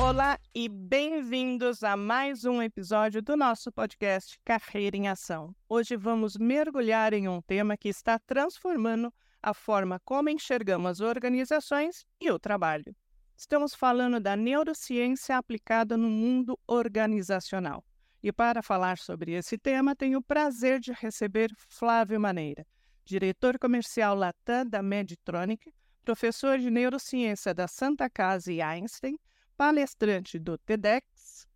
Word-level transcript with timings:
Olá 0.00 0.38
e 0.54 0.66
bem-vindos 0.66 1.84
a 1.84 1.94
mais 1.94 2.46
um 2.46 2.62
episódio 2.62 3.20
do 3.20 3.36
nosso 3.36 3.70
podcast 3.70 4.40
Carreira 4.42 4.96
em 4.96 5.08
Ação. 5.08 5.54
Hoje 5.68 5.94
vamos 5.94 6.38
mergulhar 6.38 7.12
em 7.12 7.28
um 7.28 7.42
tema 7.42 7.76
que 7.76 7.90
está 7.90 8.18
transformando 8.18 9.12
a 9.42 9.52
forma 9.52 10.00
como 10.02 10.30
enxergamos 10.30 10.90
as 10.92 11.00
organizações 11.00 12.06
e 12.18 12.30
o 12.30 12.38
trabalho. 12.38 12.96
Estamos 13.36 13.74
falando 13.74 14.18
da 14.18 14.34
neurociência 14.34 15.36
aplicada 15.36 15.98
no 15.98 16.08
mundo 16.08 16.58
organizacional. 16.66 17.84
E 18.22 18.32
para 18.32 18.62
falar 18.62 18.96
sobre 18.96 19.32
esse 19.32 19.58
tema, 19.58 19.94
tenho 19.94 20.18
o 20.18 20.24
prazer 20.24 20.80
de 20.80 20.92
receber 20.92 21.52
Flávio 21.68 22.18
Maneira, 22.18 22.66
diretor 23.04 23.58
comercial 23.58 24.16
Latam 24.16 24.66
da 24.66 24.82
Meditronic, 24.82 25.70
professor 26.02 26.58
de 26.58 26.70
neurociência 26.70 27.52
da 27.52 27.68
Santa 27.68 28.08
Casa 28.08 28.50
e 28.50 28.62
Einstein, 28.62 29.16
palestrante 29.60 30.38
do 30.38 30.56
TEDx, 30.56 31.46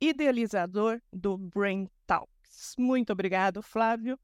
idealizador 0.00 1.00
do 1.12 1.38
Brain 1.38 1.88
Talks. 2.08 2.74
Muito 2.76 3.12
obrigado, 3.12 3.62
Flávio, 3.62 4.18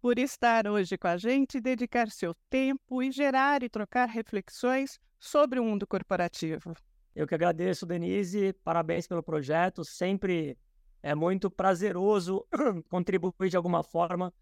por 0.00 0.18
estar 0.18 0.66
hoje 0.66 0.96
com 0.96 1.06
a 1.06 1.18
gente, 1.18 1.60
dedicar 1.60 2.10
seu 2.10 2.34
tempo 2.48 3.02
e 3.02 3.12
gerar 3.12 3.62
e 3.62 3.68
trocar 3.68 4.08
reflexões 4.08 4.98
sobre 5.20 5.60
o 5.60 5.64
mundo 5.64 5.86
corporativo. 5.86 6.72
Eu 7.14 7.26
que 7.26 7.34
agradeço, 7.34 7.84
Denise, 7.84 8.54
parabéns 8.64 9.06
pelo 9.06 9.22
projeto, 9.22 9.84
sempre 9.84 10.56
é 11.02 11.14
muito 11.14 11.50
prazeroso 11.50 12.42
contribuir 12.88 13.50
de 13.50 13.56
alguma 13.58 13.82
forma, 13.82 14.32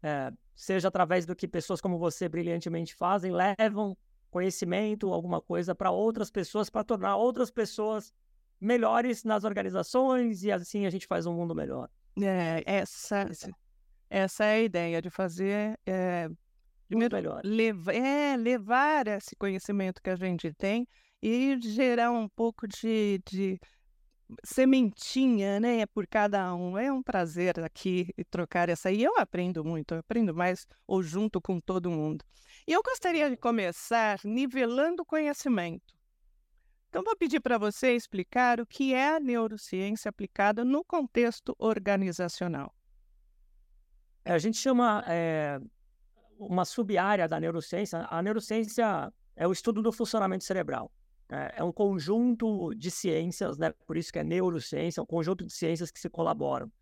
é, 0.00 0.32
seja 0.54 0.86
através 0.86 1.26
do 1.26 1.34
que 1.34 1.48
pessoas 1.48 1.80
como 1.80 1.98
você 1.98 2.28
brilhantemente 2.28 2.94
fazem, 2.94 3.32
levam 3.32 3.98
conhecimento, 4.36 5.14
alguma 5.14 5.40
coisa 5.40 5.74
para 5.74 5.90
outras 5.90 6.30
pessoas, 6.30 6.68
para 6.68 6.84
tornar 6.84 7.16
outras 7.16 7.50
pessoas 7.50 8.12
melhores 8.60 9.24
nas 9.24 9.44
organizações 9.44 10.44
e 10.44 10.52
assim 10.52 10.84
a 10.84 10.90
gente 10.90 11.06
faz 11.06 11.24
um 11.24 11.32
mundo 11.32 11.54
melhor. 11.54 11.88
É, 12.20 12.62
essa, 12.66 13.26
essa 14.10 14.44
é 14.44 14.56
a 14.56 14.60
ideia 14.60 15.00
de 15.00 15.08
fazer. 15.08 15.78
É, 15.86 16.28
primeiro, 16.86 17.16
melhor. 17.16 17.40
Levar, 17.42 17.94
é, 17.94 18.36
levar 18.36 19.08
esse 19.08 19.34
conhecimento 19.36 20.02
que 20.02 20.10
a 20.10 20.16
gente 20.16 20.52
tem 20.52 20.86
e 21.22 21.58
gerar 21.58 22.10
um 22.10 22.28
pouco 22.28 22.68
de, 22.68 23.18
de 23.26 23.58
sementinha, 24.44 25.58
né, 25.58 25.86
por 25.86 26.06
cada 26.06 26.54
um. 26.54 26.76
É 26.76 26.92
um 26.92 27.02
prazer 27.02 27.58
aqui 27.64 28.12
trocar 28.30 28.68
essa. 28.68 28.92
E 28.92 29.02
eu 29.02 29.18
aprendo 29.18 29.64
muito, 29.64 29.94
eu 29.94 30.00
aprendo 30.00 30.34
mais 30.34 30.66
ou 30.86 31.02
junto 31.02 31.40
com 31.40 31.58
todo 31.58 31.90
mundo. 31.90 32.22
E 32.66 32.72
eu 32.72 32.82
gostaria 32.82 33.30
de 33.30 33.36
começar 33.36 34.18
nivelando 34.24 35.02
o 35.02 35.06
conhecimento. 35.06 35.94
Então, 36.88 37.04
vou 37.04 37.16
pedir 37.16 37.40
para 37.40 37.58
você 37.58 37.92
explicar 37.92 38.60
o 38.60 38.66
que 38.66 38.92
é 38.92 39.16
a 39.16 39.20
neurociência 39.20 40.08
aplicada 40.08 40.64
no 40.64 40.84
contexto 40.84 41.54
organizacional. 41.58 42.74
É, 44.24 44.32
a 44.32 44.38
gente 44.38 44.56
chama 44.56 45.04
é, 45.06 45.60
uma 46.38 46.64
sub-área 46.64 47.28
da 47.28 47.38
neurociência. 47.38 48.04
A 48.10 48.20
neurociência 48.20 49.12
é 49.36 49.46
o 49.46 49.52
estudo 49.52 49.80
do 49.80 49.92
funcionamento 49.92 50.42
cerebral. 50.42 50.90
É, 51.28 51.56
é 51.58 51.64
um 51.64 51.72
conjunto 51.72 52.74
de 52.74 52.90
ciências, 52.90 53.58
né? 53.58 53.72
por 53.86 53.96
isso 53.96 54.12
que 54.12 54.18
é 54.18 54.24
neurociência, 54.24 55.00
é 55.00 55.02
um 55.02 55.06
conjunto 55.06 55.44
de 55.44 55.52
ciências 55.52 55.90
que 55.90 56.00
se 56.00 56.08
colaboram. 56.08 56.72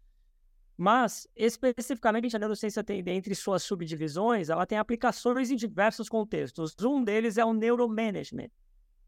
Mas, 0.76 1.28
especificamente, 1.36 2.34
a 2.34 2.38
neurociência 2.38 2.82
tem, 2.82 3.02
dentre 3.02 3.34
suas 3.34 3.62
subdivisões, 3.62 4.48
ela 4.48 4.66
tem 4.66 4.76
aplicações 4.76 5.50
em 5.50 5.56
diversos 5.56 6.08
contextos. 6.08 6.74
Um 6.82 7.04
deles 7.04 7.38
é 7.38 7.44
o 7.44 7.52
neuromanagement. 7.52 8.50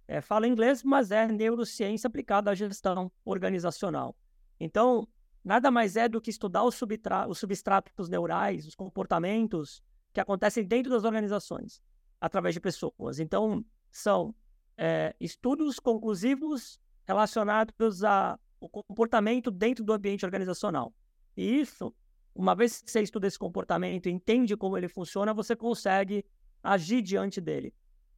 É, 0.06 0.20
fala 0.20 0.46
inglês, 0.46 0.84
mas 0.84 1.10
é 1.10 1.26
neurociência 1.26 2.06
aplicada 2.06 2.50
à 2.50 2.54
gestão 2.54 3.10
organizacional. 3.24 4.16
Então, 4.60 5.08
nada 5.44 5.70
mais 5.70 5.96
é 5.96 6.08
do 6.08 6.20
que 6.20 6.30
estudar 6.30 6.62
os, 6.62 6.80
os 7.28 7.38
substratos 7.38 8.08
neurais, 8.08 8.66
os 8.66 8.76
comportamentos 8.76 9.82
que 10.12 10.20
acontecem 10.20 10.64
dentro 10.64 10.92
das 10.92 11.02
organizações, 11.02 11.82
através 12.20 12.54
de 12.54 12.60
pessoas. 12.60 13.18
Então, 13.18 13.64
são 13.90 14.32
é, 14.78 15.16
estudos 15.18 15.80
conclusivos 15.80 16.80
relacionados 17.04 18.04
ao 18.04 18.38
comportamento 18.70 19.50
dentro 19.50 19.84
do 19.84 19.92
ambiente 19.92 20.24
organizacional. 20.24 20.94
E 21.36 21.60
isso, 21.60 21.94
uma 22.34 22.54
vez 22.54 22.82
que 22.82 22.90
você 22.90 23.00
estuda 23.00 23.26
esse 23.26 23.38
comportamento, 23.38 24.08
entende 24.08 24.56
como 24.56 24.76
ele 24.76 24.88
funciona, 24.88 25.34
você 25.34 25.54
consegue 25.54 26.24
agir 26.62 27.02
diante 27.02 27.40
dele. 27.40 27.74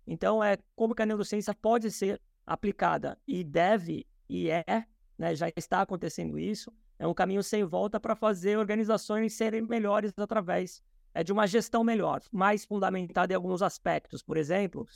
Então, 0.06 0.42
é 0.42 0.56
como 0.74 0.94
que 0.94 1.02
a 1.02 1.06
neurociência 1.06 1.54
pode 1.54 1.90
ser 1.90 2.20
aplicada 2.46 3.18
e 3.26 3.44
deve 3.44 4.06
e 4.28 4.50
é, 4.50 4.64
né, 5.18 5.34
já 5.34 5.48
está 5.56 5.82
acontecendo 5.82 6.38
isso. 6.38 6.72
É 6.98 7.06
um 7.06 7.14
caminho 7.14 7.42
sem 7.42 7.64
volta 7.64 8.00
para 8.00 8.16
fazer 8.16 8.58
organizações 8.58 9.34
serem 9.34 9.62
melhores 9.62 10.12
através 10.16 10.82
é, 11.14 11.22
de 11.22 11.32
uma 11.32 11.46
gestão 11.46 11.82
melhor, 11.84 12.20
mais 12.32 12.64
fundamentada 12.64 13.32
em 13.32 13.36
alguns 13.36 13.62
aspectos. 13.62 14.22
Por 14.22 14.36
exemplo, 14.36 14.86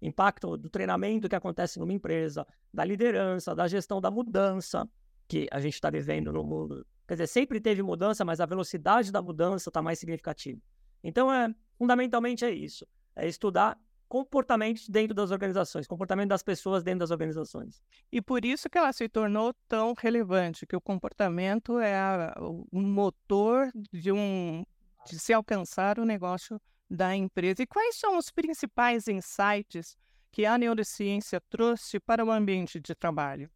impacto 0.00 0.56
do 0.56 0.70
treinamento 0.70 1.28
que 1.28 1.36
acontece 1.36 1.78
numa 1.78 1.92
empresa, 1.92 2.46
da 2.72 2.84
liderança, 2.84 3.54
da 3.54 3.68
gestão 3.68 4.00
da 4.00 4.10
mudança 4.10 4.88
que 5.28 5.46
a 5.50 5.60
gente 5.60 5.74
está 5.74 5.90
vivendo 5.90 6.32
no 6.32 6.42
mundo. 6.42 6.86
Quer 7.10 7.14
dizer, 7.14 7.26
sempre 7.26 7.60
teve 7.60 7.82
mudança, 7.82 8.24
mas 8.24 8.38
a 8.38 8.46
velocidade 8.46 9.10
da 9.10 9.20
mudança 9.20 9.68
está 9.68 9.82
mais 9.82 9.98
significativa. 9.98 10.60
Então, 11.02 11.32
é, 11.32 11.52
fundamentalmente 11.76 12.44
é 12.44 12.52
isso. 12.52 12.86
É 13.16 13.26
estudar 13.26 13.76
comportamentos 14.06 14.88
dentro 14.88 15.12
das 15.12 15.32
organizações, 15.32 15.88
comportamento 15.88 16.28
das 16.28 16.44
pessoas 16.44 16.84
dentro 16.84 17.00
das 17.00 17.10
organizações. 17.10 17.82
E 18.12 18.22
por 18.22 18.44
isso 18.44 18.70
que 18.70 18.78
ela 18.78 18.92
se 18.92 19.08
tornou 19.08 19.52
tão 19.66 19.92
relevante, 19.98 20.64
que 20.64 20.76
o 20.76 20.80
comportamento 20.80 21.80
é 21.80 21.96
a, 21.96 22.32
o 22.38 22.80
motor 22.80 23.72
de 23.92 24.12
um 24.12 24.64
de 25.04 25.18
se 25.18 25.32
alcançar 25.32 25.98
o 25.98 26.04
negócio 26.04 26.62
da 26.88 27.16
empresa. 27.16 27.60
E 27.60 27.66
quais 27.66 27.96
são 27.96 28.18
os 28.18 28.30
principais 28.30 29.08
insights 29.08 29.98
que 30.30 30.46
a 30.46 30.56
neurociência 30.56 31.40
trouxe 31.50 31.98
para 31.98 32.24
o 32.24 32.30
ambiente 32.30 32.78
de 32.78 32.94
trabalho? 32.94 33.50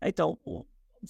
Então, 0.00 0.38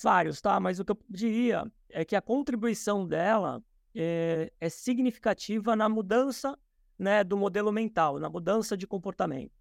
vários, 0.03 0.41
tá? 0.41 0.59
Mas 0.61 0.79
o 0.79 0.85
que 0.85 0.93
eu 0.93 0.99
diria 1.09 1.71
é 1.89 2.05
que 2.05 2.17
a 2.17 2.23
contribuição 2.23 3.07
dela 3.07 3.63
é, 3.95 4.53
é 4.61 4.69
significativa 4.69 5.75
na 5.75 5.89
mudança 5.89 6.59
né, 6.99 7.25
do 7.25 7.37
modelo 7.37 7.73
mental, 7.73 8.19
na 8.19 8.29
mudança 8.29 8.77
de 8.77 8.87
comportamento. 8.87 9.53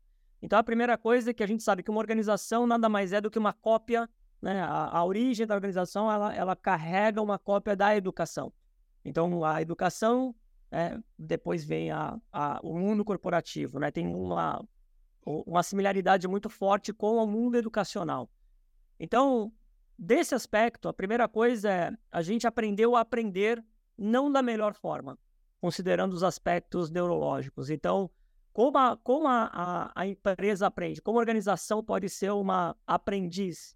Então, 0.41 0.59
a 0.59 0.63
primeira 0.63 0.97
coisa 0.97 1.31
é 1.31 1.33
que 1.33 1.43
a 1.43 1.47
gente 1.47 1.63
sabe 1.63 1.81
que 1.81 1.89
uma 1.89 1.99
organização 1.99 2.67
nada 2.67 2.87
mais 2.87 3.13
é 3.13 3.19
do 3.19 3.31
que 3.31 3.39
uma 3.39 3.53
cópia, 3.53 4.09
né? 4.41 4.61
A, 4.61 4.97
a 4.97 5.05
origem 5.05 5.47
da 5.47 5.55
organização, 5.55 6.11
ela, 6.11 6.33
ela 6.35 6.55
carrega 6.55 7.21
uma 7.21 7.39
cópia 7.39 7.75
da 7.75 7.95
educação. 7.95 8.53
Então, 9.03 9.43
a 9.43 9.61
educação 9.61 10.35
é, 10.71 10.99
depois 11.17 11.63
vem 11.63 11.91
a, 11.91 12.19
a, 12.31 12.59
o 12.61 12.77
mundo 12.77 13.03
corporativo, 13.03 13.79
né? 13.79 13.89
Tem 13.91 14.05
uma, 14.07 14.63
uma 15.25 15.63
similaridade 15.63 16.27
muito 16.27 16.49
forte 16.49 16.93
com 16.93 17.15
o 17.15 17.25
mundo 17.25 17.57
educacional. 17.57 18.29
Então, 18.99 19.51
desse 19.97 20.35
aspecto, 20.35 20.87
a 20.87 20.93
primeira 20.93 21.27
coisa 21.27 21.71
é 21.71 21.91
a 22.11 22.21
gente 22.21 22.45
aprendeu 22.47 22.95
a 22.95 23.01
aprender 23.01 23.63
não 23.97 24.31
da 24.31 24.41
melhor 24.41 24.73
forma, 24.73 25.17
considerando 25.59 26.13
os 26.13 26.23
aspectos 26.23 26.89
neurológicos. 26.89 27.69
Então, 27.69 28.09
como 28.51 28.77
a, 28.77 28.97
como 28.97 29.27
a, 29.27 29.49
a, 29.53 29.91
a 29.95 30.07
empresa 30.07 30.67
aprende, 30.67 31.01
como 31.01 31.17
a 31.17 31.21
organização 31.21 31.83
pode 31.83 32.09
ser 32.09 32.31
uma 32.31 32.75
aprendiz. 32.85 33.75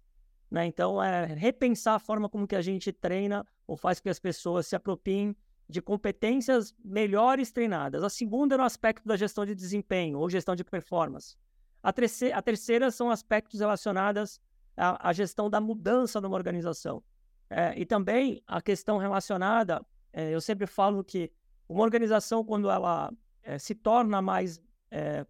Né? 0.50 0.66
Então, 0.66 1.02
é 1.02 1.26
repensar 1.26 1.94
a 1.94 1.98
forma 1.98 2.28
como 2.28 2.46
que 2.46 2.56
a 2.56 2.62
gente 2.62 2.92
treina 2.92 3.46
ou 3.66 3.76
faz 3.76 4.00
com 4.00 4.04
que 4.04 4.10
as 4.10 4.18
pessoas 4.18 4.66
se 4.66 4.74
apropriem 4.74 5.36
de 5.68 5.80
competências 5.80 6.74
melhores 6.84 7.52
treinadas. 7.52 8.02
A 8.02 8.10
segunda 8.10 8.56
é 8.56 8.58
no 8.58 8.64
aspecto 8.64 9.06
da 9.06 9.16
gestão 9.16 9.46
de 9.46 9.54
desempenho 9.54 10.18
ou 10.18 10.28
gestão 10.28 10.56
de 10.56 10.64
performance. 10.64 11.36
A 11.82 11.92
terceira, 11.92 12.36
a 12.36 12.42
terceira 12.42 12.90
são 12.90 13.10
aspectos 13.10 13.60
relacionados 13.60 14.40
à, 14.80 15.08
à, 15.08 15.12
gestão 15.12 15.50
da 15.50 15.60
mudança 15.60 16.20
numa 16.20 16.36
organização. 16.36 17.02
É, 17.48 17.78
e 17.78 17.84
também 17.84 18.42
a 18.46 18.60
questão 18.62 18.98
relacionada, 18.98 19.84
é, 20.12 20.30
eu 20.34 20.40
sempre 20.40 20.66
falo 20.66 21.04
que 21.04 21.30
uma 21.68 21.82
organização, 21.82 22.44
quando 22.44 22.70
ela 22.70 23.12
é, 23.42 23.58
se 23.58 23.74
torna 23.74 24.22
mais 24.22 24.60
é, 24.90 25.26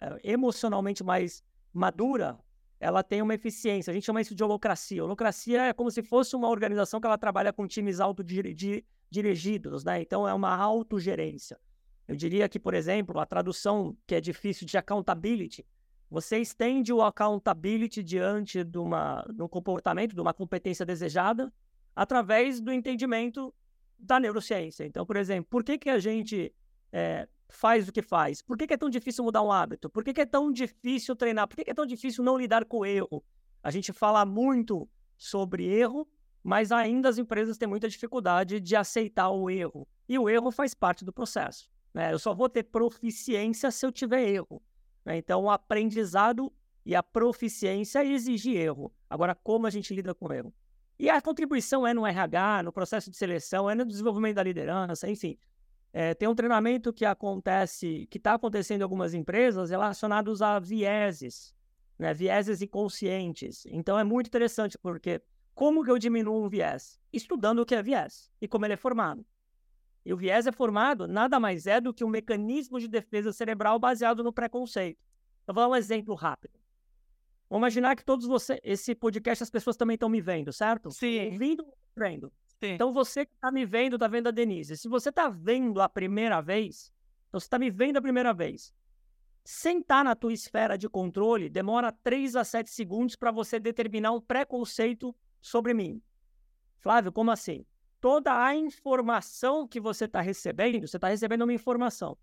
é, 0.00 0.20
emocionalmente 0.24 1.04
mais 1.04 1.42
madura, 1.72 2.38
ela 2.78 3.02
tem 3.02 3.20
uma 3.22 3.34
eficiência. 3.34 3.90
A 3.90 3.94
gente 3.94 4.04
chama 4.04 4.20
isso 4.20 4.34
de 4.34 4.42
holocracia. 4.42 5.04
Holocracia 5.04 5.66
é 5.66 5.72
como 5.72 5.90
se 5.90 6.02
fosse 6.02 6.34
uma 6.34 6.48
organização 6.48 7.00
que 7.00 7.06
ela 7.06 7.18
trabalha 7.18 7.52
com 7.52 7.66
times 7.66 8.00
autodirigidos 8.00 8.82
dirigidos, 9.10 9.82
né? 9.82 10.00
Então 10.00 10.26
é 10.26 10.32
uma 10.32 10.54
autogerência. 10.54 11.58
Eu 12.06 12.14
diria 12.14 12.48
que, 12.48 12.58
por 12.58 12.74
exemplo, 12.74 13.18
a 13.18 13.26
tradução 13.26 13.96
que 14.06 14.14
é 14.14 14.20
difícil 14.20 14.66
de 14.66 14.78
accountability, 14.78 15.66
você 16.10 16.38
estende 16.38 16.92
o 16.92 17.02
accountability 17.02 18.02
diante 18.02 18.64
de, 18.64 18.78
uma, 18.78 19.24
de 19.32 19.42
um 19.42 19.48
comportamento, 19.48 20.14
de 20.14 20.20
uma 20.20 20.34
competência 20.34 20.84
desejada, 20.84 21.52
através 21.94 22.60
do 22.60 22.72
entendimento 22.72 23.54
da 23.98 24.18
neurociência. 24.18 24.84
Então, 24.84 25.06
por 25.06 25.16
exemplo, 25.16 25.46
por 25.48 25.62
que, 25.62 25.78
que 25.78 25.90
a 25.90 25.98
gente 25.98 26.52
é, 26.92 27.28
faz 27.48 27.88
o 27.88 27.92
que 27.92 28.02
faz? 28.02 28.42
Por 28.42 28.56
que, 28.56 28.66
que, 28.66 28.74
é 28.74 28.76
tão 28.76 28.90
difícil 28.90 29.22
mudar 29.22 29.42
um 29.42 29.52
hábito? 29.52 29.88
Por 29.88 30.02
que, 30.02 30.12
que 30.12 30.22
é 30.22 30.26
tão 30.26 30.50
difícil 30.50 31.14
treinar? 31.14 31.46
Por 31.46 31.56
que, 31.56 31.64
que, 31.64 31.70
é 31.70 31.74
tão 31.74 31.86
difícil 31.86 32.24
não 32.24 32.36
lidar 32.36 32.64
com 32.64 32.78
o 32.78 32.86
erro? 32.86 33.22
a 33.62 33.70
gente 33.70 33.92
fala 33.92 34.24
muito 34.24 34.88
sobre 35.16 35.66
erro, 35.66 36.08
mas 36.42 36.72
ainda 36.72 37.08
as 37.08 37.18
empresas 37.18 37.58
têm 37.58 37.68
muita 37.68 37.88
dificuldade 37.88 38.60
de 38.60 38.74
aceitar 38.74 39.28
o 39.30 39.50
erro. 39.50 39.86
E 40.08 40.18
o 40.18 40.28
erro 40.28 40.50
faz 40.50 40.72
parte 40.74 41.04
do 41.04 41.12
processo. 41.12 41.70
Né? 41.92 42.12
Eu 42.12 42.18
só 42.18 42.34
vou 42.34 42.48
ter 42.48 42.64
proficiência 42.64 43.70
se 43.70 43.84
eu 43.84 43.92
tiver 43.92 44.26
erro. 44.28 44.62
Né? 45.10 45.16
Então, 45.16 45.42
o 45.42 45.50
aprendizado 45.50 46.52
e 46.86 46.94
a 46.94 47.02
proficiência 47.02 48.04
exige 48.04 48.54
erro. 48.54 48.92
Agora, 49.08 49.34
como 49.34 49.66
a 49.66 49.70
gente 49.70 49.92
lida 49.92 50.14
com 50.14 50.32
erro? 50.32 50.54
E 50.98 51.10
a 51.10 51.20
contribuição 51.20 51.86
é 51.86 51.92
no 51.92 52.06
RH, 52.06 52.62
no 52.62 52.72
processo 52.72 53.10
de 53.10 53.16
seleção, 53.16 53.68
é 53.68 53.74
no 53.74 53.84
desenvolvimento 53.84 54.36
da 54.36 54.42
liderança, 54.42 55.10
enfim. 55.10 55.36
É, 55.92 56.14
tem 56.14 56.28
um 56.28 56.34
treinamento 56.34 56.92
que 56.92 57.04
acontece, 57.04 58.06
que 58.08 58.18
está 58.18 58.34
acontecendo 58.34 58.82
em 58.82 58.84
algumas 58.84 59.12
empresas 59.12 59.70
relacionados 59.70 60.40
a 60.40 60.60
vieses, 60.60 61.52
né? 61.98 62.14
vieses 62.14 62.62
inconscientes. 62.62 63.66
Então 63.66 63.98
é 63.98 64.04
muito 64.04 64.28
interessante, 64.28 64.78
porque 64.78 65.20
como 65.54 65.82
que 65.82 65.90
eu 65.90 65.98
diminuo 65.98 66.44
um 66.44 66.48
viés? 66.48 67.00
Estudando 67.12 67.60
o 67.60 67.66
que 67.66 67.74
é 67.74 67.82
viés 67.82 68.30
e 68.40 68.46
como 68.46 68.64
ele 68.64 68.74
é 68.74 68.76
formado. 68.76 69.26
E 70.04 70.12
o 70.12 70.16
viés 70.16 70.46
é 70.46 70.52
formado 70.52 71.06
nada 71.06 71.38
mais 71.38 71.66
é 71.66 71.80
do 71.80 71.92
que 71.92 72.04
um 72.04 72.08
mecanismo 72.08 72.80
de 72.80 72.88
defesa 72.88 73.32
cerebral 73.32 73.78
baseado 73.78 74.24
no 74.24 74.32
preconceito. 74.32 75.04
Eu 75.46 75.54
vou 75.54 75.62
dar 75.62 75.68
um 75.68 75.76
exemplo 75.76 76.14
rápido. 76.14 76.58
Vamos 77.48 77.62
imaginar 77.62 77.96
que 77.96 78.04
todos 78.04 78.26
vocês, 78.26 78.60
esse 78.62 78.94
podcast, 78.94 79.42
as 79.42 79.50
pessoas 79.50 79.76
também 79.76 79.94
estão 79.94 80.08
me 80.08 80.20
vendo, 80.20 80.52
certo? 80.52 80.90
Sim. 80.90 81.32
Ouvindo, 81.32 81.66
vendo. 81.96 82.32
Sim. 82.62 82.74
Então 82.74 82.92
você 82.92 83.26
que 83.26 83.34
está 83.34 83.50
me 83.50 83.66
vendo, 83.66 83.96
está 83.96 84.06
vendo 84.06 84.28
a 84.28 84.30
Denise. 84.30 84.76
Se 84.76 84.88
você 84.88 85.08
está 85.08 85.28
vendo 85.28 85.80
a 85.80 85.88
primeira 85.88 86.40
vez, 86.40 86.92
então 87.28 87.40
você 87.40 87.46
está 87.46 87.58
me 87.58 87.70
vendo 87.70 87.96
a 87.96 88.02
primeira 88.02 88.32
vez. 88.32 88.72
Sentar 89.44 90.04
na 90.04 90.14
tua 90.14 90.32
esfera 90.32 90.76
de 90.76 90.88
controle 90.88 91.48
demora 91.48 91.90
3 91.90 92.36
a 92.36 92.44
7 92.44 92.70
segundos 92.70 93.16
para 93.16 93.32
você 93.32 93.58
determinar 93.58 94.12
um 94.12 94.20
preconceito 94.20 95.14
sobre 95.40 95.74
mim. 95.74 96.00
Flávio, 96.78 97.10
como 97.10 97.30
assim? 97.30 97.64
Toda 98.00 98.44
a 98.44 98.54
informação 98.54 99.68
que 99.68 99.78
você 99.78 100.06
está 100.06 100.20
recebendo, 100.20 100.86
você 100.86 100.96
está 100.96 101.08
recebendo 101.08 101.42
uma 101.42 101.52
informação. 101.52 102.16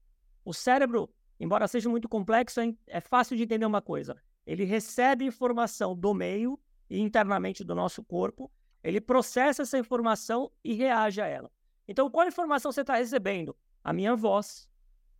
O 0.43 0.53
cérebro, 0.53 1.09
embora 1.39 1.67
seja 1.67 1.87
muito 1.87 2.09
complexo, 2.09 2.59
é, 2.87 2.99
fácil 2.99 3.37
de 3.37 3.43
entender 3.43 3.65
uma 3.65 3.81
coisa. 3.81 4.15
Ele 4.45 4.63
recebe 4.63 5.25
informação 5.25 5.95
do 5.95 6.13
meio 6.13 6.59
e 6.89 6.99
internamente 6.99 7.63
do 7.63 7.75
nosso 7.75 8.03
corpo, 8.03 8.51
ele 8.83 9.01
processa 9.01 9.63
essa 9.63 9.77
informação 9.77 10.51
e 10.63 10.73
reage 10.73 11.21
a 11.21 11.27
ela. 11.27 11.51
Então, 11.87 12.09
qual 12.09 12.27
informação 12.27 12.71
você 12.71 12.81
está 12.81 12.95
recebendo? 12.95 13.55
A 13.83 13.93
minha 13.93 14.15
voz. 14.15 14.69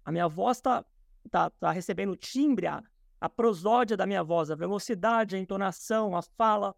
A 0.04 0.12
minha 0.12 0.28
voz 0.28 0.58
está 0.58 0.86
tá, 1.30 1.50
tá 1.50 1.72
recebendo 1.72 2.12
o 2.12 2.16
timbre, 2.16 2.68
a, 2.68 2.82
a 3.20 3.30
prosódia 3.30 3.98
da 3.98 4.06
minha 4.06 4.24
voz, 4.24 4.50
a 4.50 4.56
velocidade, 4.56 5.36
a 5.36 5.40
entonação, 5.40 6.16
a 6.16 6.22
fala 6.22 6.76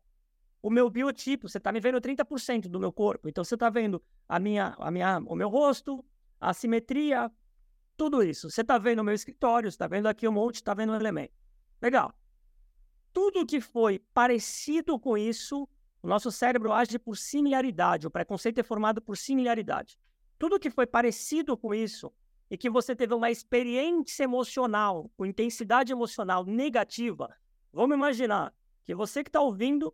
o 0.61 0.69
meu 0.69 0.89
biotipo, 0.89 1.47
você 1.47 1.57
está 1.57 1.71
me 1.71 1.79
vendo 1.79 2.01
30% 2.01 2.67
do 2.67 2.79
meu 2.79 2.91
corpo. 2.91 3.29
Então 3.29 3.43
você 3.43 3.55
está 3.55 3.69
vendo 3.69 4.01
a 4.27 4.39
minha, 4.39 4.75
a 4.77 4.91
minha, 4.91 5.19
o 5.25 5.35
meu 5.35 5.49
rosto, 5.49 6.03
a 6.39 6.53
simetria, 6.53 7.31
tudo 7.95 8.23
isso. 8.23 8.49
Você 8.49 8.61
está 8.61 8.77
vendo 8.77 8.99
o 8.99 9.03
meu 9.03 9.13
escritório, 9.13 9.67
está 9.67 9.87
vendo 9.87 10.07
aqui 10.07 10.27
um 10.27 10.31
monte, 10.31 10.55
está 10.55 10.73
vendo 10.73 10.91
um 10.91 10.95
elemento. 10.95 11.33
Legal. 11.81 12.13
Tudo 13.13 13.45
que 13.45 13.59
foi 13.59 13.99
parecido 14.13 14.99
com 14.99 15.17
isso, 15.17 15.67
o 16.01 16.07
nosso 16.07 16.31
cérebro 16.31 16.71
age 16.71 16.99
por 16.99 17.17
similaridade. 17.17 18.07
O 18.07 18.11
preconceito 18.11 18.59
é 18.59 18.63
formado 18.63 19.01
por 19.01 19.17
similaridade. 19.17 19.97
Tudo 20.37 20.59
que 20.59 20.69
foi 20.69 20.85
parecido 20.85 21.57
com 21.57 21.73
isso 21.73 22.11
e 22.49 22.57
que 22.57 22.69
você 22.69 22.95
teve 22.95 23.13
uma 23.13 23.29
experiência 23.29 24.23
emocional, 24.23 25.09
com 25.15 25.25
intensidade 25.25 25.91
emocional 25.91 26.45
negativa, 26.45 27.29
vamos 27.71 27.95
imaginar 27.95 28.53
que 28.85 28.95
você 28.95 29.23
que 29.23 29.29
está 29.29 29.41
ouvindo 29.41 29.93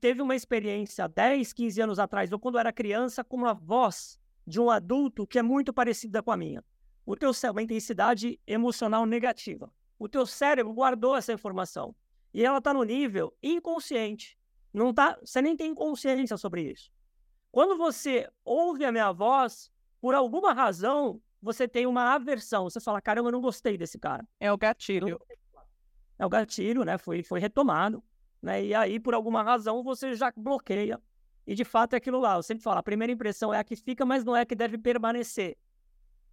teve 0.00 0.22
uma 0.22 0.34
experiência 0.36 1.08
10, 1.08 1.52
15 1.52 1.80
anos 1.80 1.98
atrás, 1.98 2.32
ou 2.32 2.38
quando 2.38 2.58
era 2.58 2.72
criança, 2.72 3.24
com 3.24 3.36
uma 3.36 3.54
voz 3.54 4.18
de 4.46 4.60
um 4.60 4.70
adulto 4.70 5.26
que 5.26 5.38
é 5.38 5.42
muito 5.42 5.72
parecida 5.72 6.22
com 6.22 6.30
a 6.30 6.36
minha. 6.36 6.64
O 7.04 7.16
teu 7.16 7.32
cérebro, 7.32 7.58
uma 7.58 7.64
intensidade 7.64 8.38
emocional 8.46 9.04
negativa. 9.06 9.72
O 9.98 10.08
teu 10.08 10.26
cérebro 10.26 10.72
guardou 10.72 11.16
essa 11.16 11.32
informação. 11.32 11.94
E 12.32 12.44
ela 12.44 12.58
está 12.58 12.72
no 12.72 12.84
nível 12.84 13.34
inconsciente. 13.42 14.38
Não 14.72 14.92
tá, 14.94 15.18
você 15.22 15.42
nem 15.42 15.56
tem 15.56 15.74
consciência 15.74 16.36
sobre 16.36 16.62
isso. 16.72 16.90
Quando 17.50 17.76
você 17.76 18.30
ouve 18.44 18.84
a 18.84 18.92
minha 18.92 19.12
voz, 19.12 19.70
por 20.00 20.14
alguma 20.14 20.52
razão, 20.54 21.20
você 21.40 21.68
tem 21.68 21.86
uma 21.86 22.14
aversão. 22.14 22.64
Você 22.64 22.80
fala, 22.80 23.00
caramba, 23.00 23.28
eu 23.28 23.32
não 23.32 23.40
gostei 23.40 23.76
desse 23.76 23.98
cara. 23.98 24.26
É 24.40 24.50
o 24.50 24.56
gatilho. 24.56 25.20
É 26.18 26.24
o 26.24 26.28
gatilho, 26.28 26.84
né? 26.84 26.96
Foi, 26.96 27.22
foi 27.22 27.40
retomado. 27.40 28.02
Né? 28.42 28.64
E 28.64 28.74
aí, 28.74 28.98
por 28.98 29.14
alguma 29.14 29.42
razão, 29.42 29.82
você 29.82 30.14
já 30.14 30.32
bloqueia. 30.36 31.00
E 31.46 31.54
de 31.54 31.64
fato 31.64 31.94
é 31.94 31.96
aquilo 31.96 32.20
lá. 32.20 32.36
Eu 32.36 32.42
sempre 32.42 32.62
falo, 32.62 32.78
a 32.78 32.82
primeira 32.82 33.12
impressão 33.12 33.54
é 33.54 33.58
a 33.58 33.64
que 33.64 33.76
fica, 33.76 34.04
mas 34.04 34.24
não 34.24 34.36
é 34.36 34.40
a 34.40 34.46
que 34.46 34.54
deve 34.54 34.76
permanecer. 34.76 35.56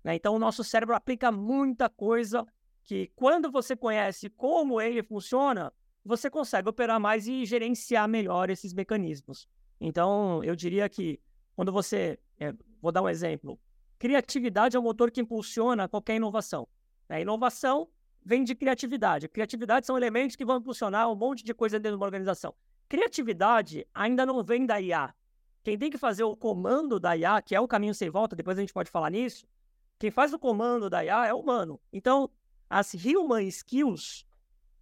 Né? 0.04 0.16
Então, 0.16 0.36
o 0.36 0.40
nosso 0.40 0.64
cérebro 0.64 0.96
aplica 0.96 1.32
muita 1.32 1.90
coisa 1.90 2.46
que, 2.84 3.12
quando 3.16 3.52
você 3.52 3.76
conhece 3.76 4.30
como 4.30 4.82
ele 4.82 5.04
funciona, 5.04 5.72
você 6.04 6.30
consegue 6.30 6.68
operar 6.70 7.00
mais 7.00 7.28
e 7.28 7.46
gerenciar 7.46 8.08
melhor 8.08 8.50
esses 8.50 8.74
mecanismos. 8.74 9.48
Então, 9.80 10.44
eu 10.44 10.56
diria 10.56 10.90
que 10.90 11.20
quando 11.56 11.72
você. 11.72 12.18
É, 12.40 12.54
vou 12.82 12.92
dar 12.92 13.02
um 13.02 13.10
exemplo. 13.10 13.60
Criatividade 13.98 14.78
é 14.78 14.80
o 14.80 14.84
motor 14.84 15.12
que 15.12 15.20
impulsiona 15.20 15.90
qualquer 15.90 16.16
inovação. 16.16 16.68
A 17.10 17.20
inovação 17.20 17.90
vem 18.30 18.44
de 18.44 18.54
criatividade. 18.54 19.28
Criatividade 19.28 19.88
são 19.88 19.98
elementos 19.98 20.36
que 20.36 20.46
vão 20.46 20.58
impulsionar 20.58 21.12
um 21.12 21.16
monte 21.16 21.44
de 21.44 21.52
coisa 21.52 21.80
dentro 21.80 21.98
de 21.98 22.00
uma 22.00 22.06
organização. 22.06 22.54
Criatividade 22.88 23.88
ainda 23.92 24.24
não 24.24 24.44
vem 24.44 24.68
da 24.68 24.80
IA. 24.80 25.16
Quem 25.64 25.80
tem 25.80 25.90
que 25.90 25.98
fazer 25.98 26.24
o 26.24 26.38
comando 26.38 27.00
da 27.00 27.18
IA, 27.18 27.42
que 27.42 27.56
é 27.56 27.60
o 27.60 27.68
caminho 27.68 27.96
sem 27.96 28.08
volta, 28.08 28.36
depois 28.36 28.56
a 28.56 28.62
gente 28.62 28.72
pode 28.72 28.92
falar 28.92 29.10
nisso, 29.10 29.48
quem 29.98 30.12
faz 30.12 30.32
o 30.32 30.38
comando 30.38 30.92
da 30.92 31.04
IA 31.04 31.26
é 31.26 31.34
o 31.34 31.40
humano. 31.40 31.80
Então, 31.92 32.30
as 32.70 32.94
human 32.94 33.42
skills, 33.48 34.28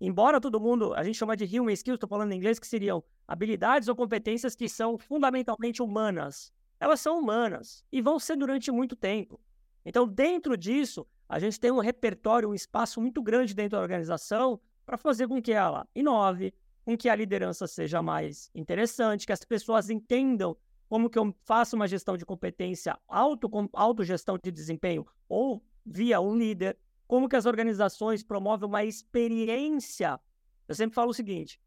embora 0.02 0.42
todo 0.42 0.60
mundo, 0.60 0.94
a 0.94 1.02
gente 1.06 1.18
chama 1.18 1.38
de 1.38 1.46
human 1.46 1.72
skills, 1.72 1.96
estou 1.96 2.10
falando 2.10 2.34
em 2.34 2.36
inglês, 2.36 2.60
que 2.60 2.68
seriam 2.68 3.02
habilidades 3.26 3.88
ou 3.88 3.96
competências 3.96 4.58
que 4.58 4.68
são 4.68 4.98
fundamentalmente 4.98 5.82
humanas. 5.82 6.52
Elas 6.82 7.00
são 7.00 7.18
humanas 7.18 7.86
e 7.94 8.02
vão 8.02 8.20
ser 8.20 8.36
durante 8.36 8.70
muito 8.72 8.94
tempo. 8.94 9.40
Então, 9.86 10.06
dentro 10.06 10.58
disso, 10.58 11.08
a 11.30 11.40
gente 11.40 11.60
tem 11.60 11.72
um 11.72 11.80
repertório, 11.80 12.50
um 12.50 12.54
espaço 12.54 13.02
muito 13.02 13.22
grande 13.22 13.54
dentro 13.54 13.72
da 13.72 13.82
organização 13.82 14.60
para 14.86 14.98
fazer 14.98 15.28
com 15.28 15.42
que 15.42 15.52
ela 15.52 15.88
inove, 15.94 16.54
com 16.86 16.98
que 16.98 17.10
a 17.10 17.16
liderança 17.16 17.68
seja 17.68 18.02
mais 18.02 18.50
interessante, 18.56 19.26
que 19.26 19.34
as 19.34 19.44
pessoas 19.44 19.90
entendam 19.90 20.56
como 20.88 21.10
que 21.10 21.20
eu 21.20 21.36
faço 21.44 21.76
uma 21.76 21.88
gestão 21.88 22.16
de 22.16 22.26
competência, 22.26 22.98
auto, 23.08 23.50
autogestão 23.74 24.38
de 24.42 24.50
desempenho, 24.52 25.06
ou 25.28 25.62
via 25.86 26.22
um 26.22 26.38
líder, 26.38 26.78
como 27.06 27.28
que 27.28 27.36
as 27.36 27.46
organizações 27.46 28.24
promovem 28.24 28.68
uma 28.70 28.86
experiência. 28.86 30.18
Eu 30.66 30.76
sempre 30.76 30.96
falo 30.96 31.12
o 31.12 31.14
seguinte, 31.14 31.60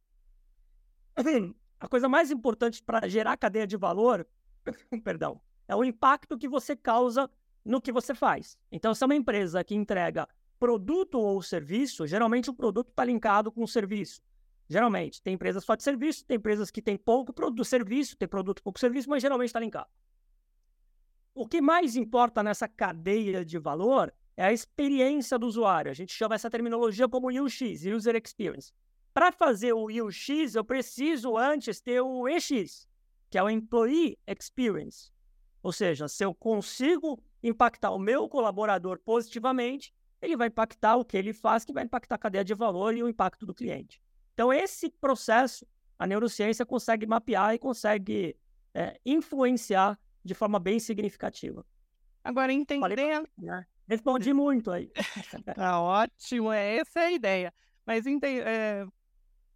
a 1.79 1.89
coisa 1.89 2.09
mais 2.09 2.31
importante 2.31 2.83
para 2.83 3.07
gerar 3.09 3.37
cadeia 3.37 3.67
de 3.67 3.77
valor, 3.77 4.27
perdão, 5.05 5.39
é 5.69 5.77
o 5.77 5.85
impacto 5.85 6.39
que 6.39 6.49
você 6.49 6.75
causa 6.75 7.31
no 7.65 7.81
que 7.81 7.93
você 7.93 8.15
faz. 8.15 8.59
Então, 8.71 8.95
se 8.95 9.03
é 9.03 9.07
uma 9.07 9.15
empresa 9.15 9.63
que 9.65 9.75
entrega 9.75 10.29
produto 10.59 11.19
ou 11.19 11.43
serviço, 11.43 12.07
geralmente 12.07 12.51
o 12.51 12.55
produto 12.55 12.91
está 12.91 13.05
linkado 13.05 13.51
com 13.51 13.63
o 13.63 13.69
serviço. 13.69 14.21
Geralmente, 14.69 15.21
tem 15.21 15.35
empresas 15.35 15.65
só 15.65 15.75
de 15.75 15.83
serviço, 15.83 16.25
tem 16.25 16.37
empresas 16.37 16.71
que 16.71 16.81
têm 16.81 16.97
pouco 16.97 17.33
produto 17.33 17.65
serviço, 17.65 18.17
tem 18.17 18.29
produto 18.29 18.63
pouco 18.63 18.79
serviço, 18.79 19.11
mas 19.11 19.23
geralmente 19.23 19.49
está 19.49 19.59
linkado. 19.59 19.89
O 21.35 21.47
que 21.47 21.61
mais 21.61 21.97
importa 21.97 22.43
nessa 22.43 22.69
cadeia 22.69 23.45
de 23.45 23.59
valor 23.59 24.13
é 24.37 24.45
a 24.45 24.53
experiência 24.53 25.39
do 25.39 25.47
usuário. 25.47 25.91
A 25.91 25.95
gente 25.95 26.13
chama 26.13 26.35
essa 26.35 26.51
terminologia 26.51 27.09
como 27.09 27.29
UX, 27.29 27.61
User 27.85 28.15
Experience. 28.17 28.73
Para 29.13 29.33
fazer 29.33 29.73
o 29.73 29.87
UX, 29.87 30.55
eu 30.55 30.65
preciso 30.65 31.37
antes 31.37 31.81
ter 31.81 32.01
o 32.01 32.29
EX, 32.29 32.89
que 33.29 33.37
é 33.37 33.43
o 33.43 33.51
Employee 33.51 34.19
Experience. 34.27 35.11
Ou 35.63 35.73
seja, 35.73 36.09
se 36.09 36.25
eu 36.25 36.35
consigo 36.35 37.23
impactar 37.43 37.91
o 37.91 37.99
meu 37.99 38.29
colaborador 38.29 38.99
positivamente, 39.05 39.93
ele 40.21 40.37
vai 40.37 40.49
impactar 40.49 40.97
o 40.97 41.05
que 41.05 41.17
ele 41.17 41.33
faz, 41.33 41.65
que 41.65 41.73
vai 41.73 41.85
impactar 41.85 42.17
a 42.17 42.19
cadeia 42.19 42.45
de 42.45 42.55
valor 42.55 42.95
e 42.95 43.03
o 43.03 43.09
impacto 43.09 43.47
do 43.47 43.55
cliente. 43.55 44.01
Então, 44.35 44.53
esse 44.53 44.91
processo, 44.91 45.67
a 45.99 46.07
neurociência 46.07 46.65
consegue 46.65 47.07
mapear 47.07 47.55
e 47.55 47.59
consegue 47.59 48.37
é, 48.75 48.99
influenciar 49.05 49.99
de 50.25 50.35
forma 50.35 50.59
bem 50.59 50.79
significativa. 50.79 51.65
Agora, 52.23 52.53
entendendo. 52.53 53.29
Né? 53.39 53.67
Respondi 53.89 54.33
muito 54.33 54.71
aí. 54.71 54.91
tá 55.55 55.81
ótimo, 55.81 56.53
é, 56.53 56.77
essa 56.77 57.01
é 57.01 57.07
a 57.07 57.13
ideia. 57.13 57.55
Mas 57.87 58.05
é, 58.07 58.87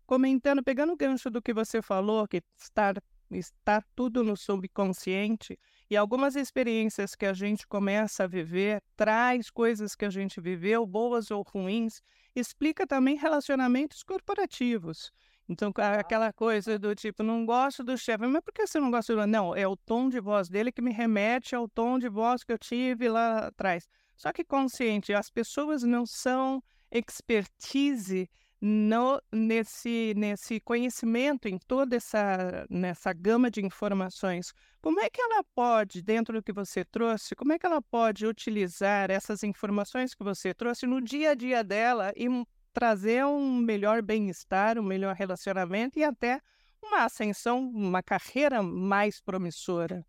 comentando, 0.06 0.62
pegando 0.62 0.92
o 0.92 0.96
gancho 0.96 1.30
do 1.30 1.42
que 1.42 1.52
você 1.52 1.80
falou, 1.82 2.26
que 2.26 2.42
estar, 2.58 2.94
está 3.30 3.82
tudo 3.94 4.24
no 4.24 4.36
subconsciente, 4.36 5.58
e 5.90 5.96
algumas 5.96 6.34
experiências 6.36 7.14
que 7.14 7.26
a 7.26 7.32
gente 7.32 7.66
começa 7.66 8.24
a 8.24 8.26
viver 8.26 8.82
traz 8.96 9.50
coisas 9.50 9.94
que 9.94 10.04
a 10.04 10.10
gente 10.10 10.40
viveu, 10.40 10.86
boas 10.86 11.30
ou 11.30 11.42
ruins, 11.42 12.00
explica 12.34 12.86
também 12.86 13.16
relacionamentos 13.16 14.02
corporativos. 14.02 15.12
Então, 15.48 15.70
aquela 15.76 16.32
coisa 16.32 16.78
do 16.78 16.94
tipo, 16.94 17.22
não 17.22 17.44
gosto 17.44 17.84
do 17.84 17.98
chefe, 17.98 18.26
mas 18.26 18.42
por 18.42 18.52
que 18.52 18.66
você 18.66 18.80
não 18.80 18.90
gosta 18.90 19.14
do. 19.14 19.26
Não, 19.26 19.54
é 19.54 19.68
o 19.68 19.76
tom 19.76 20.08
de 20.08 20.18
voz 20.18 20.48
dele 20.48 20.72
que 20.72 20.80
me 20.80 20.90
remete 20.90 21.54
ao 21.54 21.68
tom 21.68 21.98
de 21.98 22.08
voz 22.08 22.42
que 22.42 22.52
eu 22.52 22.58
tive 22.58 23.08
lá 23.08 23.48
atrás. 23.48 23.86
Só 24.16 24.32
que 24.32 24.42
consciente, 24.42 25.12
as 25.12 25.28
pessoas 25.28 25.82
não 25.82 26.06
são 26.06 26.62
expertise 26.90 28.30
no, 28.60 29.20
nesse, 29.30 30.14
nesse 30.16 30.60
conhecimento, 30.60 31.46
em 31.46 31.58
toda 31.58 31.96
essa 31.96 32.66
nessa 32.70 33.12
gama 33.12 33.50
de 33.50 33.62
informações, 33.62 34.54
como 34.84 35.00
é 35.00 35.08
que 35.08 35.18
ela 35.18 35.42
pode, 35.54 36.02
dentro 36.02 36.34
do 36.34 36.42
que 36.42 36.52
você 36.52 36.84
trouxe, 36.84 37.34
como 37.34 37.54
é 37.54 37.58
que 37.58 37.64
ela 37.64 37.80
pode 37.80 38.26
utilizar 38.26 39.10
essas 39.10 39.42
informações 39.42 40.14
que 40.14 40.22
você 40.22 40.52
trouxe 40.52 40.86
no 40.86 41.00
dia 41.00 41.30
a 41.30 41.34
dia 41.34 41.64
dela 41.64 42.12
e 42.14 42.28
trazer 42.70 43.24
um 43.24 43.56
melhor 43.56 44.02
bem-estar, 44.02 44.78
um 44.78 44.82
melhor 44.82 45.14
relacionamento 45.14 45.98
e 45.98 46.04
até 46.04 46.38
uma 46.82 47.06
ascensão, 47.06 47.66
uma 47.66 48.02
carreira 48.02 48.62
mais 48.62 49.22
promissora? 49.22 50.04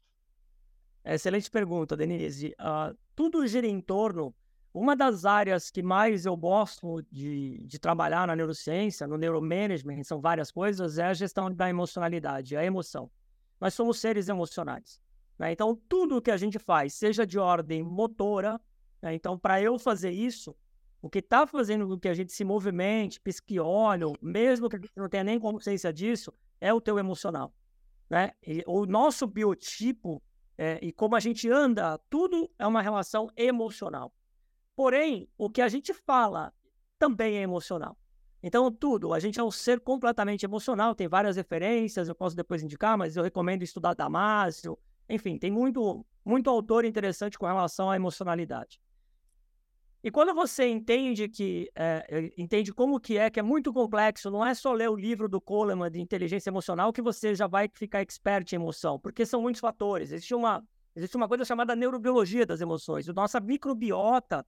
Excelente 1.05 1.49
pergunta, 1.49 1.95
Denise. 1.95 2.53
Uh, 2.59 2.97
tudo 3.15 3.47
gira 3.47 3.67
em 3.67 3.79
torno 3.79 4.35
uma 4.73 4.93
das 4.93 5.23
áreas 5.23 5.71
que 5.71 5.81
mais 5.81 6.25
eu 6.25 6.35
gosto 6.35 7.01
de, 7.09 7.65
de 7.65 7.79
trabalhar 7.79 8.27
na 8.27 8.35
neurociência, 8.35 9.07
no 9.07 9.17
neuromanagement, 9.17 10.03
são 10.03 10.19
várias 10.19 10.51
coisas, 10.51 10.97
é 10.97 11.05
a 11.05 11.13
gestão 11.13 11.49
da 11.49 11.69
emocionalidade, 11.69 12.57
a 12.57 12.65
emoção. 12.65 13.09
Nós 13.65 13.73
somos 13.73 13.97
seres 13.97 14.29
emocionais. 14.29 15.01
Né? 15.39 15.51
Então, 15.51 15.75
tudo 15.89 16.21
que 16.21 16.29
a 16.29 16.37
gente 16.37 16.59
faz, 16.59 16.93
seja 16.93 17.25
de 17.25 17.39
ordem 17.39 17.81
motora, 17.81 18.61
né? 19.01 19.15
então, 19.15 19.39
para 19.39 19.59
eu 19.59 19.79
fazer 19.79 20.11
isso, 20.11 20.55
o 21.01 21.09
que 21.09 21.17
está 21.17 21.47
fazendo 21.47 21.87
com 21.87 21.99
que 21.99 22.07
a 22.07 22.13
gente 22.13 22.31
se 22.31 22.43
movimente, 22.43 23.19
pisque 23.19 23.59
olho, 23.59 24.13
mesmo 24.21 24.69
que 24.69 24.75
a 24.75 24.79
gente 24.79 24.91
não 24.95 25.09
tenha 25.09 25.23
nem 25.23 25.39
consciência 25.39 25.91
disso, 25.91 26.31
é 26.61 26.71
o 26.71 26.79
teu 26.79 26.99
emocional. 26.99 27.51
Né? 28.07 28.33
E 28.45 28.63
o 28.67 28.85
nosso 28.85 29.25
biotipo 29.25 30.21
é, 30.55 30.77
e 30.79 30.91
como 30.91 31.15
a 31.15 31.19
gente 31.19 31.49
anda, 31.49 31.97
tudo 32.07 32.47
é 32.59 32.67
uma 32.67 32.83
relação 32.83 33.31
emocional. 33.35 34.13
Porém, 34.75 35.27
o 35.39 35.49
que 35.49 35.63
a 35.63 35.67
gente 35.67 35.91
fala 35.91 36.53
também 36.99 37.37
é 37.37 37.41
emocional. 37.41 37.97
Então, 38.47 38.71
tudo, 38.71 39.11
a 39.11 39.19
gente 39.19 39.39
é 39.39 39.43
um 39.43 39.49
ser 39.49 39.79
completamente 39.79 40.45
emocional, 40.45 40.93
tem 40.93 41.07
várias 41.07 41.35
referências, 41.35 42.07
eu 42.07 42.13
posso 42.13 42.35
depois 42.35 42.61
indicar, 42.61 42.95
mas 42.95 43.17
eu 43.17 43.23
recomendo 43.23 43.63
estudar 43.63 43.95
Damásio. 43.95 44.77
Enfim, 45.09 45.39
tem 45.39 45.49
muito, 45.49 46.05
muito 46.23 46.47
autor 46.47 46.85
interessante 46.85 47.39
com 47.39 47.47
relação 47.47 47.89
à 47.89 47.95
emocionalidade. 47.95 48.79
E 50.03 50.11
quando 50.11 50.31
você 50.35 50.67
entende 50.67 51.27
que 51.27 51.71
é, 51.75 52.31
entende 52.37 52.71
como 52.71 52.99
que 52.99 53.17
é, 53.17 53.31
que 53.31 53.39
é 53.39 53.41
muito 53.41 53.73
complexo, 53.73 54.29
não 54.29 54.45
é 54.45 54.53
só 54.53 54.73
ler 54.73 54.91
o 54.91 54.95
livro 54.95 55.27
do 55.27 55.41
Coleman 55.41 55.89
de 55.89 55.99
inteligência 55.99 56.51
emocional 56.51 56.93
que 56.93 57.01
você 57.01 57.33
já 57.33 57.47
vai 57.47 57.67
ficar 57.73 58.01
expert 58.01 58.53
em 58.53 58.57
emoção, 58.57 58.99
porque 58.99 59.25
são 59.25 59.41
muitos 59.41 59.59
fatores. 59.59 60.11
Existe 60.11 60.35
uma, 60.35 60.63
existe 60.95 61.17
uma 61.17 61.27
coisa 61.27 61.45
chamada 61.45 61.75
neurobiologia 61.75 62.45
das 62.45 62.61
emoções. 62.61 63.07
Nossa 63.07 63.39
microbiota 63.39 64.45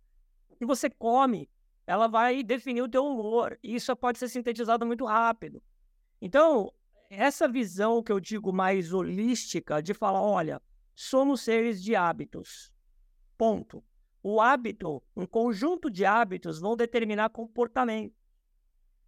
que 0.60 0.68
você 0.68 0.88
come, 0.88 1.50
ela 1.88 2.08
vai 2.08 2.44
definir 2.44 2.82
o 2.82 2.90
teu 2.90 3.06
humor. 3.06 3.58
E 3.64 3.74
isso 3.74 3.96
pode 3.96 4.20
ser 4.20 4.28
sintetizado 4.28 4.86
muito 4.86 5.06
rápido. 5.06 5.64
Então, 6.22 6.72
essa 7.10 7.48
visão 7.48 8.04
que 8.04 8.12
eu 8.12 8.20
digo 8.20 8.52
mais 8.52 8.92
holística 8.92 9.82
de 9.82 9.94
falar, 9.94 10.22
olha, 10.22 10.62
somos 10.94 11.42
seres 11.42 11.82
de 11.82 11.96
hábitos. 11.96 12.74
Ponto. 13.38 13.82
O 14.22 14.42
hábito, 14.42 15.02
um 15.16 15.26
conjunto 15.26 15.90
de 15.90 16.04
hábitos 16.04 16.60
vão 16.60 16.76
determinar 16.76 17.30
comportamento. 17.30 18.14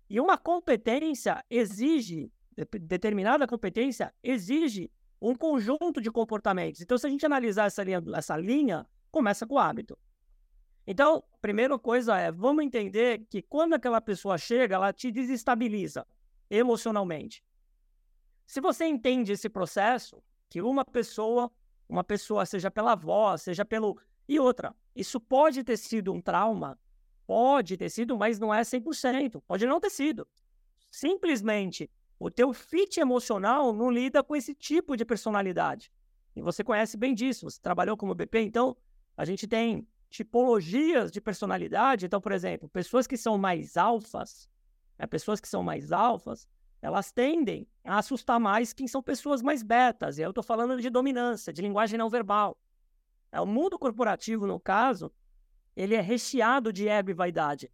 E 0.10 0.20
uma 0.22 0.38
competência 0.38 1.44
exige, 1.50 2.32
determinada 2.82 3.46
competência 3.46 4.14
exige 4.24 4.90
um 5.22 5.36
conjunto 5.36 6.00
de 6.00 6.10
comportamentos. 6.10 6.80
Então, 6.80 6.98
se 6.98 7.06
a 7.06 7.10
gente 7.10 7.26
analisar 7.26 7.66
essa 7.66 7.84
linha, 7.84 8.02
essa 8.16 8.38
linha 8.38 8.88
começa 9.12 9.46
com 9.46 9.56
o 9.56 9.60
hábito. 9.60 9.98
Então, 10.92 11.24
primeira 11.40 11.78
coisa 11.78 12.18
é, 12.18 12.32
vamos 12.32 12.66
entender 12.66 13.24
que 13.30 13.44
quando 13.44 13.76
aquela 13.76 14.02
pessoa 14.02 14.40
chega, 14.40 14.74
ela 14.74 14.92
te 14.92 15.12
desestabiliza 15.12 16.04
emocionalmente. 16.50 17.44
Se 18.48 18.60
você 18.60 18.86
entende 18.86 19.34
esse 19.34 19.48
processo, 19.48 20.20
que 20.50 20.64
uma 20.64 20.84
pessoa, 20.84 21.52
uma 21.88 22.04
pessoa, 22.04 22.44
seja 22.44 22.72
pela 22.72 22.96
voz, 22.96 23.44
seja 23.44 23.64
pelo. 23.64 24.02
E 24.28 24.40
outra, 24.40 24.76
isso 24.96 25.20
pode 25.20 25.64
ter 25.64 25.78
sido 25.78 26.12
um 26.12 26.20
trauma, 26.20 26.76
pode 27.28 27.78
ter 27.78 27.92
sido, 27.92 28.18
mas 28.18 28.40
não 28.40 28.52
é 28.52 28.62
100%, 28.62 29.44
pode 29.46 29.68
não 29.68 29.80
ter 29.80 29.92
sido. 29.92 30.28
Simplesmente, 30.90 31.88
o 32.18 32.32
teu 32.32 32.52
fit 32.52 33.00
emocional 33.00 33.72
não 33.74 33.92
lida 33.92 34.24
com 34.24 34.36
esse 34.36 34.56
tipo 34.56 34.98
de 34.98 35.06
personalidade. 35.06 35.92
E 36.36 36.42
você 36.42 36.64
conhece 36.64 36.98
bem 36.98 37.14
disso, 37.14 37.48
você 37.48 37.62
trabalhou 37.62 37.96
como 37.96 38.16
BP, 38.16 38.40
então 38.40 38.76
a 39.16 39.24
gente 39.24 39.48
tem 39.48 39.88
tipologias 40.10 41.12
de 41.12 41.22
personalidade. 41.22 42.06
Então, 42.06 42.20
por 42.20 42.32
exemplo, 42.32 42.68
pessoas 42.70 43.06
que 43.06 43.18
são 43.18 43.38
mais 43.38 43.78
alfas, 43.78 44.50
né, 44.98 45.06
pessoas 45.08 45.40
que 45.40 45.48
são 45.48 45.64
mais 45.64 45.92
alfas, 45.92 46.48
elas 46.82 47.12
tendem 47.12 47.68
a 47.84 48.00
assustar 48.00 48.40
mais 48.40 48.74
quem 48.74 48.88
são 48.88 49.04
pessoas 49.04 49.42
mais 49.42 49.62
betas. 49.62 50.18
E 50.18 50.22
eu 50.22 50.30
estou 50.30 50.44
falando 50.44 50.82
de 50.82 50.90
dominância, 50.90 51.54
de 51.54 51.62
linguagem 51.62 51.98
não 51.98 52.10
verbal. 52.10 52.58
É, 53.32 53.40
o 53.40 53.46
mundo 53.46 53.78
corporativo, 53.78 54.48
no 54.48 54.60
caso, 54.60 55.12
ele 55.76 55.96
é 55.96 56.02
recheado 56.02 56.74
de 56.74 56.88
ego 56.88 57.12
e 57.12 57.14
vaidade. 57.14 57.72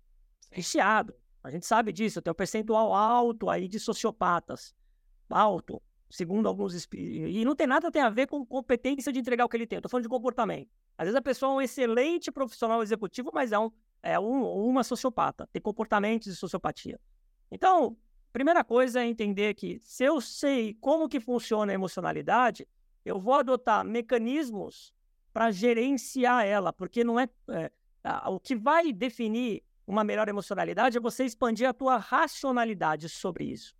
Recheado. 0.51 1.15
A 1.43 1.49
gente 1.49 1.65
sabe 1.65 1.91
disso. 1.91 2.21
Tem 2.21 2.31
um 2.31 2.35
percentual 2.35 2.93
alto 2.93 3.49
aí 3.49 3.67
de 3.67 3.79
sociopatas. 3.79 4.75
Alto, 5.29 5.81
segundo 6.09 6.47
alguns... 6.47 6.87
E 6.93 7.43
não 7.43 7.55
tem 7.55 7.67
nada 7.67 7.89
a 7.93 8.09
ver 8.09 8.27
com 8.27 8.45
competência 8.45 9.11
de 9.11 9.19
entregar 9.19 9.45
o 9.45 9.49
que 9.49 9.57
ele 9.57 9.67
tem. 9.67 9.77
Estou 9.77 9.89
falando 9.89 10.03
de 10.03 10.09
comportamento. 10.09 10.69
Às 10.97 11.05
vezes 11.05 11.15
a 11.15 11.21
pessoa 11.21 11.51
é 11.51 11.55
um 11.55 11.61
excelente 11.61 12.31
profissional 12.31 12.81
executivo, 12.81 13.31
mas 13.33 13.51
é, 13.51 13.59
um, 13.59 13.71
é 14.01 14.19
um, 14.19 14.43
uma 14.65 14.83
sociopata, 14.83 15.47
tem 15.51 15.61
comportamentos 15.61 16.31
de 16.31 16.35
sociopatia. 16.35 16.99
Então, 17.51 17.97
primeira 18.31 18.63
coisa 18.63 19.01
é 19.01 19.05
entender 19.05 19.53
que 19.53 19.79
se 19.81 20.03
eu 20.03 20.21
sei 20.21 20.73
como 20.75 21.09
que 21.09 21.19
funciona 21.19 21.71
a 21.71 21.75
emocionalidade, 21.75 22.67
eu 23.03 23.19
vou 23.19 23.35
adotar 23.35 23.85
mecanismos 23.85 24.93
para 25.33 25.51
gerenciar 25.51 26.45
ela, 26.45 26.71
porque 26.71 27.03
não 27.03 27.19
é, 27.19 27.27
é, 27.49 27.71
o 28.27 28.39
que 28.39 28.55
vai 28.55 28.93
definir 28.93 29.63
uma 29.85 30.03
melhor 30.03 30.27
emocionalidade 30.27 30.97
é 30.97 30.99
você 30.99 31.25
expandir 31.25 31.67
a 31.67 31.73
tua 31.73 31.97
racionalidade 31.97 33.09
sobre 33.09 33.43
isso. 33.45 33.75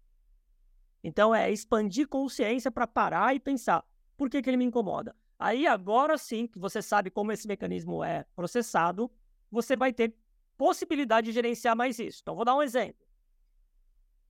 Então 1.05 1.35
é 1.35 1.51
expandir 1.51 2.07
consciência 2.07 2.71
para 2.71 2.87
parar 2.87 3.35
e 3.35 3.39
pensar, 3.39 3.85
por 4.17 4.27
que, 4.27 4.41
que 4.41 4.49
ele 4.49 4.57
me 4.57 4.65
incomoda? 4.65 5.15
Aí 5.37 5.67
agora 5.67 6.17
sim, 6.17 6.47
que 6.47 6.57
você 6.57 6.81
sabe 6.81 7.11
como 7.11 7.31
esse 7.31 7.47
mecanismo 7.47 8.03
é 8.03 8.25
processado, 8.35 9.11
você 9.51 9.75
vai 9.75 9.93
ter 9.93 10.15
possibilidade 10.57 11.27
de 11.27 11.33
gerenciar 11.33 11.75
mais 11.75 11.99
isso. 11.99 12.21
Então, 12.23 12.35
vou 12.35 12.43
dar 12.43 12.55
um 12.55 12.61
exemplo. 12.63 13.05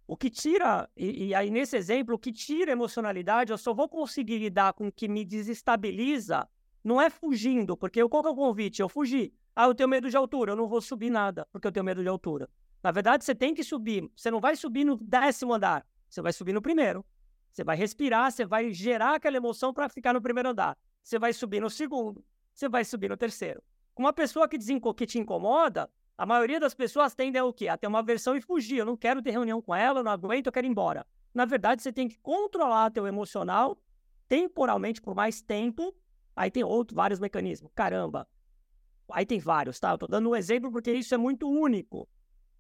O 0.05 0.17
que 0.17 0.29
tira, 0.29 0.89
e, 0.98 1.27
e 1.27 1.34
aí 1.34 1.50
nesse 1.50 1.77
exemplo, 1.77 2.15
o 2.15 2.20
que 2.20 2.34
tira 2.34 2.74
emocionalidade, 2.74 3.53
eu 3.53 3.58
só 3.58 3.74
vou 3.74 3.88
conseguir 3.88 4.39
lidar 4.39 4.74
com 4.74 4.88
o 4.88 4.91
que 4.91 5.08
me 5.08 5.24
desestabiliza, 5.24 6.46
não 6.84 7.01
é 7.01 7.10
fugindo, 7.10 7.77
porque 7.77 8.05
qual 8.10 8.22
que 8.22 8.27
é 8.27 8.32
o 8.32 8.36
convite? 8.36 8.82
Eu 8.82 8.89
fugi. 8.89 9.34
Ah, 9.55 9.67
eu 9.67 9.74
tenho 9.74 9.88
medo 9.88 10.10
de 10.10 10.17
altura, 10.17 10.51
eu 10.51 10.58
não 10.58 10.67
vou 10.67 10.82
subir 10.82 11.10
nada, 11.10 11.48
porque 11.53 11.65
eu 11.65 11.72
tenho 11.72 11.86
medo 11.86 12.01
de 12.01 12.10
altura. 12.10 12.50
Na 12.84 12.91
verdade, 12.91 13.24
você 13.24 13.34
tem 13.34 13.53
que 13.53 13.63
subir. 13.63 14.12
Você 14.13 14.29
não 14.29 14.41
vai 14.41 14.58
subir 14.58 14.84
no 14.84 14.98
décimo 14.98 15.53
andar, 15.53 15.88
você 16.15 16.22
vai 16.22 16.34
subir 16.34 16.53
no 16.53 16.62
primeiro. 16.62 17.05
Você 17.51 17.63
vai 17.63 17.77
respirar, 17.77 18.31
você 18.31 18.45
vai 18.45 18.72
gerar 18.72 19.15
aquela 19.15 19.38
emoção 19.38 19.74
para 19.74 19.88
ficar 19.88 20.13
no 20.13 20.22
primeiro 20.22 20.50
andar 20.50 20.77
você 21.05 21.19
vai 21.19 21.31
subir 21.31 21.62
no 21.62 21.69
segundo, 21.69 22.25
você 22.51 22.67
vai 22.67 22.84
subir 22.84 23.10
no 23.10 23.15
terceiro. 23.15 23.62
Uma 23.95 24.12
pessoa 24.12 24.50
que, 24.50 24.57
que 24.57 25.05
te 25.05 25.19
incomoda, 25.19 25.89
a 26.17 26.25
maioria 26.25 26.60
das 26.60 26.74
pessoas 26.74 27.13
tende 27.13 27.38
a 27.38 27.45
o 27.45 27.53
quê? 27.53 27.67
A 27.67 27.77
ter 27.77 27.86
uma 27.86 28.00
aversão 28.00 28.36
e 28.36 28.41
fugir. 28.41 28.79
Eu 28.79 28.86
não 28.86 28.98
quero 28.98 29.22
ter 29.22 29.29
reunião 29.29 29.62
com 29.62 29.74
ela, 29.75 30.00
eu 30.00 30.03
não 30.03 30.12
aguento, 30.12 30.48
eu 30.48 30.51
quero 30.51 30.65
ir 30.65 30.69
embora. 30.69 31.05
Na 31.34 31.45
verdade, 31.45 31.84
você 31.84 31.93
tem 31.93 32.07
que 32.07 32.17
controlar 32.17 32.89
teu 32.89 33.05
emocional 33.05 33.77
temporalmente 34.27 35.00
por 35.00 35.13
mais 35.13 35.41
tempo. 35.41 35.95
Aí 36.36 36.50
tem 36.50 36.63
outros, 36.63 36.95
vários 36.95 37.19
mecanismos. 37.19 37.72
Caramba. 37.75 38.27
Aí 39.12 39.25
tem 39.25 39.39
vários, 39.39 39.79
tá? 39.79 39.91
Eu 39.91 39.98
tô 40.00 40.07
dando 40.07 40.29
um 40.29 40.36
exemplo 40.36 40.72
porque 40.72 40.91
isso 40.91 41.13
é 41.13 41.17
muito 41.17 41.48
único. 41.48 42.10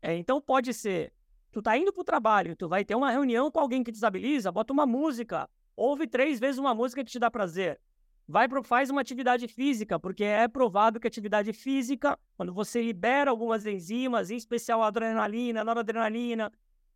É, 0.01 0.15
então 0.15 0.39
pode 0.39 0.71
ser, 0.71 1.11
tu 1.55 1.61
tá 1.61 1.77
indo 1.77 1.93
pro 1.93 2.03
trabalho, 2.03 2.53
tu 2.53 2.67
vai 2.67 2.83
ter 2.83 2.95
uma 2.95 3.09
reunião 3.09 3.49
com 3.49 3.61
alguém 3.61 3.81
que 3.81 3.89
desabiliza, 3.89 4.51
bota 4.51 4.73
uma 4.73 4.85
música, 4.85 5.49
ouve 5.73 6.05
três 6.05 6.37
vezes 6.37 6.59
uma 6.59 6.75
música 6.75 7.01
que 7.01 7.09
te 7.09 7.17
dá 7.17 7.31
prazer. 7.31 7.79
Vai 8.27 8.45
pro, 8.45 8.61
faz 8.61 8.89
uma 8.89 8.99
atividade 8.99 9.47
física, 9.47 9.97
porque 9.97 10.25
é 10.25 10.49
provado 10.49 10.99
que 10.99 11.07
atividade 11.07 11.53
física, 11.53 12.19
quando 12.35 12.53
você 12.53 12.81
libera 12.81 13.31
algumas 13.31 13.65
enzimas, 13.65 14.29
em 14.29 14.35
especial 14.35 14.83
a 14.83 14.87
adrenalina, 14.87 15.61
a 15.61 15.63
noradrenalina, 15.63 16.51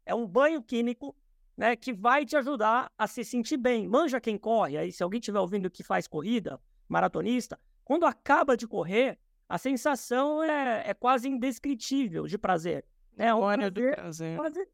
é 0.06 0.14
um 0.14 0.28
banho 0.28 0.62
químico, 0.62 1.16
né, 1.56 1.78
que 1.78 1.94
vai 1.94 2.26
te 2.26 2.36
ajudar 2.36 2.92
a 2.98 3.08
se 3.08 3.24
sentir 3.24 3.56
bem. 3.56 3.88
Manja 3.88 4.20
quem 4.20 4.38
corre, 4.38 4.78
aí 4.78 4.92
se 4.92 5.02
alguém 5.02 5.22
estiver 5.22 5.40
ouvindo 5.40 5.72
que 5.72 5.84
faz 5.84 6.06
corrida, 6.06 6.60
maratonista, 6.90 7.58
quando 7.86 8.06
acaba 8.06 8.58
de 8.58 8.68
correr, 8.68 9.18
a 9.48 9.58
sensação 9.58 10.44
é, 10.44 10.84
é 10.90 10.94
quase 10.94 11.30
indescritível 11.30 12.28
de 12.28 12.38
prazer. 12.38 12.84
Né? 13.20 13.36
Um 13.36 13.42
prazer, 13.42 13.96
prazer. 13.96 14.38
Quase, 14.38 14.68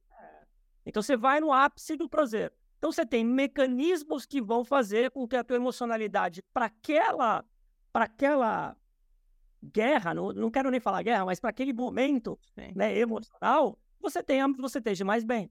Então 0.85 1.01
você 1.01 1.17
vai 1.17 1.39
no 1.39 1.51
ápice 1.51 1.97
do 1.97 2.07
prazer. 2.07 2.53
Então 2.77 2.91
você 2.91 3.03
tem 3.03 3.25
mecanismos 3.25 4.23
que 4.27 4.39
vão 4.39 4.63
fazer 4.63 5.09
com 5.09 5.27
que 5.27 5.35
a 5.35 5.43
tua 5.43 5.55
emocionalidade 5.55 6.43
para 6.53 6.67
aquela 6.67 7.43
para 7.91 8.05
aquela 8.05 8.77
guerra, 9.63 10.13
não, 10.13 10.31
não 10.31 10.51
quero 10.51 10.69
nem 10.69 10.79
falar 10.79 11.01
guerra, 11.01 11.25
mas 11.25 11.39
para 11.39 11.49
aquele 11.49 11.73
momento 11.73 12.37
né, 12.75 12.95
emocional, 12.95 13.79
você 13.99 14.21
tenha 14.21 14.47
você 14.59 14.77
esteja 14.77 15.03
mais 15.03 15.23
bem. 15.23 15.49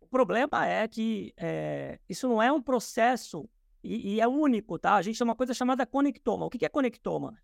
O 0.00 0.06
problema 0.08 0.66
é 0.66 0.88
que 0.88 1.32
é, 1.36 2.00
isso 2.08 2.28
não 2.28 2.42
é 2.42 2.50
um 2.50 2.60
processo 2.60 3.48
e, 3.84 4.14
e, 4.14 4.20
é 4.20 4.26
único, 4.26 4.78
tá? 4.80 4.96
A 4.96 5.02
gente 5.02 5.16
tem 5.16 5.24
uma 5.24 5.36
coisa 5.36 5.54
chamada 5.54 5.86
conectoma. 5.86 6.44
O 6.44 6.50
que 6.50 6.64
é 6.64 6.68
conectoma? 6.68 7.38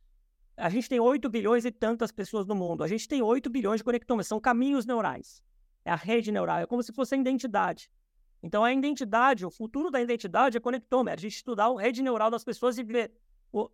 A 0.56 0.70
gente 0.70 0.88
tem 0.88 0.98
8 0.98 1.28
bilhões 1.28 1.64
e 1.64 1.70
tantas 1.70 2.10
pessoas 2.10 2.46
no 2.46 2.54
mundo. 2.54 2.82
A 2.82 2.88
gente 2.88 3.06
tem 3.06 3.22
8 3.22 3.50
bilhões 3.50 3.80
de 3.80 3.84
conectomas. 3.84 4.26
São 4.26 4.40
caminhos 4.40 4.86
neurais. 4.86 5.42
É 5.84 5.90
a 5.90 5.96
rede 5.96 6.32
neural. 6.32 6.58
É 6.58 6.66
como 6.66 6.82
se 6.82 6.92
fosse 6.92 7.14
a 7.14 7.18
identidade. 7.18 7.90
Então, 8.42 8.64
a 8.64 8.72
identidade, 8.72 9.44
o 9.44 9.50
futuro 9.50 9.90
da 9.90 10.00
identidade 10.00 10.56
é 10.56 10.60
conectoma. 10.60 11.10
É 11.10 11.14
a 11.14 11.16
gente 11.16 11.36
estudar 11.36 11.66
a 11.66 11.80
rede 11.80 12.02
neural 12.02 12.30
das 12.30 12.44
pessoas 12.44 12.78
e 12.78 12.82
ver. 12.82 13.12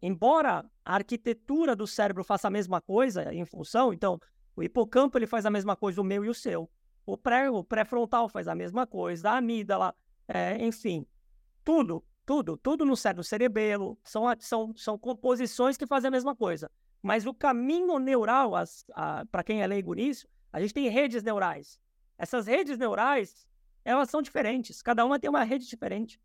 embora 0.01 0.65
a 0.85 0.95
arquitetura 0.95 1.77
do 1.77 1.87
cérebro 1.87 2.25
faça 2.25 2.49
a 2.49 2.51
mesma 2.51 2.81
coisa 2.81 3.33
em 3.33 3.45
função, 3.45 3.93
então, 3.93 4.21
o 4.55 4.63
hipocampo 4.63 5.17
ele 5.19 5.27
faz 5.27 5.47
a 5.47 5.51
mesma 5.51 5.75
coisa, 5.77 6.01
o 6.01 6.05
meu 6.05 6.25
e 6.25 6.29
o 6.29 6.35
seu. 6.35 6.71
O 7.05 7.17
pré, 7.17 7.51
o 7.51 7.65
pré-frontal 7.65 8.29
faz 8.29 8.47
a 8.47 8.55
mesma 8.55 8.87
coisa, 8.87 9.31
a 9.31 9.39
amígdala, 9.39 9.95
é, 10.29 10.65
enfim. 10.65 11.07
Tudo 11.65 12.05
tudo, 12.25 12.57
tudo 12.57 12.85
no 12.85 12.97
cérebro, 12.97 13.25
cerebelo, 13.25 13.99
são, 14.05 14.25
são, 14.39 14.73
são 14.77 14.99
composições 14.99 15.77
que 15.77 15.87
fazem 15.87 16.09
a 16.09 16.11
mesma 16.11 16.35
coisa. 16.35 16.71
Mas 17.03 17.27
o 17.27 17.35
caminho 17.35 17.99
neural, 17.99 18.53
para 19.31 19.43
quem 19.43 19.63
é 19.63 19.67
leigo 19.67 19.93
nisso, 19.95 20.29
a 20.53 20.61
gente 20.61 20.73
tem 20.73 20.89
redes 20.89 21.23
neurais. 21.23 21.81
Essas 22.17 22.47
redes 22.47 22.79
neurais, 22.79 23.47
elas 23.85 24.09
são 24.09 24.23
diferentes, 24.23 24.81
cada 24.83 25.05
uma 25.05 25.19
tem 25.19 25.29
uma 25.29 25.43
rede 25.43 25.67
diferente. 25.67 26.21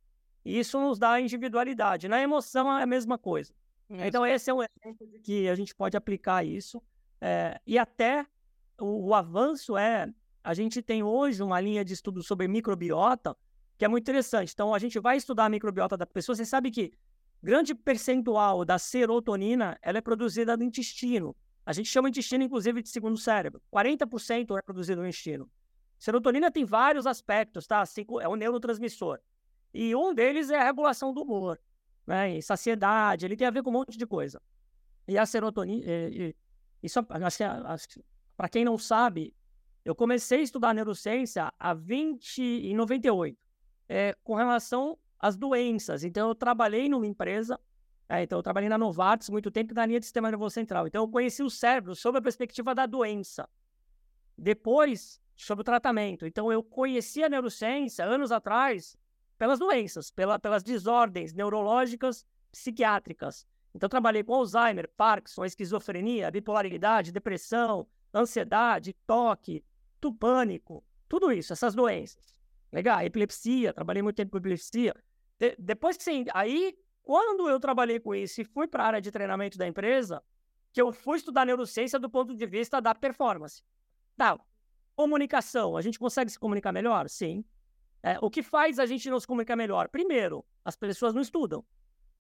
E 0.46 0.60
isso 0.60 0.80
nos 0.80 1.00
dá 1.00 1.20
individualidade. 1.20 2.08
Na 2.08 2.22
emoção 2.22 2.72
é 2.78 2.84
a 2.84 2.86
mesma 2.86 3.18
coisa. 3.18 3.54
Então, 3.90 4.26
esse 4.26 4.50
é 4.50 4.54
um 4.54 4.62
exemplo 4.62 5.08
de 5.08 5.20
que 5.20 5.50
a 5.50 5.56
gente 5.56 5.74
pode 5.74 5.98
aplicar 5.98 6.46
isso. 6.46 6.82
É, 7.20 7.60
e 7.66 7.78
até 7.80 8.26
o, 8.78 9.08
o 9.08 9.16
avanço 9.16 9.78
é: 9.78 10.08
a 10.44 10.54
gente 10.54 10.82
tem 10.82 11.04
hoje 11.04 11.42
uma 11.42 11.60
linha 11.60 11.84
de 11.84 11.94
estudo 11.94 12.22
sobre 12.22 12.48
microbiota 12.48 13.36
que 13.78 13.86
é 13.86 13.88
muito 13.88 14.04
interessante. 14.04 14.52
Então, 14.54 14.74
a 14.74 14.80
gente 14.80 15.00
vai 15.00 15.18
estudar 15.18 15.46
a 15.46 15.50
microbiota 15.50 15.96
da 15.96 16.06
pessoa. 16.06 16.36
Você 16.36 16.46
sabe 16.46 16.72
que 16.72 16.92
grande 17.42 17.76
percentual 17.76 18.66
da 18.66 18.80
serotonina 18.80 19.78
ela 19.82 20.00
é 20.00 20.02
produzida 20.02 20.58
no 20.58 20.64
intestino. 20.64 21.36
A 21.66 21.74
gente 21.74 21.88
chama 21.88 22.10
intestino, 22.10 22.44
inclusive, 22.44 22.82
de 22.82 22.90
segundo 22.90 23.18
cérebro. 23.18 23.62
40% 23.72 24.58
é 24.58 24.62
produzido 24.62 25.02
no 25.02 25.08
intestino. 25.08 25.50
Serotonina 26.00 26.50
tem 26.50 26.66
vários 26.66 27.06
aspectos, 27.06 27.68
tá? 27.68 27.84
É 28.22 28.28
um 28.28 28.36
neurotransmissor. 28.36 29.20
E 29.74 29.96
um 29.96 30.14
deles 30.14 30.50
é 30.50 30.60
a 30.60 30.64
regulação 30.64 31.14
do 31.14 31.22
humor, 31.22 31.60
né? 32.06 32.38
E 32.38 32.42
saciedade, 32.42 33.26
ele 33.26 33.36
tem 33.36 33.46
a 33.46 33.52
ver 33.52 33.62
com 33.62 33.70
um 33.70 33.74
monte 33.74 33.98
de 33.98 34.08
coisa. 34.08 34.42
E 35.08 35.18
a 35.18 35.26
serotonina, 35.26 35.84
e, 35.86 36.30
e, 36.30 36.36
isso, 36.82 37.00
acho 37.66 37.90
que, 37.90 38.04
para 38.36 38.50
quem 38.50 38.64
não 38.64 38.78
sabe, 38.78 39.36
eu 39.84 39.94
comecei 39.94 40.40
a 40.40 40.44
estudar 40.44 40.74
neurociência 40.74 41.52
a 41.60 41.74
20 41.74 42.42
em 42.42 42.76
98 42.76 43.47
é, 43.88 44.16
com 44.24 44.36
relação 44.36 44.98
às 45.20 45.36
doenças. 45.36 46.04
Então, 46.04 46.30
eu 46.30 46.36
trabalhei 46.36 46.88
numa 46.90 47.08
empresa, 47.08 47.60
é, 48.08 48.24
então 48.24 48.40
eu 48.40 48.44
trabalhei 48.44 48.70
na 48.70 48.78
Novartis 48.78 49.30
muito 49.30 49.52
tempo 49.52 49.74
na 49.74 49.86
linha 49.86 50.00
de 50.00 50.06
sistema 50.06 50.30
nervoso 50.30 50.54
central. 50.54 50.88
Então, 50.88 51.04
eu 51.04 51.10
conheci 51.10 51.44
o 51.44 51.50
cérebro 51.50 51.96
sob 51.96 52.18
a 52.18 52.22
perspectiva 52.22 52.74
da 52.74 52.86
doença. 52.86 53.48
Depois, 54.38 55.20
sobre 55.36 55.62
o 55.62 55.66
tratamento. 55.66 56.26
Então, 56.26 56.52
eu 56.52 56.64
conheci 56.64 57.24
a 57.24 57.30
neurociência 57.30 58.04
anos 58.04 58.32
atrás 58.32 58.98
pelas 59.38 59.60
doenças, 59.60 60.10
pela, 60.10 60.40
pelas 60.40 60.64
desordens 60.64 61.34
neurológicas 61.34 62.26
psiquiátricas. 62.52 63.46
Então, 63.74 63.88
trabalhei 63.88 64.24
com 64.24 64.34
Alzheimer, 64.34 64.90
Parkinson, 64.98 65.46
esquizofrenia, 65.46 66.32
bipolaridade, 66.32 67.12
depressão, 67.12 67.88
ansiedade, 68.14 68.96
toque, 69.06 69.64
pânico, 70.20 70.84
tudo 71.10 71.32
isso, 71.32 71.52
essas 71.52 71.76
doenças. 71.76 72.37
Legal, 72.72 73.02
epilepsia, 73.02 73.74
trabalhei 73.74 74.02
muito 74.02 74.16
tempo 74.16 74.32
com 74.32 74.38
epilepsia. 74.38 74.94
De, 75.40 75.56
depois 75.58 75.98
que 75.98 76.04
você. 76.04 76.26
Aí, 76.34 76.78
quando 77.02 77.50
eu 77.50 77.60
trabalhei 77.60 78.00
com 78.00 78.14
isso 78.14 78.42
e 78.42 78.44
fui 78.44 78.68
para 78.68 78.84
a 78.84 78.88
área 78.88 79.02
de 79.02 79.12
treinamento 79.12 79.58
da 79.58 79.68
empresa, 79.68 80.22
que 80.74 80.82
eu 80.82 80.92
fui 80.92 81.18
estudar 81.18 81.46
neurociência 81.46 81.98
do 81.98 82.10
ponto 82.10 82.36
de 82.36 82.46
vista 82.46 82.82
da 82.82 82.94
performance. 82.94 83.64
Tá, 84.16 84.38
comunicação, 84.96 85.78
a 85.78 85.82
gente 85.82 85.98
consegue 85.98 86.32
se 86.32 86.40
comunicar 86.40 86.72
melhor? 86.72 87.08
Sim. 87.08 87.46
É, 88.04 88.18
o 88.22 88.30
que 88.30 88.44
faz 88.44 88.80
a 88.80 88.86
gente 88.86 89.10
não 89.10 89.20
se 89.20 89.28
comunicar 89.28 89.56
melhor? 89.56 89.90
Primeiro, 89.90 90.46
as 90.64 90.76
pessoas 90.76 91.14
não 91.14 91.22
estudam. 91.22 91.64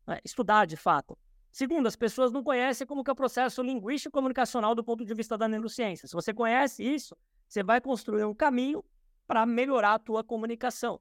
É, 0.07 0.21
estudar, 0.23 0.65
de 0.65 0.77
fato. 0.77 1.17
Segundo, 1.51 1.87
as 1.87 1.95
pessoas 1.95 2.31
não 2.31 2.43
conhecem 2.43 2.85
como 2.85 3.03
que 3.03 3.09
é 3.09 3.13
o 3.13 3.15
processo 3.15 3.61
linguístico 3.61 4.13
comunicacional 4.13 4.75
do 4.75 4.83
ponto 4.83 5.03
de 5.03 5.13
vista 5.13 5.37
da 5.37 5.47
neurociência. 5.47 6.07
Se 6.07 6.13
você 6.13 6.33
conhece 6.33 6.83
isso, 6.83 7.17
você 7.47 7.63
vai 7.63 7.81
construir 7.81 8.23
um 8.25 8.33
caminho 8.33 8.83
para 9.27 9.45
melhorar 9.45 9.95
a 9.95 9.99
tua 9.99 10.23
comunicação. 10.23 10.99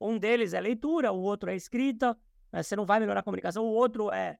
Um 0.00 0.18
deles 0.18 0.54
é 0.54 0.60
leitura, 0.60 1.12
o 1.12 1.20
outro 1.20 1.50
é 1.50 1.54
escrita, 1.54 2.18
né? 2.52 2.62
você 2.62 2.74
não 2.74 2.86
vai 2.86 2.98
melhorar 2.98 3.20
a 3.20 3.22
comunicação, 3.22 3.64
o 3.64 3.72
outro 3.72 4.10
é 4.10 4.38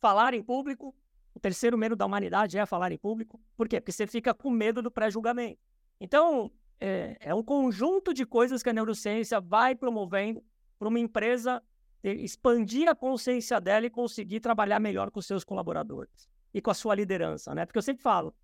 falar 0.00 0.34
em 0.34 0.42
público, 0.42 0.94
o 1.34 1.38
terceiro 1.38 1.76
medo 1.78 1.94
da 1.94 2.06
humanidade 2.06 2.58
é 2.58 2.66
falar 2.66 2.90
em 2.90 2.98
público. 2.98 3.40
Por 3.56 3.68
quê? 3.68 3.80
Porque 3.80 3.92
você 3.92 4.06
fica 4.06 4.34
com 4.34 4.50
medo 4.50 4.82
do 4.82 4.90
pré-julgamento. 4.90 5.60
Então, 6.00 6.50
é, 6.80 7.16
é, 7.20 7.34
um 7.34 7.42
conjunto 7.42 8.12
de 8.12 8.24
coisas 8.24 8.62
que 8.62 8.70
a 8.70 8.72
neurociência 8.72 9.40
vai 9.40 9.74
promovendo 9.74 10.42
para 10.78 10.88
uma 10.88 10.98
empresa 10.98 11.62
expandir 12.02 12.88
a 12.88 12.94
consciência 12.94 13.60
dela 13.60 13.84
e 13.84 13.90
conseguir 13.90 14.40
trabalhar 14.40 14.80
melhor 14.80 15.10
com 15.10 15.20
seus 15.20 15.44
colaboradores 15.44 16.28
e 16.52 16.60
com 16.60 16.70
a 16.70 16.74
sua 16.74 16.94
liderança, 16.94 17.54
né? 17.54 17.66
Porque 17.66 17.78
eu 17.78 17.82
sempre 17.82 18.02
falo, 18.02 18.34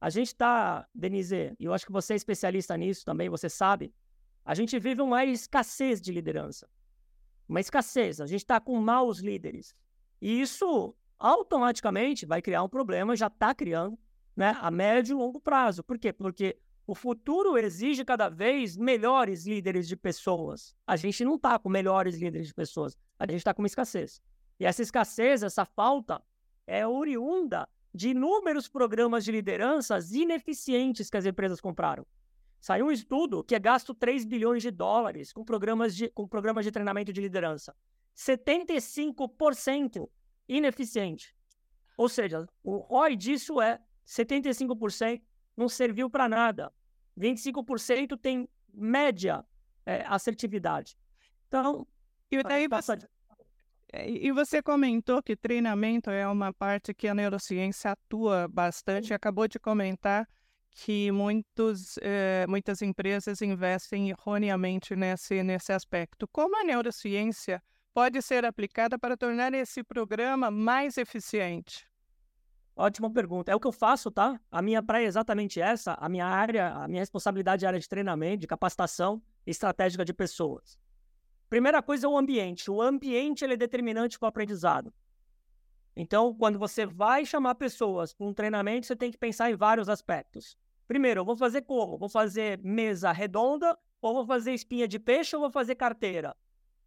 a 0.00 0.10
gente 0.10 0.28
está, 0.28 0.86
Denise, 0.94 1.54
e 1.58 1.64
eu 1.64 1.72
acho 1.72 1.86
que 1.86 1.92
você 1.92 2.12
é 2.12 2.16
especialista 2.16 2.76
nisso 2.76 3.04
também, 3.04 3.28
você 3.28 3.48
sabe, 3.48 3.94
a 4.44 4.54
gente 4.54 4.78
vive 4.78 5.02
uma 5.02 5.24
escassez 5.24 6.00
de 6.00 6.12
liderança. 6.12 6.68
Uma 7.48 7.60
escassez. 7.60 8.20
A 8.20 8.26
gente 8.26 8.42
está 8.42 8.60
com 8.60 8.80
maus 8.80 9.18
líderes. 9.18 9.74
E 10.20 10.40
isso 10.40 10.94
automaticamente 11.18 12.26
vai 12.26 12.42
criar 12.42 12.62
um 12.62 12.68
problema, 12.68 13.16
já 13.16 13.26
está 13.28 13.54
criando, 13.54 13.98
né, 14.36 14.56
a 14.60 14.70
médio 14.70 15.14
e 15.14 15.18
longo 15.18 15.40
prazo. 15.40 15.82
Por 15.82 15.98
quê? 15.98 16.12
Porque 16.12 16.58
o 16.86 16.94
futuro 16.94 17.58
exige 17.58 18.04
cada 18.04 18.28
vez 18.28 18.76
melhores 18.76 19.46
líderes 19.46 19.88
de 19.88 19.96
pessoas. 19.96 20.76
A 20.86 20.94
gente 20.96 21.24
não 21.24 21.34
está 21.34 21.58
com 21.58 21.68
melhores 21.68 22.16
líderes 22.16 22.48
de 22.48 22.54
pessoas, 22.54 22.96
a 23.18 23.24
gente 23.24 23.38
está 23.38 23.52
com 23.52 23.62
uma 23.62 23.66
escassez. 23.66 24.20
E 24.60 24.64
essa 24.64 24.82
escassez, 24.82 25.42
essa 25.42 25.64
falta, 25.64 26.22
é 26.66 26.86
oriunda 26.86 27.68
de 27.96 28.10
inúmeros 28.10 28.68
programas 28.68 29.24
de 29.24 29.32
lideranças 29.32 30.12
ineficientes 30.12 31.08
que 31.08 31.16
as 31.16 31.24
empresas 31.24 31.60
compraram. 31.60 32.06
Saiu 32.60 32.86
um 32.86 32.90
estudo 32.90 33.42
que 33.42 33.54
é 33.54 33.58
gasto 33.58 33.94
3 33.94 34.24
bilhões 34.24 34.62
de 34.62 34.70
dólares 34.70 35.32
com 35.32 35.44
programas 35.44 35.96
de, 35.96 36.08
com 36.10 36.28
programas 36.28 36.64
de 36.64 36.70
treinamento 36.70 37.12
de 37.12 37.20
liderança. 37.20 37.74
75% 38.16 40.08
ineficiente. 40.48 41.34
Ou 41.96 42.08
seja, 42.08 42.46
o 42.62 42.76
ROI 42.76 43.16
disso 43.16 43.60
é 43.60 43.80
75% 44.06 45.22
não 45.56 45.68
serviu 45.68 46.10
para 46.10 46.28
nada. 46.28 46.72
25% 47.18 48.18
tem 48.20 48.48
média 48.72 49.44
é, 49.86 50.04
assertividade. 50.06 50.98
Então, 51.48 51.86
e 52.30 52.42
daí 52.42 52.68
passa... 52.68 52.98
É, 53.92 54.10
e 54.10 54.32
você 54.32 54.62
comentou 54.62 55.22
que 55.22 55.36
treinamento 55.36 56.10
é 56.10 56.26
uma 56.26 56.52
parte 56.52 56.92
que 56.92 57.08
a 57.08 57.14
neurociência 57.14 57.92
atua 57.92 58.48
bastante. 58.48 59.14
Acabou 59.14 59.46
de 59.46 59.58
comentar 59.58 60.28
que 60.70 61.10
muitos, 61.10 61.96
eh, 62.02 62.44
muitas 62.48 62.82
empresas 62.82 63.40
investem 63.40 64.10
erroneamente 64.10 64.94
nesse, 64.94 65.42
nesse 65.42 65.72
aspecto. 65.72 66.28
Como 66.28 66.54
a 66.60 66.64
neurociência 66.64 67.62
pode 67.94 68.20
ser 68.20 68.44
aplicada 68.44 68.98
para 68.98 69.16
tornar 69.16 69.54
esse 69.54 69.82
programa 69.82 70.50
mais 70.50 70.98
eficiente? 70.98 71.86
Ótima 72.76 73.10
pergunta. 73.10 73.50
É 73.50 73.54
o 73.54 73.60
que 73.60 73.66
eu 73.66 73.72
faço, 73.72 74.10
tá? 74.10 74.38
A 74.50 74.60
minha 74.60 74.82
praia 74.82 75.06
é 75.06 75.08
exatamente 75.08 75.58
essa. 75.58 75.94
A 75.94 76.10
minha 76.10 76.26
área, 76.26 76.74
a 76.74 76.86
minha 76.86 77.00
responsabilidade 77.00 77.64
é 77.64 77.68
área 77.68 77.80
de 77.80 77.88
treinamento, 77.88 78.42
de 78.42 78.46
capacitação 78.46 79.22
estratégica 79.46 80.04
de 80.04 80.12
pessoas. 80.12 80.78
Primeira 81.48 81.82
coisa 81.82 82.06
é 82.06 82.10
o 82.10 82.18
ambiente. 82.18 82.70
O 82.70 82.82
ambiente 82.82 83.44
ele 83.44 83.54
é 83.54 83.56
determinante 83.56 84.18
para 84.18 84.26
o 84.26 84.28
aprendizado. 84.28 84.92
Então, 85.96 86.34
quando 86.34 86.58
você 86.58 86.84
vai 86.84 87.24
chamar 87.24 87.54
pessoas 87.54 88.12
para 88.12 88.26
um 88.26 88.34
treinamento, 88.34 88.86
você 88.86 88.96
tem 88.96 89.10
que 89.10 89.16
pensar 89.16 89.50
em 89.50 89.56
vários 89.56 89.88
aspectos. 89.88 90.56
Primeiro, 90.86 91.20
eu 91.20 91.24
vou 91.24 91.36
fazer 91.36 91.62
como? 91.62 91.96
Vou 91.96 92.08
fazer 92.08 92.58
mesa 92.62 93.10
redonda, 93.12 93.78
ou 94.00 94.12
vou 94.12 94.26
fazer 94.26 94.52
espinha 94.52 94.86
de 94.86 94.98
peixe, 94.98 95.34
ou 95.34 95.42
vou 95.42 95.50
fazer 95.50 95.74
carteira? 95.74 96.36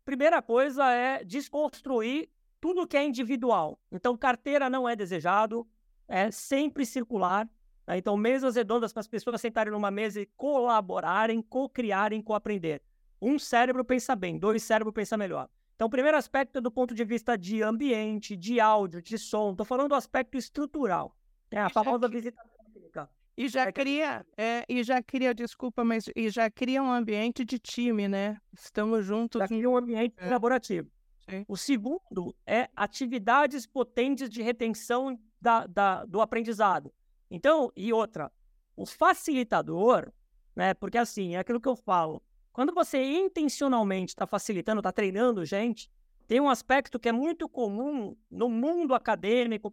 Primeira 0.06 0.42
coisa 0.42 0.92
é 0.92 1.24
desconstruir 1.24 2.30
tudo 2.62 2.88
que 2.88 2.98
é 2.98 3.04
individual. 3.04 3.80
Então, 3.92 4.16
carteira 4.16 4.70
não 4.70 4.88
é 4.88 4.96
desejado, 4.96 5.68
é 6.08 6.30
sempre 6.30 6.86
circular. 6.86 7.50
Né? 7.88 7.98
Então, 7.98 8.16
mesas 8.16 8.56
redondas 8.56 8.94
para 8.94 9.00
as 9.02 9.08
pessoas 9.08 9.42
sentarem 9.42 9.74
numa 9.74 9.90
mesa 9.90 10.22
e 10.22 10.26
colaborarem, 10.26 11.42
co-criarem, 11.42 12.22
co-aprender. 12.22 12.82
Um 13.22 13.38
cérebro 13.38 13.84
pensa 13.84 14.16
bem, 14.16 14.38
dois 14.38 14.64
cérebros 14.64 14.94
pensa 14.94 15.18
melhor. 15.18 15.50
Então, 15.76 15.88
o 15.88 15.90
primeiro 15.90 16.18
aspecto 16.18 16.58
é 16.58 16.62
do 16.62 16.70
ponto 16.70 16.94
de 16.94 17.06
vista 17.06 17.38
de 17.38 17.64
ambiente, 17.64 18.36
de 18.36 18.60
áudio, 18.60 19.02
de 19.02 19.18
som. 19.18 19.52
Estou 19.52 19.66
falando 19.66 19.90
do 19.90 19.96
aspecto 19.96 20.38
estrutural. 20.38 21.16
É 21.50 21.60
a 21.60 21.70
famosa 21.70 22.08
visita 22.08 22.42
técnica. 22.58 23.10
E 23.38 23.48
já 23.48 23.64
é 23.64 23.72
cria, 23.72 24.26
é, 24.38 24.66
e 24.68 24.84
já 24.84 25.02
cria, 25.02 25.34
desculpa, 25.34 25.86
mas 25.86 26.10
e 26.14 26.30
já 26.30 26.52
cria 26.52 26.84
um 26.84 26.92
ambiente 26.92 27.46
de 27.46 27.58
time, 27.58 28.10
né? 28.10 28.38
Estamos 28.54 29.06
juntos. 29.06 29.40
Já 29.40 29.48
cria 29.48 29.70
um 29.70 29.78
ambiente 29.78 30.14
é. 30.18 30.26
colaborativo. 30.26 30.92
Sim. 31.30 31.46
O 31.48 31.56
segundo 31.56 32.36
é 32.46 32.68
atividades 32.76 33.66
potentes 33.66 34.30
de 34.30 34.42
retenção 34.42 35.18
da, 35.40 35.66
da, 35.66 36.04
do 36.04 36.20
aprendizado. 36.20 36.94
Então, 37.32 37.72
e 37.76 37.94
outra, 37.94 38.30
o 38.76 38.86
facilitador, 38.86 40.12
né? 40.54 40.74
Porque 40.74 40.98
assim, 40.98 41.36
é 41.36 41.40
aquilo 41.40 41.62
que 41.62 41.70
eu 41.70 41.76
falo. 41.78 42.22
Quando 42.60 42.74
você 42.74 43.02
intencionalmente 43.02 44.12
está 44.12 44.28
facilitando, 44.28 44.82
está 44.82 44.92
treinando 44.92 45.46
gente, 45.46 45.90
tem 46.28 46.42
um 46.42 46.50
aspecto 46.50 47.00
que 47.00 47.08
é 47.08 47.12
muito 47.14 47.48
comum 47.48 48.18
no 48.30 48.50
mundo 48.50 48.94
acadêmico 48.94 49.72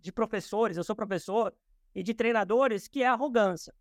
de 0.00 0.10
professores, 0.10 0.76
eu 0.76 0.82
sou 0.82 0.96
professor, 0.96 1.54
e 1.94 2.02
de 2.02 2.12
treinadores, 2.14 2.88
que 2.88 3.04
é 3.04 3.06
a 3.06 3.12
arrogância. 3.12 3.72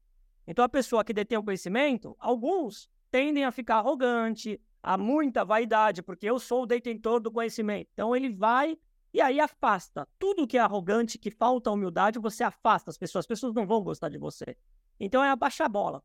Então, 0.45 0.63
a 0.63 0.69
pessoa 0.69 1.03
que 1.03 1.11
detém 1.11 1.39
o 1.39 1.43
conhecimento, 1.43 2.15
alguns 2.19 2.87
tendem 3.09 3.45
a 3.45 3.51
ficar 3.51 3.77
arrogante, 3.77 4.61
a 4.83 4.95
muita 4.95 5.43
vaidade, 5.43 6.03
porque 6.03 6.29
eu 6.29 6.37
sou 6.37 6.61
o 6.61 6.67
detentor 6.67 7.19
do 7.19 7.31
conhecimento. 7.31 7.89
Então, 7.93 8.15
ele 8.15 8.29
vai 8.29 8.77
e 9.11 9.19
aí 9.19 9.39
afasta. 9.39 10.07
Tudo 10.19 10.45
que 10.45 10.59
é 10.59 10.61
arrogante, 10.61 11.17
que 11.17 11.31
falta 11.31 11.71
humildade, 11.71 12.19
você 12.19 12.43
afasta 12.43 12.91
as 12.91 12.97
pessoas. 12.99 13.23
As 13.23 13.27
pessoas 13.27 13.55
não 13.55 13.65
vão 13.65 13.81
gostar 13.81 14.09
de 14.09 14.19
você. 14.19 14.55
Então, 14.99 15.23
é 15.23 15.31
abaixar 15.31 15.65
a 15.65 15.69
bola. 15.69 16.03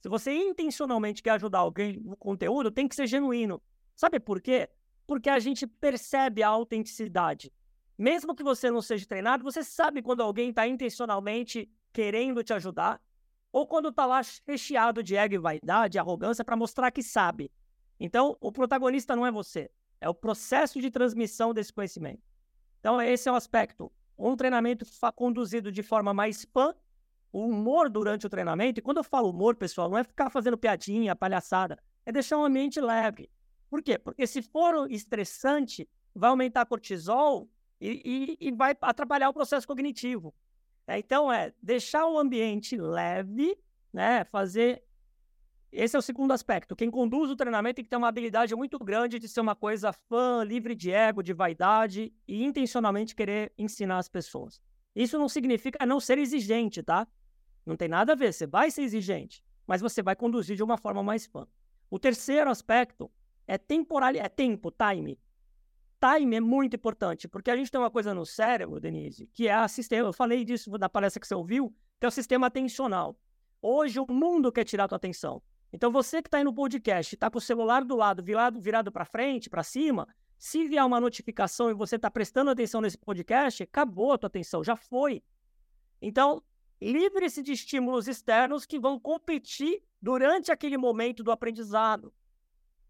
Se 0.00 0.08
você 0.08 0.32
intencionalmente 0.32 1.22
quer 1.22 1.30
ajudar 1.30 1.58
alguém 1.58 1.98
no 2.00 2.16
conteúdo, 2.16 2.70
tem 2.70 2.86
que 2.86 2.94
ser 2.94 3.06
genuíno. 3.06 3.60
Sabe 3.94 4.20
por 4.20 4.40
quê? 4.40 4.68
Porque 5.06 5.28
a 5.28 5.38
gente 5.38 5.66
percebe 5.66 6.42
a 6.42 6.48
autenticidade. 6.48 7.52
Mesmo 7.96 8.34
que 8.34 8.44
você 8.44 8.70
não 8.70 8.80
seja 8.80 9.06
treinado, 9.06 9.42
você 9.42 9.64
sabe 9.64 10.02
quando 10.02 10.22
alguém 10.22 10.50
está 10.50 10.68
intencionalmente 10.68 11.68
querendo 11.92 12.44
te 12.44 12.52
ajudar 12.52 13.00
ou 13.50 13.66
quando 13.66 13.88
está 13.88 14.06
lá 14.06 14.20
recheado 14.46 15.02
de 15.02 15.16
ego 15.16 15.34
e 15.34 15.38
vaidade, 15.38 15.98
arrogância 15.98 16.44
para 16.44 16.56
mostrar 16.56 16.90
que 16.92 17.02
sabe. 17.02 17.50
Então, 17.98 18.36
o 18.40 18.52
protagonista 18.52 19.16
não 19.16 19.26
é 19.26 19.32
você, 19.32 19.68
é 20.00 20.08
o 20.08 20.14
processo 20.14 20.80
de 20.80 20.90
transmissão 20.90 21.52
desse 21.52 21.72
conhecimento. 21.72 22.22
Então, 22.78 23.02
esse 23.02 23.28
é 23.28 23.32
o 23.32 23.34
aspecto. 23.34 23.90
Um 24.16 24.36
treinamento 24.36 24.86
conduzido 25.16 25.72
de 25.72 25.82
forma 25.82 26.14
mais 26.14 26.44
fã, 26.52 26.74
o 27.38 27.48
humor 27.48 27.88
durante 27.88 28.26
o 28.26 28.30
treinamento. 28.30 28.80
E 28.80 28.82
quando 28.82 28.98
eu 28.98 29.04
falo 29.04 29.30
humor, 29.30 29.54
pessoal, 29.54 29.88
não 29.88 29.98
é 29.98 30.04
ficar 30.04 30.30
fazendo 30.30 30.58
piadinha, 30.58 31.16
palhaçada, 31.16 31.78
é 32.04 32.12
deixar 32.12 32.38
o 32.38 32.44
ambiente 32.44 32.80
leve. 32.80 33.30
Por 33.70 33.82
quê? 33.82 33.98
Porque 33.98 34.26
se 34.26 34.42
for 34.42 34.90
estressante, 34.90 35.88
vai 36.14 36.30
aumentar 36.30 36.66
cortisol 36.66 37.48
e, 37.80 38.36
e, 38.40 38.48
e 38.48 38.52
vai 38.52 38.76
atrapalhar 38.80 39.28
o 39.28 39.34
processo 39.34 39.66
cognitivo. 39.66 40.34
É, 40.86 40.98
então, 40.98 41.30
é 41.30 41.52
deixar 41.62 42.06
o 42.06 42.18
ambiente 42.18 42.76
leve, 42.76 43.56
né? 43.92 44.24
Fazer. 44.24 44.82
Esse 45.70 45.94
é 45.94 45.98
o 45.98 46.02
segundo 46.02 46.32
aspecto. 46.32 46.74
Quem 46.74 46.90
conduz 46.90 47.30
o 47.30 47.36
treinamento 47.36 47.76
tem 47.76 47.84
que 47.84 47.90
ter 47.90 47.96
uma 47.96 48.08
habilidade 48.08 48.56
muito 48.56 48.78
grande 48.78 49.18
de 49.18 49.28
ser 49.28 49.42
uma 49.42 49.54
coisa 49.54 49.92
fã, 49.92 50.42
livre 50.42 50.74
de 50.74 50.90
ego, 50.90 51.22
de 51.22 51.34
vaidade 51.34 52.10
e 52.26 52.42
intencionalmente 52.42 53.14
querer 53.14 53.52
ensinar 53.58 53.98
as 53.98 54.08
pessoas. 54.08 54.62
Isso 54.96 55.18
não 55.18 55.28
significa 55.28 55.84
não 55.84 56.00
ser 56.00 56.16
exigente, 56.16 56.82
tá? 56.82 57.06
Não 57.68 57.76
tem 57.76 57.88
nada 57.88 58.12
a 58.12 58.16
ver. 58.16 58.32
Você 58.32 58.46
vai 58.46 58.70
ser 58.70 58.82
exigente, 58.82 59.44
mas 59.66 59.80
você 59.80 60.02
vai 60.02 60.16
conduzir 60.16 60.56
de 60.56 60.62
uma 60.62 60.76
forma 60.76 61.02
mais 61.02 61.26
fã. 61.26 61.46
O 61.90 61.98
terceiro 61.98 62.50
aspecto 62.50 63.10
é 63.46 63.56
temporal, 63.58 64.10
é 64.14 64.28
tempo, 64.28 64.70
time 64.70 65.18
time 65.98 66.36
é 66.36 66.40
muito 66.40 66.76
importante, 66.76 67.26
porque 67.26 67.50
a 67.50 67.56
gente 67.56 67.70
tem 67.70 67.80
uma 67.80 67.90
coisa 67.90 68.14
no 68.14 68.24
cérebro, 68.24 68.80
Denise, 68.80 69.26
que 69.34 69.48
é 69.48 69.54
a 69.54 69.66
sistema. 69.68 70.08
Eu 70.08 70.12
falei 70.12 70.44
disso 70.44 70.70
na 70.78 70.88
palestra 70.88 71.20
que 71.20 71.26
você 71.26 71.34
ouviu, 71.34 71.74
que 71.98 72.06
é 72.06 72.08
o 72.08 72.12
sistema 72.12 72.46
atencional. 72.46 73.16
Hoje 73.60 73.98
o 73.98 74.06
mundo 74.08 74.52
quer 74.52 74.64
tirar 74.64 74.84
a 74.84 74.88
tua 74.88 74.96
atenção. 74.96 75.42
Então 75.72 75.90
você 75.90 76.22
que 76.22 76.28
está 76.28 76.38
aí 76.38 76.44
no 76.44 76.54
podcast, 76.54 77.14
está 77.14 77.30
com 77.30 77.38
o 77.38 77.40
celular 77.40 77.84
do 77.84 77.96
lado, 77.96 78.22
virado, 78.22 78.60
virado 78.60 78.92
para 78.92 79.04
frente, 79.04 79.50
para 79.50 79.62
cima, 79.62 80.06
se 80.38 80.66
vier 80.68 80.84
uma 80.84 81.00
notificação 81.00 81.68
e 81.68 81.74
você 81.74 81.96
está 81.96 82.10
prestando 82.10 82.50
atenção 82.50 82.80
nesse 82.80 82.96
podcast, 82.96 83.64
acabou 83.64 84.12
a 84.12 84.18
tua 84.18 84.28
atenção, 84.28 84.62
já 84.62 84.76
foi. 84.76 85.22
Então, 86.00 86.40
livre-se 86.80 87.42
de 87.42 87.52
estímulos 87.52 88.06
externos 88.06 88.64
que 88.64 88.78
vão 88.78 88.98
competir 88.98 89.82
durante 90.00 90.52
aquele 90.52 90.76
momento 90.76 91.22
do 91.22 91.32
aprendizado. 91.32 92.12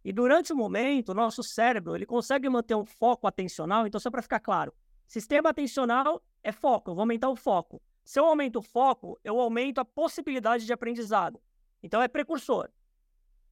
E 0.05 0.13
durante 0.13 0.53
o 0.53 0.57
momento, 0.57 1.11
o 1.11 1.15
nosso 1.15 1.43
cérebro 1.43 1.95
ele 1.95 2.07
consegue 2.07 2.49
manter 2.49 2.75
um 2.75 2.85
foco 2.85 3.27
atencional. 3.27 3.87
Então, 3.87 4.01
só 4.01 4.11
para 4.11 4.23
ficar 4.23 4.41
claro, 4.41 4.73
sistema 5.07 5.51
atencional 5.51 6.23
é 6.43 6.53
foco, 6.53 6.91
eu 6.91 6.95
vou 6.95 7.03
aumentar 7.03 7.29
o 7.29 7.37
foco. 7.37 7.83
Se 8.05 8.19
eu 8.19 8.25
aumento 8.25 8.61
o 8.61 8.63
foco, 8.63 9.19
eu 9.23 9.39
aumento 9.39 9.81
a 9.81 9.85
possibilidade 9.85 10.65
de 10.65 10.73
aprendizado. 10.73 11.41
Então, 11.83 12.01
é 12.01 12.09
precursor. 12.09 12.71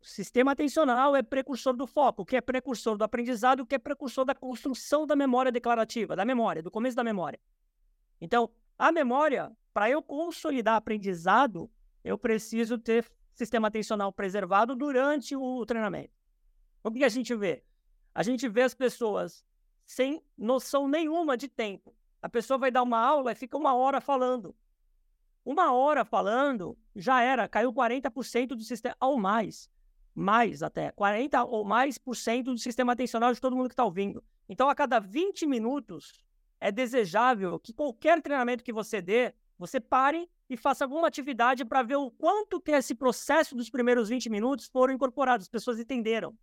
O 0.01 0.07
sistema 0.07 0.53
atencional 0.53 1.17
é 1.17 1.23
precursor 1.23 1.75
do 1.75 1.87
foco, 1.87 2.25
que 2.25 2.37
é 2.37 2.41
precursor 2.41 2.97
do 2.97 3.05
aprendizado, 3.05 3.67
que 3.67 3.75
é 3.75 3.79
precursor 3.79 4.25
da 4.25 4.35
construção 4.35 5.07
da 5.07 5.17
memória 5.17 5.51
declarativa, 5.51 6.15
da 6.15 6.25
memória, 6.25 6.63
do 6.63 6.71
começo 6.71 6.97
da 6.97 7.05
memória. 7.05 7.41
Então, 8.21 8.51
a 8.79 8.93
memória, 8.93 9.51
para 9.77 9.91
eu 9.91 10.01
consolidar 10.01 10.77
aprendizado, 10.77 11.71
eu 12.03 12.17
preciso 12.17 12.79
ter 12.79 13.07
sistema 13.35 13.69
atencional 13.69 14.11
preservado 14.11 14.75
durante 14.75 15.37
o 15.37 15.67
treinamento. 15.67 16.15
O 16.83 16.91
que 16.91 17.05
a 17.05 17.11
gente 17.11 17.35
vê? 17.35 17.63
A 18.15 18.23
gente 18.23 18.49
vê 18.49 18.63
as 18.63 18.73
pessoas 18.73 19.45
sem 19.85 20.25
noção 20.35 20.89
nenhuma 20.89 21.37
de 21.37 21.47
tempo. 21.47 21.95
A 22.23 22.29
pessoa 22.31 22.57
vai 22.57 22.71
dar 22.71 22.83
uma 22.83 22.99
aula 22.99 23.33
e 23.33 23.35
fica 23.35 23.55
uma 23.59 23.75
hora 23.75 24.01
falando. 24.01 24.57
Uma 25.45 25.75
hora 25.75 26.07
falando, 26.07 26.79
já 26.95 27.21
era, 27.21 27.47
caiu 27.47 27.71
40% 27.71 28.55
do 28.55 28.63
sistema, 28.63 28.97
ou 28.99 29.19
mais, 29.19 29.71
mais 30.15 30.63
até, 30.63 30.91
40 30.93 31.45
ou 31.45 31.67
mais 31.67 31.99
por 31.99 32.17
cento 32.17 32.55
do 32.55 32.59
sistema 32.59 32.95
atencional 32.95 33.31
de 33.31 33.43
todo 33.43 33.55
mundo 33.55 33.69
que 33.69 33.75
está 33.75 33.85
ouvindo. 33.85 34.25
Então, 34.49 34.71
a 34.71 34.75
cada 34.75 34.99
20 34.99 35.45
minutos, 35.47 36.25
é 36.59 36.73
desejável 36.73 37.59
que 37.59 37.75
qualquer 37.75 38.23
treinamento 38.23 38.65
que 38.65 38.73
você 38.73 39.03
dê, 39.03 39.35
você 39.59 39.81
pare 39.81 40.29
e 40.49 40.57
faça 40.57 40.85
alguma 40.85 41.09
atividade 41.09 41.65
para 41.65 41.83
ver 41.83 41.97
o 41.97 42.11
quanto 42.11 42.61
que 42.61 42.71
esse 42.71 42.95
processo 42.95 43.55
dos 43.55 43.71
primeiros 43.71 44.09
20 44.09 44.29
minutos 44.31 44.67
foram 44.67 44.95
incorporados, 44.95 45.45
as 45.45 45.49
pessoas 45.49 45.79
entenderam. 45.79 46.37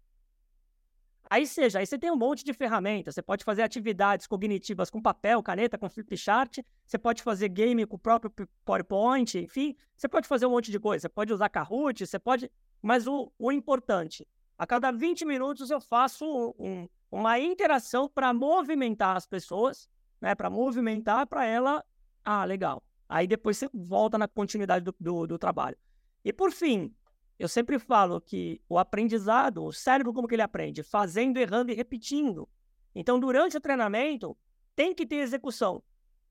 Aí 1.30 1.48
seja, 1.48 1.80
aí 1.80 1.86
você 1.86 1.98
tem 1.98 2.12
um 2.12 2.16
monte 2.16 2.44
de 2.44 2.54
ferramentas. 2.54 3.16
Você 3.16 3.22
pode 3.22 3.44
fazer 3.44 3.64
atividades 3.64 4.28
cognitivas 4.28 4.90
com 4.90 5.02
papel, 5.02 5.42
caneta, 5.42 5.78
com 5.78 5.90
flipchart. 5.90 6.60
Você 6.86 6.98
pode 6.98 7.24
fazer 7.24 7.50
game 7.50 7.86
com 7.86 7.96
o 7.96 8.00
próprio 8.00 8.32
PowerPoint, 8.64 9.40
enfim. 9.40 9.76
Você 9.98 10.08
pode 10.08 10.28
fazer 10.28 10.46
um 10.46 10.52
monte 10.52 10.70
de 10.70 10.80
coisa. 10.80 11.02
Você 11.02 11.10
pode 11.10 11.34
usar 11.34 11.50
Kahoot, 11.50 12.06
você 12.06 12.20
pode. 12.20 12.52
Mas 12.82 13.08
o, 13.08 13.32
o 13.40 13.52
importante, 13.52 14.28
a 14.58 14.68
cada 14.68 14.92
20 14.92 15.26
minutos 15.26 15.72
eu 15.72 15.82
faço 15.82 16.54
um, 16.60 16.88
uma 17.10 17.40
interação 17.40 18.08
para 18.08 18.34
movimentar 18.34 19.16
as 19.16 19.26
pessoas, 19.26 19.90
né? 20.22 20.36
Para 20.36 20.50
movimentar 20.50 21.26
para 21.26 21.46
ela. 21.46 21.84
Ah, 22.24 22.46
legal. 22.46 22.84
Aí 23.14 23.28
depois 23.28 23.60
você 23.60 23.70
volta 23.72 24.18
na 24.18 24.28
continuidade 24.28 24.84
do, 24.84 24.96
do, 25.00 25.28
do 25.28 25.38
trabalho. 25.38 25.78
E 26.26 26.34
por 26.34 26.52
fim, 26.52 26.92
eu 27.38 27.48
sempre 27.48 27.78
falo 27.78 28.20
que 28.20 28.60
o 28.68 28.80
aprendizado, 28.80 29.64
o 29.64 29.72
cérebro, 29.72 30.12
como 30.12 30.28
que 30.28 30.34
ele 30.34 30.42
aprende? 30.42 30.82
Fazendo, 30.82 31.38
errando 31.38 31.72
e 31.72 31.76
repetindo. 31.76 32.50
Então, 32.96 33.20
durante 33.20 33.56
o 33.56 33.62
treinamento, 33.62 34.36
tem 34.76 34.96
que 34.96 35.06
ter 35.06 35.18
execução. 35.18 35.84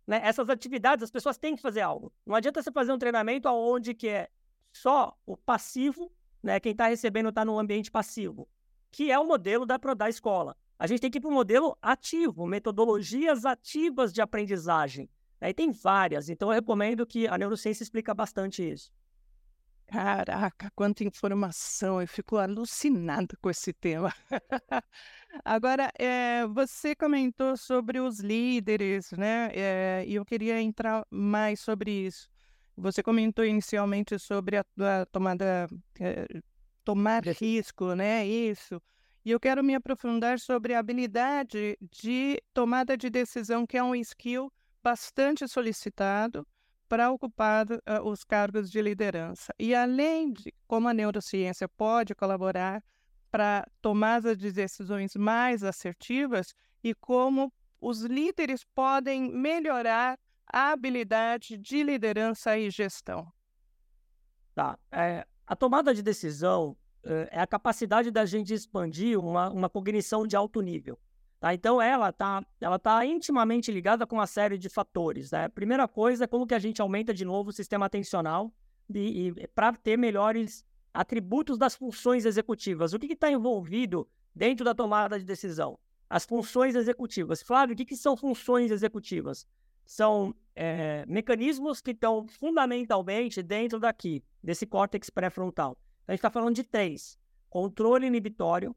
Né? 0.04 0.22
Essas 0.24 0.50
atividades, 0.50 1.04
as 1.04 1.10
pessoas 1.12 1.38
têm 1.38 1.54
que 1.54 1.62
fazer 1.62 1.82
algo. 1.82 2.12
Não 2.26 2.34
adianta 2.34 2.60
você 2.60 2.72
fazer 2.72 2.92
um 2.92 2.98
treinamento 2.98 3.48
onde 3.48 3.94
que 3.94 4.08
é 4.08 4.28
só 4.72 5.16
o 5.24 5.36
passivo, 5.36 6.10
né? 6.42 6.58
quem 6.58 6.72
está 6.72 6.88
recebendo 6.88 7.28
está 7.28 7.44
no 7.44 7.60
ambiente 7.60 7.92
passivo, 7.92 8.48
que 8.90 9.08
é 9.08 9.16
o 9.16 9.24
modelo 9.24 9.64
da, 9.64 9.76
da 9.76 10.08
escola. 10.08 10.56
A 10.80 10.88
gente 10.88 10.98
tem 10.98 11.12
que 11.12 11.18
ir 11.18 11.20
para 11.20 11.30
um 11.30 11.34
modelo 11.34 11.78
ativo, 11.80 12.44
metodologias 12.44 13.44
ativas 13.44 14.12
de 14.12 14.20
aprendizagem. 14.20 15.08
Aí 15.42 15.52
tem 15.52 15.72
várias, 15.72 16.28
então 16.28 16.50
eu 16.50 16.54
recomendo 16.54 17.04
que 17.04 17.26
a 17.26 17.36
neurociência 17.36 17.82
explica 17.82 18.14
bastante 18.14 18.62
isso. 18.62 18.92
Caraca, 19.86 20.70
quanta 20.74 21.02
informação! 21.02 22.00
Eu 22.00 22.06
fico 22.06 22.36
alucinada 22.36 23.36
com 23.42 23.50
esse 23.50 23.72
tema. 23.72 24.14
Agora, 25.44 25.92
eh, 25.98 26.46
você 26.46 26.94
comentou 26.94 27.56
sobre 27.56 27.98
os 27.98 28.20
líderes, 28.20 29.10
né? 29.10 29.50
Eh, 29.52 30.04
e 30.06 30.14
eu 30.14 30.24
queria 30.24 30.60
entrar 30.62 31.04
mais 31.10 31.60
sobre 31.60 31.90
isso. 31.90 32.28
Você 32.76 33.02
comentou 33.02 33.44
inicialmente 33.44 34.18
sobre 34.20 34.58
a, 34.58 34.64
a 34.78 35.06
tomada, 35.06 35.66
eh, 36.00 36.26
tomar 36.84 37.24
risco, 37.24 37.94
né? 37.96 38.24
Isso. 38.24 38.80
E 39.24 39.32
eu 39.32 39.40
quero 39.40 39.62
me 39.62 39.74
aprofundar 39.74 40.38
sobre 40.38 40.72
a 40.72 40.78
habilidade 40.78 41.76
de 41.80 42.40
tomada 42.54 42.96
de 42.96 43.10
decisão, 43.10 43.66
que 43.66 43.76
é 43.76 43.82
um 43.82 43.94
skill 43.96 44.50
bastante 44.82 45.46
solicitado 45.46 46.46
para 46.88 47.10
ocupar 47.10 47.66
uh, 47.70 47.80
os 48.04 48.24
cargos 48.24 48.70
de 48.70 48.82
liderança. 48.82 49.54
E 49.58 49.74
além 49.74 50.32
de 50.32 50.52
como 50.66 50.88
a 50.88 50.94
neurociência 50.94 51.68
pode 51.68 52.14
colaborar 52.14 52.82
para 53.30 53.66
tomadas 53.80 54.36
de 54.36 54.52
decisões 54.52 55.16
mais 55.16 55.64
assertivas 55.64 56.54
e 56.84 56.94
como 56.94 57.52
os 57.80 58.02
líderes 58.02 58.62
podem 58.74 59.32
melhorar 59.32 60.18
a 60.46 60.72
habilidade 60.72 61.56
de 61.56 61.82
liderança 61.82 62.58
e 62.58 62.70
gestão. 62.70 63.32
Tá. 64.54 64.78
É, 64.90 65.26
a 65.46 65.56
tomada 65.56 65.94
de 65.94 66.02
decisão 66.02 66.76
é, 67.02 67.28
é 67.32 67.40
a 67.40 67.46
capacidade 67.46 68.10
da 68.10 68.26
gente 68.26 68.52
expandir 68.52 69.18
uma, 69.18 69.48
uma 69.48 69.70
cognição 69.70 70.26
de 70.26 70.36
alto 70.36 70.60
nível. 70.60 70.98
Tá? 71.42 71.52
Então, 71.52 71.82
ela 71.82 72.10
está 72.10 72.46
ela 72.60 72.78
tá 72.78 73.04
intimamente 73.04 73.72
ligada 73.72 74.06
com 74.06 74.14
uma 74.14 74.28
série 74.28 74.56
de 74.56 74.68
fatores. 74.68 75.32
Né? 75.32 75.48
Primeira 75.48 75.88
coisa 75.88 76.22
é 76.22 76.26
como 76.28 76.46
que 76.46 76.54
a 76.54 76.58
gente 76.60 76.80
aumenta 76.80 77.12
de 77.12 77.24
novo 77.24 77.50
o 77.50 77.52
sistema 77.52 77.86
atencional 77.86 78.54
para 79.52 79.72
ter 79.72 79.98
melhores 79.98 80.64
atributos 80.94 81.58
das 81.58 81.74
funções 81.74 82.26
executivas. 82.26 82.92
O 82.92 82.98
que 83.00 83.12
está 83.12 83.28
envolvido 83.28 84.08
dentro 84.32 84.64
da 84.64 84.72
tomada 84.72 85.18
de 85.18 85.24
decisão? 85.24 85.76
As 86.08 86.24
funções 86.24 86.76
executivas. 86.76 87.42
Flávio, 87.42 87.74
o 87.74 87.76
que, 87.76 87.86
que 87.86 87.96
são 87.96 88.16
funções 88.16 88.70
executivas? 88.70 89.44
São 89.84 90.32
é, 90.54 91.04
mecanismos 91.08 91.80
que 91.80 91.90
estão 91.90 92.24
fundamentalmente 92.28 93.42
dentro 93.42 93.80
daqui, 93.80 94.22
desse 94.40 94.64
córtex 94.64 95.10
pré-frontal. 95.10 95.76
A 96.06 96.12
gente 96.12 96.20
está 96.20 96.30
falando 96.30 96.54
de 96.54 96.62
três: 96.62 97.18
controle 97.50 98.06
inibitório, 98.06 98.76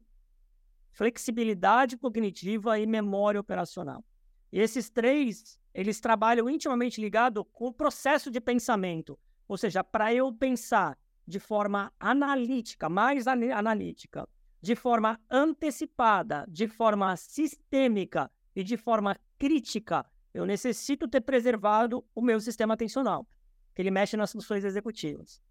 flexibilidade 0.96 1.94
cognitiva 1.98 2.78
e 2.78 2.86
memória 2.86 3.38
operacional. 3.38 4.02
E 4.50 4.58
esses 4.58 4.88
três, 4.88 5.60
eles 5.74 6.00
trabalham 6.00 6.48
intimamente 6.48 7.00
ligado 7.00 7.44
com 7.44 7.66
o 7.66 7.72
processo 7.72 8.30
de 8.30 8.40
pensamento. 8.40 9.18
Ou 9.46 9.58
seja, 9.58 9.84
para 9.84 10.14
eu 10.14 10.32
pensar 10.32 10.98
de 11.26 11.38
forma 11.38 11.92
analítica, 12.00 12.88
mais 12.88 13.26
an 13.26 13.54
analítica, 13.54 14.26
de 14.62 14.74
forma 14.74 15.20
antecipada, 15.30 16.46
de 16.48 16.66
forma 16.66 17.14
sistêmica 17.16 18.30
e 18.54 18.64
de 18.64 18.78
forma 18.78 19.14
crítica, 19.38 20.04
eu 20.32 20.46
necessito 20.46 21.06
ter 21.06 21.20
preservado 21.20 22.02
o 22.14 22.22
meu 22.22 22.40
sistema 22.40 22.72
atencional, 22.72 23.28
que 23.74 23.82
ele 23.82 23.90
mexe 23.90 24.16
nas 24.16 24.32
funções 24.32 24.64
executivas. 24.64 25.42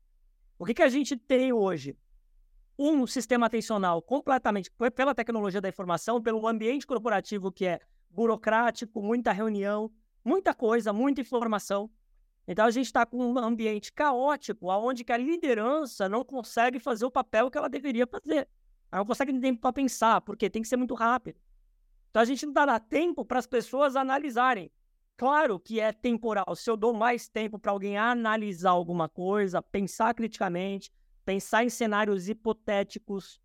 O 0.57 0.65
que, 0.65 0.73
que 0.73 0.81
a 0.81 0.89
gente 0.89 1.15
tem 1.15 1.53
hoje? 1.53 1.95
Um 2.77 3.07
sistema 3.07 3.45
atencional 3.45 4.01
completamente 4.01 4.69
pela 4.93 5.15
tecnologia 5.15 5.61
da 5.61 5.69
informação, 5.69 6.21
pelo 6.21 6.47
ambiente 6.47 6.85
corporativo 6.85 7.51
que 7.51 7.65
é 7.65 7.79
burocrático, 8.09 9.01
muita 9.01 9.31
reunião, 9.31 9.91
muita 10.23 10.53
coisa, 10.53 10.91
muita 10.91 11.21
informação. 11.21 11.89
Então 12.47 12.65
a 12.65 12.71
gente 12.71 12.85
está 12.85 13.05
com 13.05 13.17
um 13.17 13.37
ambiente 13.39 13.91
caótico, 13.91 14.67
onde 14.69 15.03
que 15.03 15.11
a 15.11 15.17
liderança 15.17 16.07
não 16.07 16.23
consegue 16.23 16.79
fazer 16.79 17.05
o 17.05 17.11
papel 17.11 17.49
que 17.49 17.57
ela 17.57 17.69
deveria 17.69 18.05
fazer. 18.05 18.47
Ela 18.91 18.99
não 18.99 19.05
consegue 19.05 19.33
ter 19.33 19.41
tempo 19.41 19.61
para 19.61 19.73
pensar, 19.73 20.21
porque 20.21 20.49
tem 20.49 20.61
que 20.61 20.67
ser 20.67 20.77
muito 20.77 20.93
rápido. 20.93 21.39
Então 22.09 22.21
a 22.21 22.25
gente 22.25 22.45
não 22.45 22.53
dá 22.53 22.79
tempo 22.79 23.25
para 23.25 23.39
as 23.39 23.47
pessoas 23.47 23.95
analisarem. 23.95 24.71
Claro 25.17 25.59
que 25.59 25.79
é 25.79 25.91
temporal. 25.91 26.55
Se 26.55 26.69
eu 26.69 26.77
dou 26.77 26.93
mais 26.93 27.27
tempo 27.27 27.57
para 27.57 27.71
alguém 27.71 27.97
analisar 27.97 28.71
alguma 28.71 29.09
coisa, 29.09 29.61
pensar 29.61 30.13
criticamente, 30.13 30.91
pensar 31.25 31.63
em 31.63 31.69
cenários 31.69 32.29
hipotéticos 32.29 33.41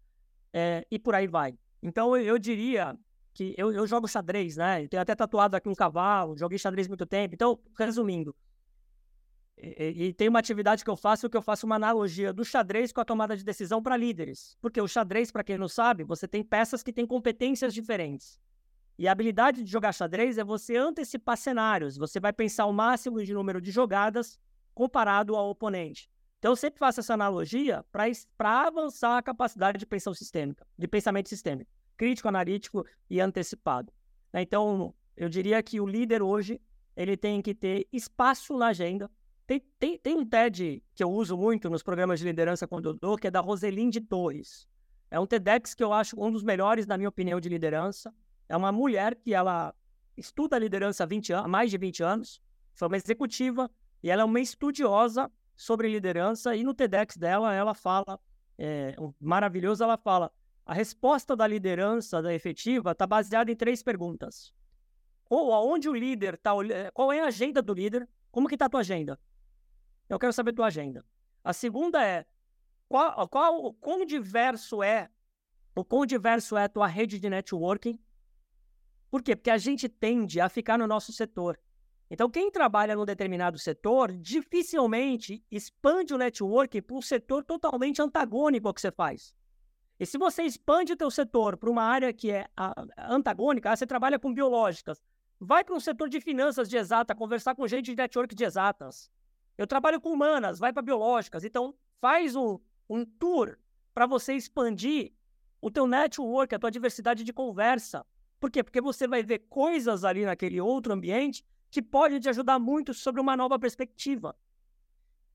é, 0.53 0.87
e 0.91 0.99
por 0.99 1.15
aí 1.15 1.27
vai. 1.27 1.59
Então 1.83 2.17
eu, 2.17 2.39
diria 2.39 2.97
que 3.33 3.55
eu, 3.57 3.73
eu, 3.73 3.87
jogo 3.87 4.07
xadrez, 4.07 4.57
né? 4.57 4.85
Eu 4.85 4.89
tenho 4.89 5.03
até 5.03 5.15
tatuado 5.15 5.57
aqui 5.57 5.69
um 5.69 5.75
cavalo, 5.75 6.37
joguei 6.37 6.59
xadrez 6.59 6.87
muito 6.87 7.07
tempo. 7.07 7.35
Então, 7.35 7.59
resumindo, 7.79 8.37
e, 9.57 10.07
e, 10.07 10.13
tem 10.13 10.29
uma 10.29 10.39
atividade 10.39 10.83
que 10.83 10.91
eu 10.91 10.97
faço 10.97 11.29
que 11.29 11.37
eu 11.37 11.43
faço 11.43 11.67
uma 11.67 11.77
analogia 11.77 12.33
do 12.33 12.45
xadrez 12.45 12.93
com 12.93 13.01
a 13.01 13.05
tomada 13.05 13.37
de 13.37 13.45
decisão 13.45 13.83
para 13.83 13.97
líderes. 13.97 14.57
Porque 14.61 14.81
o 14.81 14.89
xadrez, 14.89 15.31
para 15.31 15.45
quem 15.45 15.59
não 15.59 15.69
sabe, 15.69 16.03
você 16.05 16.27
tem 16.27 16.43
peças 16.43 16.83
que 16.83 16.93
têm 16.93 17.07
competências 17.07 17.75
diferentes. 17.75 18.41
E 18.99 19.09
a 19.09 19.13
habilidade 19.13 19.63
de 19.63 19.71
jogar 19.71 19.93
xadrez 19.93 20.39
é 20.39 20.45
você 20.45 20.77
antecipar 20.77 21.37
cenários. 21.37 21.97
Você 21.97 22.21
vai 22.21 22.33
pensar 22.33 22.67
o 22.67 22.73
máximo 22.73 23.23
de 23.23 23.33
número 23.33 23.61
de 23.61 23.71
jogadas 23.71 24.39
comparado 24.75 25.37
ao 25.37 25.51
oponente. 25.51 26.09
Então, 26.41 26.53
eu 26.53 26.57
sempre 26.57 26.79
faço 26.79 27.01
essa 27.01 27.13
analogia 27.13 27.85
para 27.93 28.67
avançar 28.67 29.19
a 29.19 29.23
capacidade 29.23 29.77
de 29.77 29.85
pensão 29.85 30.15
sistêmica, 30.15 30.67
de 30.77 30.89
pensamento 30.89 31.29
sistêmico, 31.29 31.71
crítico, 31.99 32.29
analítico 32.29 32.87
e 33.11 33.21
antecipado. 33.21 33.93
Né? 34.33 34.41
Então, 34.41 34.95
eu 35.15 35.29
diria 35.29 35.63
que 35.63 35.79
o 35.83 35.87
líder 35.87 36.23
hoje 36.23 36.59
ele 36.97 37.15
tem 37.15 37.43
que 37.43 37.55
ter 37.55 37.87
espaço 37.93 38.57
na 38.57 38.69
agenda. 38.69 39.11
Tem, 39.47 39.61
tem, 39.79 39.99
tem 39.99 40.17
um 40.17 40.25
TED 40.25 40.83
que 40.95 41.05
eu 41.05 41.11
uso 41.11 41.37
muito 41.37 41.69
nos 41.69 41.83
programas 41.83 42.21
de 42.21 42.25
liderança 42.25 42.67
quando 42.67 42.89
eu 42.89 42.95
dou, 42.95 43.19
que 43.19 43.27
é 43.27 43.31
da 43.31 43.41
Roseline 43.41 44.01
Torres. 44.01 44.67
É 45.11 45.21
um 45.21 45.27
TEDx 45.27 45.75
que 45.75 45.85
eu 45.85 45.93
acho 45.93 46.19
um 46.19 46.33
dos 46.33 46.43
melhores, 46.43 46.87
na 46.87 46.97
minha 46.97 47.11
opinião, 47.11 47.39
de 47.39 47.51
liderança. 47.51 48.15
É 48.49 48.57
uma 48.57 48.73
mulher 48.73 49.15
que 49.15 49.35
ela 49.35 49.75
estuda 50.17 50.59
liderança 50.59 51.05
há, 51.05 51.07
20 51.07 51.35
há 51.35 51.47
mais 51.47 51.71
de 51.71 51.77
20 51.77 52.03
anos, 52.03 52.41
foi 52.75 52.89
uma 52.89 52.97
executiva, 52.97 53.71
e 54.03 54.09
ela 54.09 54.23
é 54.23 54.25
uma 54.25 54.41
estudiosa 54.41 55.31
sobre 55.61 55.91
liderança 55.91 56.57
e 56.57 56.65
no 56.65 56.73
TEDx 56.73 57.19
dela 57.19 57.53
ela 57.53 57.75
fala, 57.75 58.19
é, 58.57 58.97
maravilhoso, 59.21 59.85
ela 59.85 59.99
fala, 59.99 60.33
a 60.65 60.73
resposta 60.73 61.37
da 61.37 61.47
liderança 61.47 62.23
da 62.23 62.33
efetiva 62.33 62.93
está 62.93 63.07
baseada 63.07 63.53
em 63.53 63.55
três 63.55 63.83
perguntas. 63.83 64.55
Ou 65.29 65.53
aonde 65.53 65.87
o 65.87 65.95
líder 65.95 66.35
está, 66.35 66.53
qual 66.95 67.13
é 67.13 67.21
a 67.21 67.27
agenda 67.27 67.61
do 67.61 67.75
líder? 67.75 68.09
Como 68.31 68.49
que 68.49 68.55
está 68.55 68.65
a 68.65 68.69
tua 68.71 68.81
agenda? 68.81 69.21
Eu 70.09 70.19
quero 70.19 70.33
saber 70.33 70.53
a 70.53 70.55
tua 70.55 70.67
agenda. 70.69 71.05
A 71.45 71.53
segunda 71.53 72.03
é 72.03 72.25
qual, 72.89 73.29
qual, 73.29 73.63
o 73.63 73.75
quão 73.75 74.07
diverso 74.07 74.83
é, 74.83 75.11
o 75.75 75.85
quão 75.85 76.07
diverso 76.07 76.57
é 76.57 76.65
a 76.65 76.69
tua 76.71 76.87
rede 76.87 77.19
de 77.19 77.29
networking? 77.29 78.01
Por 79.11 79.23
quê? 79.23 79.37
Porque 79.37 79.51
a 79.51 79.59
gente 79.59 79.91
tende 79.91 80.41
a 80.41 80.49
ficar 80.49 80.79
no 80.79 80.87
nosso 80.87 81.13
setor. 81.13 81.61
Então, 82.11 82.29
quem 82.29 82.51
trabalha 82.51 82.97
num 82.97 83.05
determinado 83.05 83.57
setor 83.57 84.13
dificilmente 84.13 85.45
expande 85.49 86.13
o 86.13 86.19
network 86.19 86.83
para 86.83 86.97
um 86.97 87.01
setor 87.01 87.45
totalmente 87.45 88.03
antagônico 88.03 88.67
ao 88.67 88.75
que 88.75 88.81
você 88.81 88.91
faz. 88.91 89.33
E 89.99 90.05
se 90.05 90.19
você 90.19 90.43
expande 90.43 90.93
o 90.93 90.97
teu 90.97 91.09
setor 91.09 91.57
para 91.57 91.71
uma 91.71 91.85
área 91.85 92.13
que 92.13 92.33
é 92.33 92.49
antagônica, 92.99 93.71
ah, 93.71 93.77
você 93.77 93.87
trabalha 93.87 94.19
com 94.19 94.35
biológicas, 94.35 95.01
vai 95.39 95.63
para 95.63 95.75
um 95.75 95.79
setor 95.79 96.09
de 96.09 96.21
finanças 96.21 96.69
de 96.69 96.77
exata, 96.77 97.15
conversar 97.15 97.55
com 97.55 97.69
gente 97.69 97.87
de 97.87 97.97
network 97.97 98.35
de 98.35 98.45
exatas. 98.45 99.09
Eu 99.57 99.67
trabalho 99.67 100.01
com 100.01 100.11
humanas, 100.11 100.59
vai 100.59 100.73
para 100.73 100.83
biológicas. 100.83 101.45
Então, 101.45 101.75
faz 102.01 102.35
um, 102.35 102.59
um 102.89 103.05
tour 103.05 103.57
para 103.95 104.07
você 104.07 104.35
expandir 104.35 105.13
o 105.61 105.71
teu 105.71 105.87
network, 105.87 106.55
a 106.55 106.59
tua 106.59 106.71
diversidade 106.71 107.23
de 107.23 107.33
conversa. 107.33 108.05
Por 108.41 108.51
quê? 108.51 108.65
Porque 108.65 108.81
você 108.81 109.07
vai 109.07 109.23
ver 109.23 109.41
coisas 109.51 110.03
ali 110.03 110.25
naquele 110.25 110.61
outro 110.61 110.93
ambiente 110.93 111.45
que 111.71 111.81
pode 111.81 112.19
te 112.21 112.29
ajudar 112.29 112.59
muito 112.59 112.93
sobre 112.93 113.21
uma 113.21 113.37
nova 113.37 113.59
perspectiva. 113.59 114.37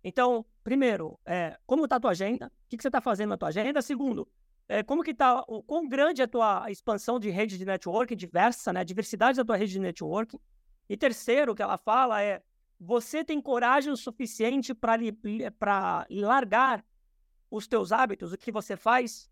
Então, 0.04 0.45
primeiro, 0.63 1.19
é, 1.26 1.58
como 1.65 1.86
está 1.86 1.95
a 1.95 2.00
tua 2.00 2.12
agenda? 2.12 2.48
O 2.48 2.69
que, 2.69 2.78
que 2.78 2.84
você 2.84 2.89
está 2.89 3.02
fazendo 3.02 3.30
na 3.30 3.38
tua 3.38 3.50
agenda? 3.50 3.82
Segundo, 3.82 4.28
é, 4.67 4.84
como 4.84 5.04
que 5.04 5.12
está, 5.12 5.43
quão 5.65 5.88
grande 5.88 6.21
é 6.21 6.26
a 6.26 6.28
tua 6.28 6.69
expansão 6.69 7.19
de 7.19 7.30
rede 7.30 7.58
de 7.58 7.65
networking 7.65 8.15
diversa, 8.15 8.74
né? 8.74 8.82
A 8.82 8.84
diversidade 8.84 9.38
da 9.38 9.45
tua 9.45 9.56
rede 9.56 9.74
de 9.74 9.80
networking. 9.80 10.39
E 10.89 10.98
terceiro, 10.98 11.54
o 11.54 11.56
que 11.56 11.63
ela 11.63 11.78
fala 11.78 12.21
é, 12.21 12.43
você 12.80 13.24
tem 13.24 13.41
coragem 13.41 13.91
o 13.91 13.98
suficiente 13.98 14.74
para 14.74 16.06
largar 16.10 16.86
os 17.50 17.67
teus 17.67 17.91
hábitos, 17.91 18.34
o 18.34 18.38
que 18.38 18.52
você 18.52 18.76
faz, 18.76 19.30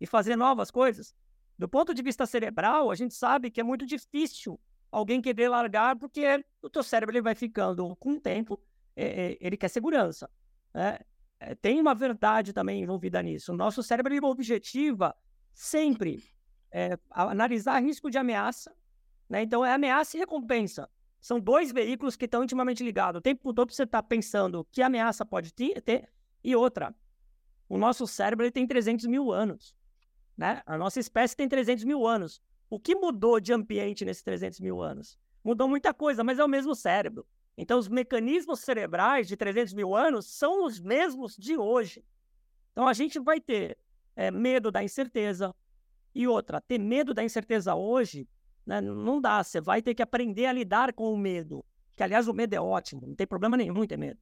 e 0.00 0.06
fazer 0.06 0.36
novas 0.36 0.70
coisas? 0.70 1.14
Do 1.58 1.68
ponto 1.68 1.94
de 1.94 2.02
vista 2.02 2.26
cerebral, 2.26 2.90
a 2.90 2.94
gente 2.94 3.14
sabe 3.14 3.50
que 3.50 3.60
é 3.60 3.64
muito 3.64 3.86
difícil 3.86 4.58
alguém 4.92 5.22
querer 5.22 5.48
largar, 5.48 5.96
porque 5.96 6.44
o 6.60 6.68
teu 6.68 6.82
cérebro 6.82 7.14
ele 7.14 7.22
vai 7.22 7.34
ficando 7.34 7.96
com 7.96 8.12
o 8.12 8.20
tempo, 8.20 8.60
é, 8.94 9.32
é, 9.32 9.38
ele 9.40 9.56
quer 9.56 9.68
segurança. 9.68 10.30
Né? 10.74 10.98
É, 11.40 11.54
tem 11.54 11.80
uma 11.80 11.94
verdade 11.94 12.52
também 12.52 12.82
envolvida 12.82 13.22
nisso. 13.22 13.52
O 13.52 13.56
nosso 13.56 13.82
cérebro 13.82 14.12
ele 14.12 14.24
objetiva 14.24 15.16
sempre 15.54 16.22
é, 16.70 16.98
analisar 17.10 17.82
risco 17.82 18.10
de 18.10 18.18
ameaça. 18.18 18.72
Né? 19.28 19.42
Então, 19.42 19.64
é 19.64 19.72
ameaça 19.72 20.16
e 20.16 20.20
recompensa. 20.20 20.88
São 21.18 21.40
dois 21.40 21.72
veículos 21.72 22.14
que 22.14 22.26
estão 22.26 22.44
intimamente 22.44 22.84
ligados. 22.84 23.18
O 23.18 23.22
tempo 23.22 23.54
todo 23.54 23.72
você 23.72 23.84
está 23.84 24.02
pensando 24.02 24.66
que 24.70 24.82
ameaça 24.82 25.24
pode 25.24 25.54
ter. 25.54 26.08
E 26.44 26.54
outra, 26.54 26.94
o 27.68 27.78
nosso 27.78 28.06
cérebro 28.06 28.44
ele 28.44 28.52
tem 28.52 28.66
300 28.66 29.06
mil 29.06 29.32
anos. 29.32 29.74
Né? 30.36 30.60
A 30.66 30.76
nossa 30.76 31.00
espécie 31.00 31.36
tem 31.36 31.48
300 31.48 31.84
mil 31.84 32.06
anos. 32.06 32.42
O 32.72 32.80
que 32.80 32.94
mudou 32.94 33.38
de 33.38 33.52
ambiente 33.52 34.02
nesses 34.02 34.22
300 34.22 34.58
mil 34.58 34.80
anos? 34.80 35.18
Mudou 35.44 35.68
muita 35.68 35.92
coisa, 35.92 36.24
mas 36.24 36.38
é 36.38 36.44
o 36.44 36.48
mesmo 36.48 36.74
cérebro. 36.74 37.26
Então, 37.54 37.78
os 37.78 37.86
mecanismos 37.86 38.60
cerebrais 38.60 39.28
de 39.28 39.36
300 39.36 39.74
mil 39.74 39.94
anos 39.94 40.24
são 40.24 40.64
os 40.64 40.80
mesmos 40.80 41.36
de 41.36 41.54
hoje. 41.54 42.02
Então, 42.72 42.88
a 42.88 42.94
gente 42.94 43.20
vai 43.20 43.42
ter 43.42 43.76
é, 44.16 44.30
medo 44.30 44.70
da 44.70 44.82
incerteza. 44.82 45.54
E 46.14 46.26
outra, 46.26 46.62
ter 46.62 46.78
medo 46.78 47.12
da 47.12 47.22
incerteza 47.22 47.74
hoje 47.74 48.26
né, 48.64 48.80
não 48.80 49.20
dá. 49.20 49.44
Você 49.44 49.60
vai 49.60 49.82
ter 49.82 49.94
que 49.94 50.00
aprender 50.00 50.46
a 50.46 50.52
lidar 50.54 50.94
com 50.94 51.12
o 51.12 51.16
medo. 51.18 51.62
que 51.94 52.02
aliás 52.02 52.26
o 52.26 52.32
medo 52.32 52.54
é 52.54 52.60
ótimo, 52.60 53.06
não 53.06 53.14
tem 53.14 53.26
problema 53.26 53.54
nenhum 53.54 53.86
ter 53.86 53.98
medo. 53.98 54.18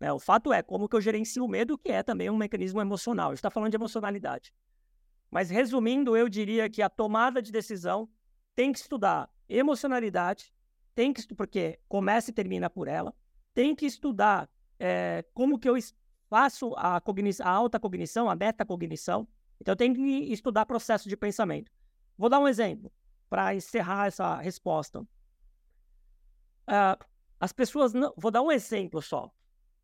Né? 0.00 0.12
O 0.12 0.18
fato 0.18 0.52
é 0.52 0.60
como 0.60 0.88
que 0.88 0.96
eu 0.96 1.00
gerencio 1.00 1.44
o 1.44 1.48
medo, 1.48 1.78
que 1.78 1.92
é 1.92 2.02
também 2.02 2.28
um 2.28 2.36
mecanismo 2.36 2.80
emocional. 2.80 3.28
A 3.28 3.30
gente 3.30 3.38
está 3.38 3.50
falando 3.50 3.70
de 3.70 3.76
emocionalidade. 3.76 4.52
Mas 5.32 5.48
resumindo, 5.48 6.14
eu 6.14 6.28
diria 6.28 6.68
que 6.68 6.82
a 6.82 6.90
tomada 6.90 7.40
de 7.40 7.50
decisão 7.50 8.06
tem 8.54 8.70
que 8.70 8.78
estudar 8.78 9.30
emocionalidade, 9.48 10.52
tem 10.94 11.10
que 11.10 11.26
porque 11.34 11.80
começa 11.88 12.30
e 12.30 12.34
termina 12.34 12.68
por 12.68 12.86
ela, 12.86 13.14
tem 13.54 13.74
que 13.74 13.86
estudar 13.86 14.46
é, 14.78 15.24
como 15.32 15.58
que 15.58 15.66
eu 15.66 15.74
faço 16.28 16.74
a, 16.76 16.98
a 16.98 17.50
alta 17.50 17.80
cognição, 17.80 18.28
a 18.28 18.36
metacognição. 18.36 19.26
Então, 19.58 19.74
tenho 19.74 19.94
que 19.94 20.30
estudar 20.30 20.66
processo 20.66 21.08
de 21.08 21.16
pensamento. 21.16 21.72
Vou 22.18 22.28
dar 22.28 22.38
um 22.38 22.46
exemplo 22.46 22.92
para 23.30 23.54
encerrar 23.54 24.08
essa 24.08 24.36
resposta. 24.36 25.00
Uh, 25.00 25.06
as 27.40 27.54
pessoas 27.54 27.94
não. 27.94 28.12
Vou 28.18 28.30
dar 28.30 28.42
um 28.42 28.52
exemplo 28.52 29.00
só. 29.00 29.32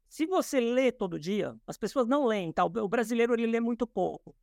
Se 0.08 0.26
você 0.26 0.60
lê 0.60 0.92
todo 0.92 1.18
dia, 1.18 1.56
as 1.66 1.78
pessoas 1.78 2.06
não 2.06 2.26
leem, 2.26 2.52
tá? 2.52 2.64
O 2.64 2.88
brasileiro 2.88 3.32
ele 3.32 3.46
lê 3.46 3.60
muito 3.60 3.86
pouco. 3.86 4.34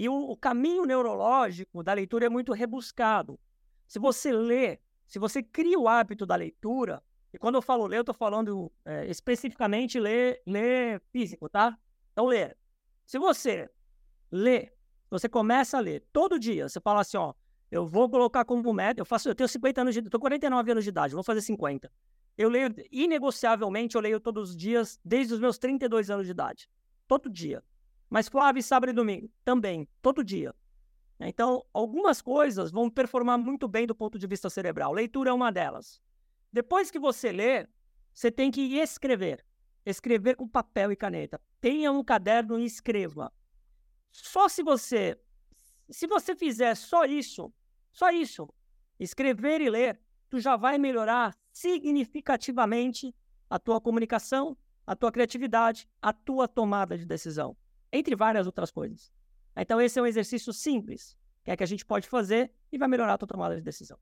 E 0.00 0.08
o, 0.08 0.30
o 0.30 0.34
caminho 0.34 0.86
neurológico 0.86 1.82
da 1.82 1.92
leitura 1.92 2.24
é 2.24 2.28
muito 2.30 2.54
rebuscado. 2.54 3.38
Se 3.86 3.98
você 3.98 4.32
lê, 4.32 4.80
se 5.06 5.18
você 5.18 5.42
cria 5.42 5.78
o 5.78 5.86
hábito 5.86 6.24
da 6.24 6.36
leitura, 6.36 7.02
e 7.34 7.38
quando 7.38 7.56
eu 7.56 7.60
falo 7.60 7.86
ler, 7.86 7.98
eu 7.98 8.00
estou 8.00 8.14
falando 8.14 8.72
é, 8.82 9.04
especificamente 9.10 10.00
ler, 10.00 10.40
ler 10.46 11.02
físico, 11.12 11.50
tá? 11.50 11.78
Então, 12.12 12.24
ler. 12.24 12.56
Se 13.04 13.18
você 13.18 13.68
lê, 14.32 14.72
você 15.10 15.28
começa 15.28 15.76
a 15.76 15.80
ler 15.80 16.02
todo 16.10 16.38
dia, 16.38 16.66
você 16.66 16.80
fala 16.80 17.02
assim, 17.02 17.18
ó, 17.18 17.34
eu 17.70 17.86
vou 17.86 18.08
colocar 18.08 18.46
como 18.46 18.72
meta, 18.72 19.02
eu 19.02 19.04
faço, 19.04 19.28
eu 19.28 19.34
tenho 19.34 19.50
50 19.50 19.82
anos 19.82 19.92
de, 19.94 20.00
tô 20.04 20.18
49 20.18 20.72
anos 20.72 20.82
de 20.82 20.88
idade, 20.88 21.12
vou 21.12 21.22
fazer 21.22 21.42
50. 21.42 21.92
Eu 22.38 22.48
leio, 22.48 22.74
inegociavelmente, 22.90 23.96
eu 23.96 24.00
leio 24.00 24.18
todos 24.18 24.48
os 24.48 24.56
dias, 24.56 24.98
desde 25.04 25.34
os 25.34 25.40
meus 25.40 25.58
32 25.58 26.08
anos 26.08 26.24
de 26.24 26.30
idade. 26.32 26.70
Todo 27.06 27.28
dia. 27.28 27.62
Mas 28.10 28.28
Flávio, 28.28 28.60
sábado 28.60 28.90
e 28.90 28.92
domingo, 28.92 29.30
também, 29.44 29.88
todo 30.02 30.24
dia. 30.24 30.52
Então, 31.20 31.64
algumas 31.72 32.20
coisas 32.20 32.72
vão 32.72 32.90
performar 32.90 33.38
muito 33.38 33.68
bem 33.68 33.86
do 33.86 33.94
ponto 33.94 34.18
de 34.18 34.26
vista 34.26 34.50
cerebral. 34.50 34.92
Leitura 34.92 35.30
é 35.30 35.32
uma 35.32 35.52
delas. 35.52 36.00
Depois 36.52 36.90
que 36.90 36.98
você 36.98 37.30
lê, 37.30 37.68
você 38.12 38.30
tem 38.30 38.50
que 38.50 38.78
escrever. 38.78 39.44
Escrever 39.86 40.34
com 40.34 40.48
papel 40.48 40.90
e 40.90 40.96
caneta. 40.96 41.40
Tenha 41.60 41.92
um 41.92 42.02
caderno 42.02 42.58
e 42.58 42.64
escreva. 42.64 43.32
Só 44.10 44.48
se 44.48 44.62
você, 44.62 45.16
se 45.88 46.06
você 46.06 46.34
fizer 46.34 46.74
só 46.74 47.04
isso, 47.04 47.52
só 47.92 48.10
isso, 48.10 48.48
escrever 48.98 49.60
e 49.60 49.70
ler, 49.70 50.00
tu 50.28 50.40
já 50.40 50.56
vai 50.56 50.78
melhorar 50.78 51.36
significativamente 51.52 53.14
a 53.48 53.58
tua 53.58 53.80
comunicação, 53.80 54.56
a 54.86 54.96
tua 54.96 55.12
criatividade, 55.12 55.88
a 56.02 56.12
tua 56.12 56.48
tomada 56.48 56.96
de 56.98 57.04
decisão, 57.04 57.56
entre 57.92 58.14
várias 58.16 58.46
outras 58.46 58.70
coisas. 58.70 59.10
Então, 59.56 59.80
esse 59.80 59.98
é 59.98 60.02
um 60.02 60.06
exercício 60.06 60.52
simples, 60.52 61.16
que 61.44 61.50
é 61.50 61.56
que 61.56 61.64
a 61.64 61.66
gente 61.66 61.84
pode 61.84 62.08
fazer 62.08 62.52
e 62.70 62.78
vai 62.78 62.88
melhorar 62.88 63.14
a 63.14 63.18
tua 63.18 63.28
tomada 63.28 63.56
de 63.56 63.62
decisão. 63.62 63.98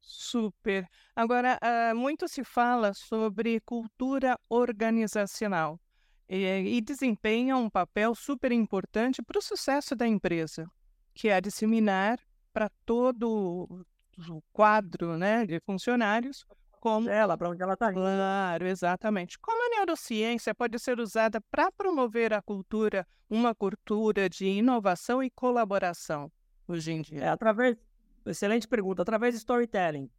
Super. 0.00 0.88
Agora, 1.14 1.58
uh, 1.62 1.96
muito 1.96 2.28
se 2.28 2.44
fala 2.44 2.94
sobre 2.94 3.60
cultura 3.60 4.38
organizacional 4.48 5.80
e, 6.28 6.80
desempenha 6.80 7.56
um 7.56 7.70
papel 7.70 8.14
super 8.14 8.50
importante 8.52 9.22
para 9.22 9.38
o 9.38 9.42
sucesso 9.42 9.94
da 9.94 10.06
empresa, 10.06 10.66
que 11.14 11.28
é 11.28 11.40
disseminar 11.40 12.20
para 12.52 12.68
todo 12.84 13.84
o 14.28 14.42
quadro 14.52 15.16
né, 15.16 15.46
de 15.46 15.60
funcionários 15.60 16.44
como 16.80 17.08
ela, 17.08 17.36
para 17.36 17.50
onde 17.50 17.62
ela 17.62 17.74
está 17.74 17.90
indo. 17.90 18.00
Claro, 18.00 18.66
exatamente. 18.66 19.38
Como 19.38 19.65
neurociência 19.86 20.54
pode 20.54 20.78
ser 20.80 20.98
usada 20.98 21.40
para 21.40 21.70
promover 21.70 22.32
a 22.32 22.42
cultura, 22.42 23.06
uma 23.30 23.54
cultura 23.54 24.28
de 24.28 24.44
inovação 24.46 25.22
e 25.22 25.30
colaboração 25.30 26.30
hoje 26.66 26.92
em 26.92 27.02
dia? 27.02 27.20
É, 27.22 27.28
através, 27.28 27.76
excelente 28.26 28.66
pergunta, 28.66 29.02
através 29.02 29.34
de 29.34 29.38
storytelling. 29.38 30.10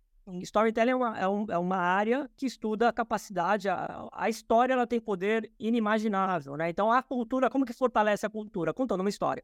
Storytelling 0.41 0.91
é 0.91 0.95
uma, 0.95 1.19
é, 1.19 1.27
um, 1.27 1.45
é 1.49 1.57
uma 1.57 1.77
área 1.77 2.29
que 2.35 2.45
estuda 2.45 2.89
a 2.89 2.93
capacidade, 2.93 3.69
a, 3.69 4.07
a 4.11 4.29
história 4.29 4.73
ela 4.73 4.87
tem 4.87 4.99
poder 4.99 5.51
inimaginável, 5.57 6.57
né? 6.57 6.69
Então 6.69 6.91
a 6.91 7.01
cultura, 7.01 7.49
como 7.49 7.65
que 7.65 7.71
fortalece 7.71 8.25
a 8.25 8.29
cultura? 8.29 8.73
Contando 8.73 9.01
uma 9.01 9.09
história. 9.09 9.43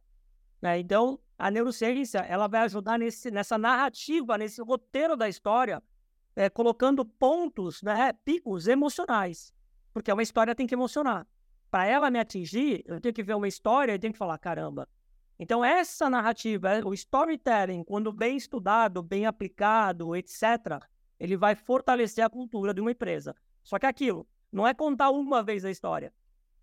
Né? 0.62 0.80
Então 0.80 1.20
a 1.38 1.50
neurociência 1.50 2.20
ela 2.20 2.48
vai 2.48 2.62
ajudar 2.62 3.00
nesse, 3.00 3.32
nessa 3.32 3.58
narrativa, 3.58 4.38
nesse 4.38 4.62
roteiro 4.62 5.16
da 5.16 5.30
história, 5.30 5.82
é, 6.36 6.50
colocando 6.50 7.06
pontos, 7.06 7.82
né, 7.82 8.12
picos 8.26 8.68
emocionais, 8.68 9.54
porque 9.94 10.12
uma 10.12 10.24
história 10.24 10.56
tem 10.56 10.66
que 10.66 10.76
emocionar. 10.76 11.28
Para 11.70 11.86
ela 11.86 12.10
me 12.10 12.20
atingir, 12.20 12.84
eu 12.86 13.00
tenho 13.00 13.14
que 13.14 13.24
ver 13.24 13.36
uma 13.36 13.48
história 13.48 13.94
e 13.94 14.00
tenho 14.00 14.14
que 14.14 14.20
falar, 14.20 14.38
caramba. 14.38 14.88
Então, 15.40 15.64
essa 15.64 16.10
narrativa, 16.10 16.70
é, 16.72 16.84
o 16.84 16.94
storytelling, 16.94 17.84
quando 17.84 18.12
bem 18.12 18.38
estudado, 18.38 19.02
bem 19.02 19.26
aplicado, 19.26 20.16
etc., 20.16 20.82
ele 21.20 21.36
vai 21.38 21.56
fortalecer 21.56 22.24
a 22.24 22.30
cultura 22.30 22.74
de 22.74 22.82
uma 22.82 22.92
empresa. 22.92 23.36
Só 23.64 23.80
que 23.80 23.86
aquilo 23.86 24.28
não 24.52 24.68
é 24.68 24.74
contar 24.74 25.10
uma 25.10 25.42
vez 25.42 25.66
a 25.66 25.72
história. 25.72 26.14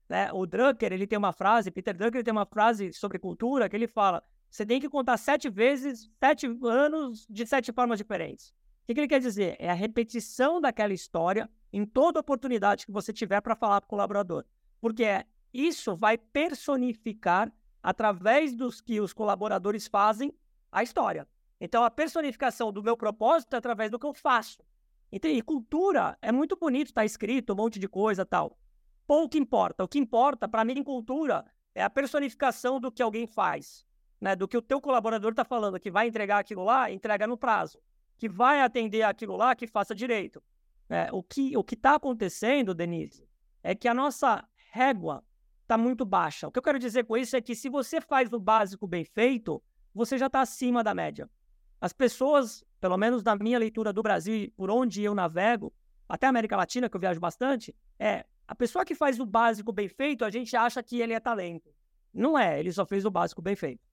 Né? 0.08 0.32
O 0.32 0.46
Drucker, 0.46 0.92
ele 0.92 1.06
tem 1.06 1.18
uma 1.18 1.32
frase, 1.32 1.70
Peter 1.70 1.96
Drucker 1.96 2.22
tem 2.22 2.32
uma 2.32 2.46
frase 2.46 2.92
sobre 2.92 3.18
cultura 3.18 3.68
que 3.68 3.76
ele 3.76 3.88
fala: 3.88 4.22
você 4.48 4.66
tem 4.66 4.80
que 4.80 4.88
contar 4.88 5.16
sete 5.16 5.48
vezes, 5.48 6.10
sete 6.18 6.46
anos 6.62 7.26
de 7.28 7.46
sete 7.46 7.72
formas 7.72 7.98
diferentes 7.98 8.52
que, 8.90 8.94
que 8.94 9.00
ele 9.00 9.08
quer 9.08 9.20
dizer? 9.20 9.56
É 9.58 9.70
a 9.70 9.74
repetição 9.74 10.60
daquela 10.60 10.92
história 10.92 11.48
em 11.72 11.84
toda 11.84 12.20
oportunidade 12.20 12.86
que 12.86 12.92
você 12.92 13.12
tiver 13.12 13.40
para 13.40 13.56
falar 13.56 13.80
para 13.80 13.86
o 13.86 13.90
colaborador. 13.90 14.44
Porque 14.80 15.26
isso 15.52 15.94
vai 15.94 16.16
personificar, 16.18 17.52
através 17.82 18.54
dos 18.54 18.80
que 18.80 19.00
os 19.00 19.12
colaboradores 19.12 19.86
fazem, 19.86 20.32
a 20.70 20.82
história. 20.82 21.26
Então, 21.60 21.82
a 21.82 21.90
personificação 21.90 22.72
do 22.72 22.82
meu 22.82 22.96
propósito 22.96 23.54
é 23.54 23.58
através 23.58 23.90
do 23.90 23.98
que 23.98 24.06
eu 24.06 24.14
faço. 24.14 24.62
Então, 25.12 25.30
e 25.30 25.42
cultura 25.42 26.16
é 26.22 26.30
muito 26.30 26.56
bonito, 26.56 26.88
está 26.88 27.04
escrito 27.04 27.52
um 27.52 27.56
monte 27.56 27.78
de 27.78 27.88
coisa 27.88 28.24
tal. 28.24 28.56
Pouco 29.06 29.36
importa. 29.36 29.84
O 29.84 29.88
que 29.88 29.98
importa, 29.98 30.48
para 30.48 30.64
mim, 30.64 30.74
em 30.78 30.84
cultura, 30.84 31.44
é 31.74 31.82
a 31.82 31.90
personificação 31.90 32.80
do 32.80 32.92
que 32.92 33.02
alguém 33.02 33.26
faz. 33.26 33.84
Né? 34.20 34.36
Do 34.36 34.46
que 34.46 34.56
o 34.56 34.62
teu 34.62 34.80
colaborador 34.80 35.30
está 35.30 35.44
falando, 35.44 35.80
que 35.80 35.90
vai 35.90 36.06
entregar 36.06 36.38
aquilo 36.38 36.64
lá, 36.64 36.90
entrega 36.90 37.26
no 37.26 37.36
prazo 37.36 37.80
que 38.20 38.28
vai 38.28 38.60
atender 38.60 39.02
aquilo 39.02 39.34
lá, 39.34 39.56
que 39.56 39.66
faça 39.66 39.94
direito. 39.94 40.42
É, 40.90 41.08
o 41.12 41.22
que 41.22 41.56
o 41.56 41.64
está 41.70 41.94
acontecendo, 41.94 42.74
Denise, 42.74 43.24
é 43.62 43.76
que 43.76 43.86
a 43.86 43.94
nossa 43.94 44.44
régua 44.72 45.24
está 45.62 45.78
muito 45.78 46.04
baixa. 46.04 46.48
O 46.48 46.50
que 46.50 46.58
eu 46.58 46.62
quero 46.62 46.80
dizer 46.80 47.04
com 47.04 47.16
isso 47.16 47.36
é 47.36 47.40
que 47.40 47.54
se 47.54 47.68
você 47.68 48.00
faz 48.00 48.32
o 48.32 48.40
básico 48.40 48.88
bem 48.88 49.04
feito, 49.04 49.62
você 49.94 50.18
já 50.18 50.26
está 50.26 50.40
acima 50.40 50.82
da 50.82 50.92
média. 50.92 51.30
As 51.80 51.92
pessoas, 51.92 52.64
pelo 52.80 52.96
menos 52.96 53.22
na 53.22 53.36
minha 53.36 53.58
leitura 53.58 53.92
do 53.92 54.02
Brasil, 54.02 54.52
por 54.56 54.68
onde 54.68 55.00
eu 55.00 55.14
navego, 55.14 55.72
até 56.08 56.26
a 56.26 56.30
América 56.30 56.56
Latina, 56.56 56.90
que 56.90 56.96
eu 56.96 57.00
viajo 57.00 57.20
bastante, 57.20 57.72
é 57.96 58.26
a 58.48 58.54
pessoa 58.56 58.84
que 58.84 58.96
faz 58.96 59.20
o 59.20 59.24
básico 59.24 59.72
bem 59.72 59.88
feito, 59.88 60.24
a 60.24 60.30
gente 60.30 60.56
acha 60.56 60.82
que 60.82 61.00
ele 61.00 61.12
é 61.12 61.20
talento. 61.20 61.72
Não 62.12 62.36
é, 62.36 62.58
ele 62.58 62.72
só 62.72 62.84
fez 62.84 63.04
o 63.04 63.10
básico 63.10 63.40
bem 63.40 63.54
feito. 63.54 63.88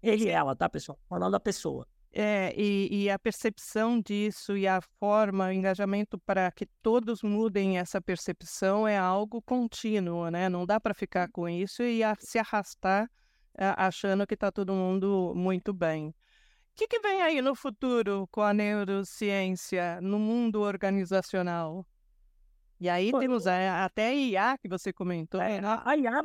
Ele 0.00 0.26
e 0.26 0.28
ela, 0.28 0.54
tá, 0.54 0.68
pessoal? 0.68 0.96
Falando 1.08 1.32
da 1.32 1.40
pessoa. 1.40 1.86
É, 2.14 2.52
e, 2.54 3.04
e, 3.04 3.10
a 3.10 3.18
percepção 3.18 3.98
disso 3.98 4.54
e 4.54 4.68
a 4.68 4.82
forma, 5.00 5.46
o 5.46 5.52
engajamento 5.52 6.18
para 6.18 6.52
que 6.52 6.66
todos 6.82 7.22
mudem 7.22 7.78
essa 7.78 8.02
percepção 8.02 8.86
é 8.86 8.98
algo 8.98 9.40
contínuo, 9.40 10.28
né? 10.28 10.46
Não 10.50 10.66
dá 10.66 10.78
para 10.78 10.92
ficar 10.92 11.30
com 11.30 11.48
isso 11.48 11.82
e 11.82 12.04
a, 12.04 12.14
se 12.18 12.38
arrastar 12.38 13.10
a, 13.56 13.86
achando 13.86 14.26
que 14.26 14.34
está 14.34 14.52
todo 14.52 14.74
mundo 14.74 15.32
muito 15.34 15.72
bem. 15.72 16.08
O 16.08 16.14
que, 16.76 16.86
que 16.86 17.00
vem 17.00 17.22
aí 17.22 17.40
no 17.40 17.54
futuro 17.54 18.28
com 18.30 18.42
a 18.42 18.52
neurociência 18.52 19.98
no 20.02 20.18
mundo 20.18 20.60
organizacional? 20.60 21.86
E 22.78 22.90
aí 22.90 23.10
temos 23.10 23.46
a, 23.46 23.84
até 23.86 24.08
a 24.08 24.14
IA 24.14 24.58
que 24.58 24.68
você 24.68 24.92
comentou. 24.92 25.40
É, 25.40 25.60
a, 25.60 25.82
a 25.88 25.96
IA 25.96 26.20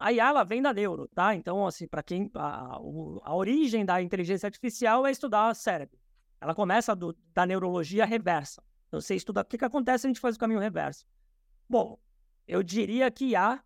a 0.00 0.10
IA 0.10 0.42
vem 0.44 0.62
da 0.62 0.72
neuro, 0.72 1.06
tá? 1.08 1.34
Então, 1.34 1.66
assim, 1.66 1.86
para 1.86 2.02
quem 2.02 2.30
a, 2.34 2.78
a, 3.22 3.34
origem 3.34 3.84
da 3.84 4.00
inteligência 4.00 4.46
artificial 4.46 5.06
é 5.06 5.10
estudar 5.10 5.54
cérebro. 5.54 5.98
Ela 6.40 6.54
começa 6.54 6.96
do, 6.96 7.14
da 7.34 7.44
neurologia 7.44 8.06
reversa. 8.06 8.62
Então, 8.88 8.98
você 8.98 9.14
estuda 9.14 9.42
o 9.42 9.44
que, 9.44 9.58
que 9.58 9.64
acontece, 9.64 10.06
a 10.06 10.08
gente 10.08 10.18
faz 10.18 10.36
o 10.36 10.38
caminho 10.38 10.58
reverso. 10.58 11.04
Bom, 11.68 11.98
eu 12.48 12.62
diria 12.62 13.10
que 13.10 13.26
IA 13.26 13.62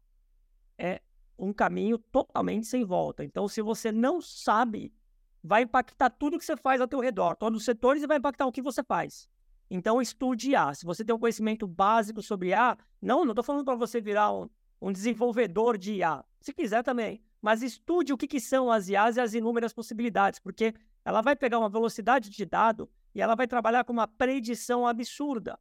é 0.76 1.00
um 1.38 1.52
caminho 1.52 1.98
totalmente 1.98 2.66
sem 2.66 2.84
volta. 2.84 3.22
Então, 3.22 3.46
se 3.46 3.62
você 3.62 3.92
não 3.92 4.20
sabe, 4.20 4.92
vai 5.40 5.62
impactar 5.62 6.10
tudo 6.10 6.36
que 6.36 6.44
você 6.44 6.56
faz 6.56 6.80
ao 6.80 6.88
teu 6.88 6.98
redor, 6.98 7.36
todos 7.36 7.60
os 7.60 7.64
setores 7.64 8.02
e 8.02 8.08
vai 8.08 8.16
impactar 8.16 8.44
o 8.44 8.52
que 8.52 8.60
você 8.60 8.82
faz. 8.82 9.28
Então, 9.70 10.02
estude 10.02 10.50
IA. 10.50 10.74
Se 10.74 10.84
você 10.84 11.04
tem 11.04 11.14
um 11.14 11.18
conhecimento 11.18 11.64
básico 11.64 12.20
sobre 12.20 12.48
IA, 12.48 12.76
não, 13.00 13.24
não 13.24 13.30
estou 13.30 13.44
falando 13.44 13.64
para 13.64 13.76
você 13.76 14.00
virar 14.00 14.32
um, 14.32 14.48
um 14.84 14.92
desenvolvedor 14.92 15.78
de 15.78 15.94
IA. 15.94 16.22
Se 16.42 16.52
quiser 16.52 16.82
também. 16.82 17.22
Mas 17.40 17.62
estude 17.62 18.12
o 18.12 18.18
que, 18.18 18.28
que 18.28 18.38
são 18.38 18.70
as 18.70 18.86
IAs 18.88 19.16
e 19.16 19.20
as 19.20 19.32
inúmeras 19.32 19.72
possibilidades, 19.72 20.38
porque 20.38 20.74
ela 21.02 21.22
vai 21.22 21.34
pegar 21.34 21.58
uma 21.58 21.70
velocidade 21.70 22.28
de 22.28 22.44
dado 22.44 22.88
e 23.14 23.20
ela 23.22 23.34
vai 23.34 23.46
trabalhar 23.46 23.84
com 23.84 23.94
uma 23.94 24.06
predição 24.06 24.86
absurda. 24.86 25.58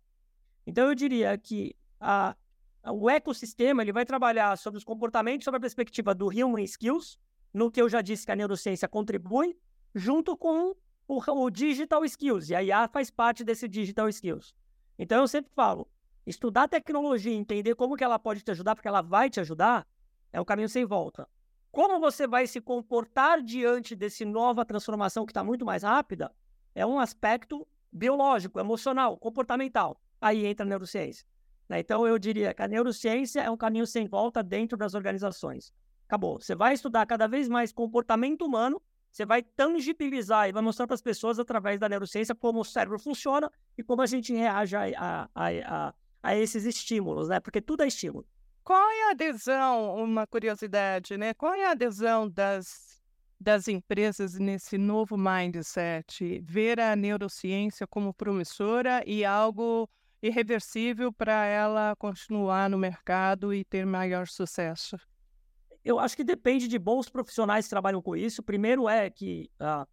Então, 0.67 0.88
eu 0.88 0.95
diria 0.95 1.38
que 1.38 1.74
a, 2.01 2.36
a, 2.84 2.91
o 2.91 3.09
ecossistema 3.09 3.82
ele 3.82 3.93
vai 3.93 4.05
trabalhar 4.05 4.57
sobre 4.57 4.78
os 4.78 4.84
comportamentos, 4.84 5.45
sobre 5.45 5.57
a 5.57 5.61
perspectiva 5.61 6.13
do 6.13 6.28
Human 6.28 6.63
Skills, 6.63 7.17
no 7.53 7.71
que 7.71 7.82
eu 7.82 7.88
já 7.88 8.01
disse 8.01 8.26
que 8.26 8.32
a 8.32 8.36
neurociência 8.36 8.89
contribui, 8.89 9.57
junto 9.95 10.36
com 10.36 10.76
o, 11.07 11.32
o 11.32 11.49
Digital 11.49 12.03
Skills. 12.03 12.49
E 12.49 12.55
a 12.55 12.63
IA 12.63 12.88
faz 12.89 13.09
parte 13.09 13.43
desse 13.43 13.69
Digital 13.69 14.09
Skills. 14.09 14.53
Então, 14.99 15.21
eu 15.21 15.28
sempre 15.28 15.51
falo, 15.53 15.88
estudar 16.26 16.67
tecnologia, 16.67 17.34
entender 17.34 17.76
como 17.76 17.95
que 17.95 18.03
ela 18.03 18.17
pode 18.17 18.41
te 18.41 18.51
ajudar, 18.51 18.76
porque 18.76 18.88
ela 18.88 19.01
vai 19.01 19.30
te 19.30 19.39
ajudar, 19.39 19.88
é 20.32 20.39
o 20.39 20.45
caminho 20.45 20.69
sem 20.69 20.86
volta. 20.86 21.28
Como 21.71 21.99
você 21.99 22.28
vai 22.28 22.45
se 22.45 22.61
comportar 22.61 23.41
diante 23.41 23.95
desse 23.95 24.26
nova 24.26 24.63
transformação 24.63 25.26
que 25.26 25.32
está 25.32 25.43
muito 25.43 25.65
mais 25.65 25.84
rápida, 25.84 26.32
é 26.76 26.86
um 26.86 26.99
aspecto 26.99 27.67
biológico, 27.91 28.59
emocional, 28.59 29.17
comportamental. 29.17 29.99
Aí 30.21 30.45
entra 30.45 30.65
a 30.65 30.69
neurociência. 30.69 31.26
Né? 31.67 31.80
Então, 31.80 32.05
eu 32.07 32.17
diria 32.17 32.53
que 32.53 32.61
a 32.61 32.67
neurociência 32.67 33.41
é 33.41 33.49
um 33.49 33.57
caminho 33.57 33.86
sem 33.86 34.07
volta 34.07 34.43
dentro 34.43 34.78
das 34.78 34.93
organizações. 34.93 35.74
Acabou. 36.07 36.39
Você 36.39 36.55
vai 36.55 36.74
estudar 36.74 37.05
cada 37.05 37.28
vez 37.28 37.47
mais 37.49 37.71
comportamento 37.71 38.45
humano, 38.45 38.82
você 39.11 39.26
vai 39.26 39.43
tangibilizar 39.43 40.49
e 40.49 40.51
vai 40.51 40.61
mostrar 40.61 40.88
para 40.88 40.95
as 40.95 41.01
pessoas 41.01 41.38
através 41.39 41.80
da 41.80 41.88
neurociência 41.88 42.34
como 42.34 42.61
o 42.61 42.65
cérebro 42.65 42.97
funciona 42.99 43.51
e 43.78 43.84
como 43.84 44.01
a 44.01 44.05
gente 44.07 44.34
reage 44.34 44.76
a, 44.76 44.84
a, 44.97 45.30
a, 45.36 45.88
a 45.88 45.93
esses 46.32 46.65
estímulos, 46.65 47.28
né? 47.28 47.39
Porque 47.39 47.61
tudo 47.61 47.84
é 47.84 47.88
estímulo. 47.88 48.26
Qual 48.63 48.89
é 48.89 49.09
a 49.09 49.11
adesão, 49.11 49.95
uma 49.95 50.26
curiosidade, 50.26 51.17
né? 51.17 51.34
Qual 51.34 51.53
é 51.53 51.65
a 51.65 51.71
adesão 51.71 52.30
das, 52.30 53.01
das 53.39 53.67
empresas 53.67 54.39
nesse 54.39 54.78
novo 54.78 55.17
mindset? 55.17 56.39
Ver 56.45 56.80
a 56.80 56.95
neurociência 56.95 57.86
como 57.86 58.13
promissora 58.13 59.03
e 59.05 59.26
algo 59.26 59.89
irreversível 60.21 61.11
para 61.11 61.45
ela 61.45 61.93
continuar 61.97 62.69
no 62.69 62.78
mercado 62.78 63.53
e 63.53 63.65
ter 63.65 63.86
maior 63.86 64.28
sucesso? 64.28 64.95
Eu 65.84 65.99
acho 65.99 66.15
que 66.15 66.24
depende 66.24 66.69
de 66.69 66.80
bons 66.80 67.09
profissionais 67.09 67.65
que 67.65 67.69
trabalham 67.69 68.01
com 68.01 68.15
isso. 68.15 68.41
Primeiro 68.41 68.88
é 68.88 69.09
que 69.09 69.51
uh, 69.59 69.86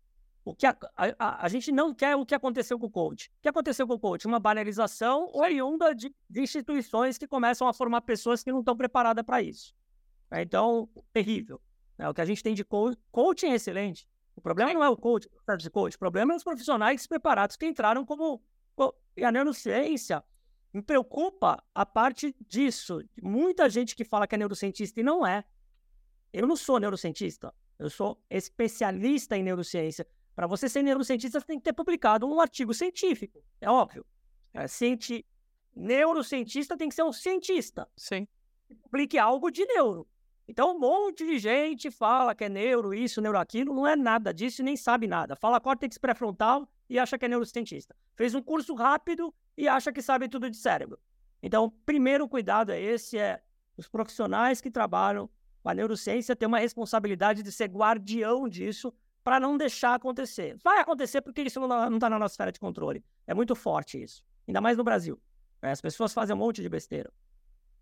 o 0.45 0.55
que 0.55 0.67
a, 0.67 0.77
a, 0.97 1.45
a, 1.45 1.49
gente 1.49 1.71
não 1.71 1.95
quer 1.95 2.17
o 2.17 2.25
que 2.25 2.35
aconteceu 2.35 2.79
com 2.79 2.87
o 2.87 2.91
coach. 2.91 3.29
O 3.39 3.43
que 3.43 3.49
aconteceu 3.49 3.87
com 3.87 3.95
o 3.95 3.99
coach? 3.99 4.27
Uma 4.27 4.41
banalização 4.41 5.31
oriunda 5.35 5.95
de, 5.95 6.15
de 6.29 6.41
instituições 6.41 7.19
que 7.19 7.27
começam 7.27 7.69
a 7.69 7.73
formar 7.73 8.01
pessoas 8.01 8.43
que 8.43 8.51
não 8.51 8.61
estão 8.61 8.77
preparadas 8.77 9.25
para 9.25 9.43
isso. 9.43 9.75
É, 10.31 10.43
então, 10.43 10.89
terrível. 11.13 11.61
É, 11.99 12.09
o 12.09 12.15
que 12.15 12.21
a 12.21 12.25
gente 12.25 12.43
tem 12.43 12.55
de 12.55 12.65
coach, 12.65 12.99
coaching 13.11 13.49
é 13.49 13.55
excelente. 13.57 14.09
O 14.35 14.41
problema 14.41 14.73
não 14.73 14.83
é 14.83 14.89
o 14.89 14.97
coach, 14.97 15.29
o 15.29 15.57
de 15.57 15.69
coach. 15.69 15.97
O 15.97 15.99
problema 15.99 16.33
é 16.33 16.37
os 16.37 16.45
profissionais 16.45 17.07
preparados 17.07 17.57
que 17.57 17.67
entraram 17.67 18.05
como. 18.07 18.43
E 19.15 19.23
a 19.23 19.31
neurociência 19.31 20.25
me 20.73 20.81
preocupa 20.81 21.63
a 21.75 21.85
parte 21.85 22.35
disso. 22.49 23.03
Muita 23.21 23.69
gente 23.69 23.95
que 23.95 24.05
fala 24.05 24.27
que 24.27 24.35
é 24.35 24.39
neurocientista 24.39 24.99
e 24.99 25.03
não 25.03 25.27
é. 25.27 25.45
Eu 26.33 26.47
não 26.47 26.57
sou 26.57 26.79
neurocientista. 26.79 27.53
Eu 27.79 27.91
sou 27.91 28.23
especialista 28.31 29.37
em 29.37 29.43
neurociência. 29.43 30.07
Para 30.41 30.47
você 30.47 30.71
ser 30.71 30.83
neurocientista, 30.83 31.39
você 31.39 31.47
tem 31.47 31.59
que 31.59 31.65
ter 31.65 31.75
publicado 31.75 32.27
um 32.27 32.41
artigo 32.41 32.73
científico. 32.73 33.45
É 33.61 33.69
óbvio. 33.69 34.07
É, 34.55 34.67
cienti... 34.67 35.23
Neurocientista 35.77 36.79
tem 36.79 36.89
que 36.89 36.95
ser 36.95 37.03
um 37.03 37.13
cientista. 37.13 37.87
Sim. 37.95 38.27
Publique 38.85 39.19
algo 39.19 39.51
de 39.51 39.67
neuro. 39.67 40.09
Então, 40.49 40.75
um 40.75 40.79
monte 40.79 41.27
de 41.27 41.39
gente 41.39 41.91
fala 41.91 42.35
que 42.35 42.45
é 42.45 42.49
neuro 42.49 42.95
isso, 42.95 43.21
neuro 43.21 43.37
aquilo. 43.37 43.75
Não 43.75 43.87
é 43.87 43.95
nada 43.95 44.33
disso 44.33 44.63
e 44.63 44.65
nem 44.65 44.79
sabe 44.79 45.07
nada. 45.07 45.37
Fala 45.37 45.61
córtex 45.61 45.99
pré-frontal 45.99 46.67
e 46.89 46.99
acha 46.99 47.19
que 47.19 47.27
é 47.27 47.29
neurocientista. 47.29 47.95
Fez 48.17 48.35
um 48.35 48.41
curso 48.41 48.75
rápido 48.75 49.35
e 49.59 49.69
acha 49.69 49.93
que 49.93 50.01
sabe 50.01 50.27
tudo 50.27 50.49
de 50.49 50.57
cérebro. 50.57 50.99
Então, 51.43 51.69
primeiro 51.85 52.27
cuidado 52.27 52.73
é 52.73 52.81
esse, 52.81 53.19
é 53.19 53.43
os 53.77 53.87
profissionais 53.87 54.59
que 54.63 54.71
trabalham 54.71 55.29
com 55.63 55.69
a 55.69 55.75
neurociência 55.75 56.35
têm 56.35 56.49
uma 56.49 56.61
responsabilidade 56.61 57.43
de 57.43 57.53
ser 57.53 57.69
guardião 57.69 58.49
disso 58.49 58.91
para 59.23 59.39
não 59.39 59.57
deixar 59.57 59.95
acontecer. 59.95 60.57
Vai 60.63 60.81
acontecer 60.81 61.21
porque 61.21 61.43
isso 61.43 61.61
não 61.61 61.95
está 61.95 62.09
na 62.09 62.19
nossa 62.19 62.33
esfera 62.33 62.53
de 62.53 62.61
controle. 62.61 63.05
É 63.27 63.35
muito 63.35 63.55
forte 63.55 64.03
isso. 64.03 64.25
Ainda 64.49 64.61
mais 64.61 64.77
no 64.77 64.85
Brasil. 64.85 65.21
Né? 65.63 65.71
As 65.71 65.81
pessoas 65.81 66.13
fazem 66.13 66.35
um 66.35 66.39
monte 66.39 66.63
de 66.63 66.69
besteira 66.69 67.13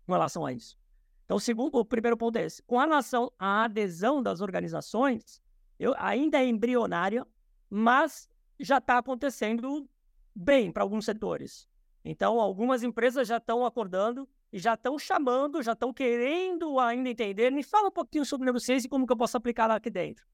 com 0.05 0.11
relação 0.11 0.45
a 0.45 0.51
isso. 0.51 0.77
Então, 1.25 1.37
o, 1.37 1.39
segundo, 1.39 1.75
o 1.75 1.85
primeiro 1.85 2.17
ponto 2.17 2.37
é 2.37 2.45
esse. 2.45 2.61
Com 2.63 2.77
relação 2.77 3.31
à 3.37 3.63
adesão 3.65 4.21
das 4.21 4.41
organizações, 4.41 5.41
eu, 5.79 5.93
ainda 5.97 6.39
é 6.39 6.45
embrionária, 6.45 7.25
mas 7.69 8.27
já 8.59 8.79
está 8.79 8.97
acontecendo 8.97 9.87
bem 10.35 10.71
para 10.71 10.83
alguns 10.83 11.05
setores. 11.05 11.67
Então, 12.03 12.39
algumas 12.39 12.81
empresas 12.81 13.27
já 13.27 13.37
estão 13.37 13.65
acordando 13.65 14.27
e 14.51 14.57
já 14.57 14.73
estão 14.73 14.97
chamando, 14.97 15.61
já 15.61 15.73
estão 15.73 15.93
querendo 15.93 16.79
ainda 16.79 17.09
entender. 17.09 17.51
Me 17.51 17.61
fala 17.61 17.89
um 17.89 17.91
pouquinho 17.91 18.25
sobre 18.25 18.45
neurociência 18.45 18.87
e 18.87 18.89
como 18.89 19.05
que 19.05 19.13
eu 19.13 19.17
posso 19.17 19.37
aplicar 19.37 19.67
lá 19.67 19.75
aqui 19.75 19.89
dentro. 19.89 20.25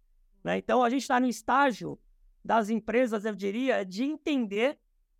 Né? 0.45 0.59
Então, 0.59 0.83
a 0.83 0.89
gente 0.91 1.01
está 1.01 1.19
no 1.19 1.25
estágio 1.25 1.99
das 2.43 2.69
empresas, 2.69 3.25
eu 3.25 3.33
diria, 3.33 3.83
de 3.83 4.03
entender 4.03 4.77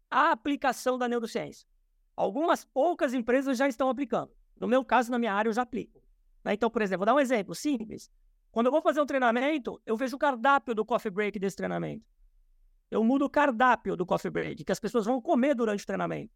a 0.08 0.30
aplicação 0.30 1.00
da 1.00 1.08
neurociência. 1.10 1.68
Algumas 2.16 2.64
poucas 2.64 3.12
empresas 3.12 3.58
já 3.58 3.68
estão 3.68 3.90
aplicando. 3.90 4.32
No 4.56 4.68
meu 4.68 4.86
caso, 4.86 5.10
na 5.12 5.18
minha 5.18 5.34
área, 5.34 5.50
eu 5.50 5.54
já 5.54 5.64
aplico. 5.64 6.00
Né? 6.44 6.54
Então, 6.54 6.70
por 6.70 6.84
exemplo, 6.84 7.00
vou 7.00 7.06
dar 7.08 7.16
um 7.16 7.20
exemplo 7.20 7.56
simples. 7.56 8.12
Quando 8.52 8.68
eu 8.68 8.72
vou 8.72 8.84
fazer 8.84 9.02
um 9.02 9.06
treinamento, 9.08 9.82
eu 9.84 9.98
vejo 9.98 10.16
o 10.16 10.20
cardápio 10.20 10.76
do 10.76 10.86
coffee 10.86 11.10
break 11.10 11.40
desse 11.40 11.58
treinamento. 11.58 12.06
Eu 12.92 13.04
mudo 13.04 13.26
o 13.26 13.30
cardápio 13.30 13.98
do 13.98 14.06
coffee 14.06 14.30
break, 14.30 14.64
que 14.64 14.72
as 14.72 14.80
pessoas 14.80 15.08
vão 15.08 15.20
comer 15.20 15.56
durante 15.56 15.84
o 15.84 15.88
treinamento. 15.88 16.32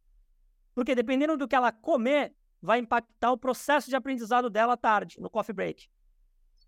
Porque 0.74 0.96
dependendo 0.96 1.38
do 1.38 1.48
que 1.48 1.56
ela 1.56 1.72
comer, 1.72 2.34
vai 2.60 2.80
impactar 2.80 3.32
o 3.32 3.38
processo 3.38 3.88
de 3.88 3.96
aprendizado 3.96 4.50
dela 4.50 4.74
à 4.74 4.78
tarde, 4.78 5.22
no 5.22 5.30
coffee 5.30 5.54
break. 5.54 5.88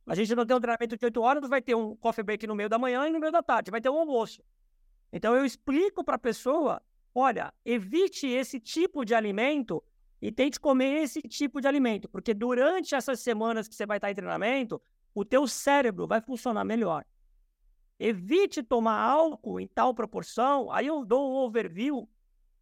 A 0.06 0.16
gente 0.16 0.34
não 0.36 0.46
tem 0.46 0.56
um 0.56 0.60
treinamento 0.60 0.98
de 0.98 1.06
8 1.06 1.22
horas, 1.22 1.50
vai 1.50 1.62
ter 1.62 1.76
um 1.76 1.96
coffee 1.96 2.24
break 2.24 2.48
no 2.48 2.56
meio 2.56 2.70
da 2.70 2.78
manhã 2.78 3.08
e 3.08 3.12
no 3.12 3.20
meio 3.20 3.32
da 3.32 3.44
tarde, 3.44 3.72
vai 3.72 3.80
ter 3.80 3.90
um 3.90 3.98
almoço. 3.98 4.44
Então 5.14 5.36
eu 5.36 5.46
explico 5.46 6.04
para 6.04 6.16
a 6.16 6.20
pessoa, 6.20 6.82
olha, 7.14 7.54
evite 7.64 8.28
esse 8.28 8.60
tipo 8.60 9.06
de 9.06 9.14
alimento 9.14 9.84
e 10.22 10.32
tente 10.32 10.60
comer 10.60 11.04
esse 11.04 11.22
tipo 11.22 11.60
de 11.60 11.68
alimento, 11.68 12.08
porque 12.10 12.34
durante 12.34 12.96
essas 12.96 13.20
semanas 13.20 13.68
que 13.68 13.76
você 13.76 13.86
vai 13.86 13.98
estar 13.98 14.12
em 14.12 14.16
treinamento, 14.16 14.82
o 15.14 15.26
teu 15.26 15.48
cérebro 15.48 16.08
vai 16.08 16.22
funcionar 16.22 16.64
melhor. 16.64 17.04
Evite 18.00 18.64
tomar 18.64 19.00
álcool 19.00 19.60
em 19.60 19.68
tal 19.68 19.94
proporção, 19.94 20.72
aí 20.72 20.88
eu 20.88 21.06
dou 21.06 21.32
um 21.32 21.36
overview 21.36 22.10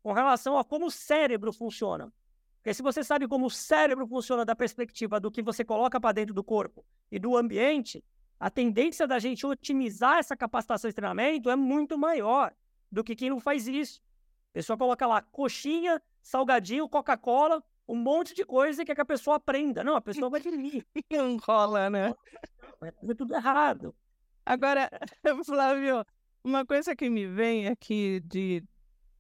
com 0.01 0.11
relação 0.11 0.57
a 0.57 0.63
como 0.63 0.87
o 0.87 0.91
cérebro 0.91 1.53
funciona. 1.53 2.11
Porque 2.59 2.73
se 2.73 2.81
você 2.81 3.03
sabe 3.03 3.27
como 3.27 3.45
o 3.45 3.49
cérebro 3.49 4.05
funciona 4.05 4.43
da 4.43 4.55
perspectiva 4.55 5.19
do 5.19 5.31
que 5.31 5.41
você 5.41 5.63
coloca 5.63 5.99
para 5.99 6.11
dentro 6.11 6.33
do 6.33 6.43
corpo 6.43 6.85
e 7.09 7.17
do 7.17 7.37
ambiente, 7.37 8.03
a 8.37 8.49
tendência 8.49 9.07
da 9.07 9.17
gente 9.17 9.45
otimizar 9.45 10.17
essa 10.17 10.35
capacitação 10.35 10.89
de 10.89 10.95
treinamento 10.95 11.49
é 11.49 11.55
muito 11.55 11.97
maior 11.97 12.53
do 12.91 13.03
que 13.03 13.15
quem 13.15 13.29
não 13.29 13.39
faz 13.39 13.67
isso. 13.67 14.01
A 14.51 14.53
pessoa 14.53 14.77
coloca 14.77 15.07
lá 15.07 15.21
coxinha, 15.21 16.01
salgadinho, 16.21 16.89
Coca-Cola, 16.89 17.63
um 17.87 17.95
monte 17.95 18.35
de 18.35 18.43
coisa 18.45 18.83
que, 18.83 18.91
é 18.91 18.95
que 18.95 19.01
a 19.01 19.05
pessoa 19.05 19.37
aprenda. 19.37 19.83
Não, 19.83 19.95
a 19.95 20.01
pessoa 20.01 20.29
vai 20.29 20.41
dormir. 20.41 20.85
Enrola, 21.09 21.89
né? 21.89 22.13
Vai 22.79 22.91
fazer 22.91 23.15
tudo 23.15 23.35
errado. 23.35 23.95
Agora, 24.45 24.89
Flávio, 25.45 26.05
uma 26.43 26.65
coisa 26.65 26.95
que 26.95 27.09
me 27.09 27.25
vem 27.25 27.67
aqui 27.67 28.19
de 28.21 28.63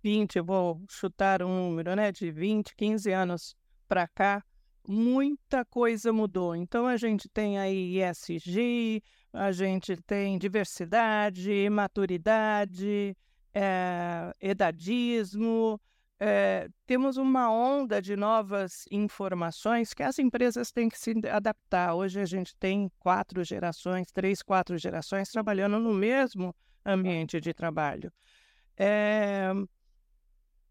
20, 0.03 0.37
eu 0.37 0.45
vou 0.45 0.83
chutar 0.89 1.43
um 1.43 1.69
número, 1.69 1.95
né, 1.95 2.11
de 2.11 2.31
20, 2.31 2.75
15 2.75 3.11
anos 3.11 3.55
para 3.87 4.07
cá, 4.07 4.43
muita 4.87 5.65
coisa 5.65 6.11
mudou. 6.11 6.55
Então 6.55 6.87
a 6.87 6.97
gente 6.97 7.29
tem 7.29 7.59
aí 7.59 8.01
ESG, 8.01 9.01
a 9.33 9.51
gente 9.51 9.95
tem 9.97 10.37
diversidade, 10.37 11.69
maturidade, 11.69 13.15
é, 13.53 14.33
edadismo, 14.39 15.79
é, 16.21 16.67
temos 16.85 17.15
uma 17.15 17.49
onda 17.49 18.01
de 18.01 18.17
novas 18.17 18.83
informações 18.91 19.93
que 19.93 20.03
as 20.03 20.19
empresas 20.19 20.69
têm 20.69 20.89
que 20.89 20.99
se 20.99 21.13
adaptar. 21.31 21.95
Hoje 21.95 22.19
a 22.19 22.25
gente 22.25 22.53
tem 22.57 22.91
quatro 22.99 23.41
gerações, 23.43 24.11
três, 24.11 24.41
quatro 24.41 24.77
gerações 24.77 25.29
trabalhando 25.29 25.79
no 25.79 25.93
mesmo 25.93 26.53
ambiente 26.85 27.39
de 27.39 27.53
trabalho. 27.53 28.11
É, 28.75 29.49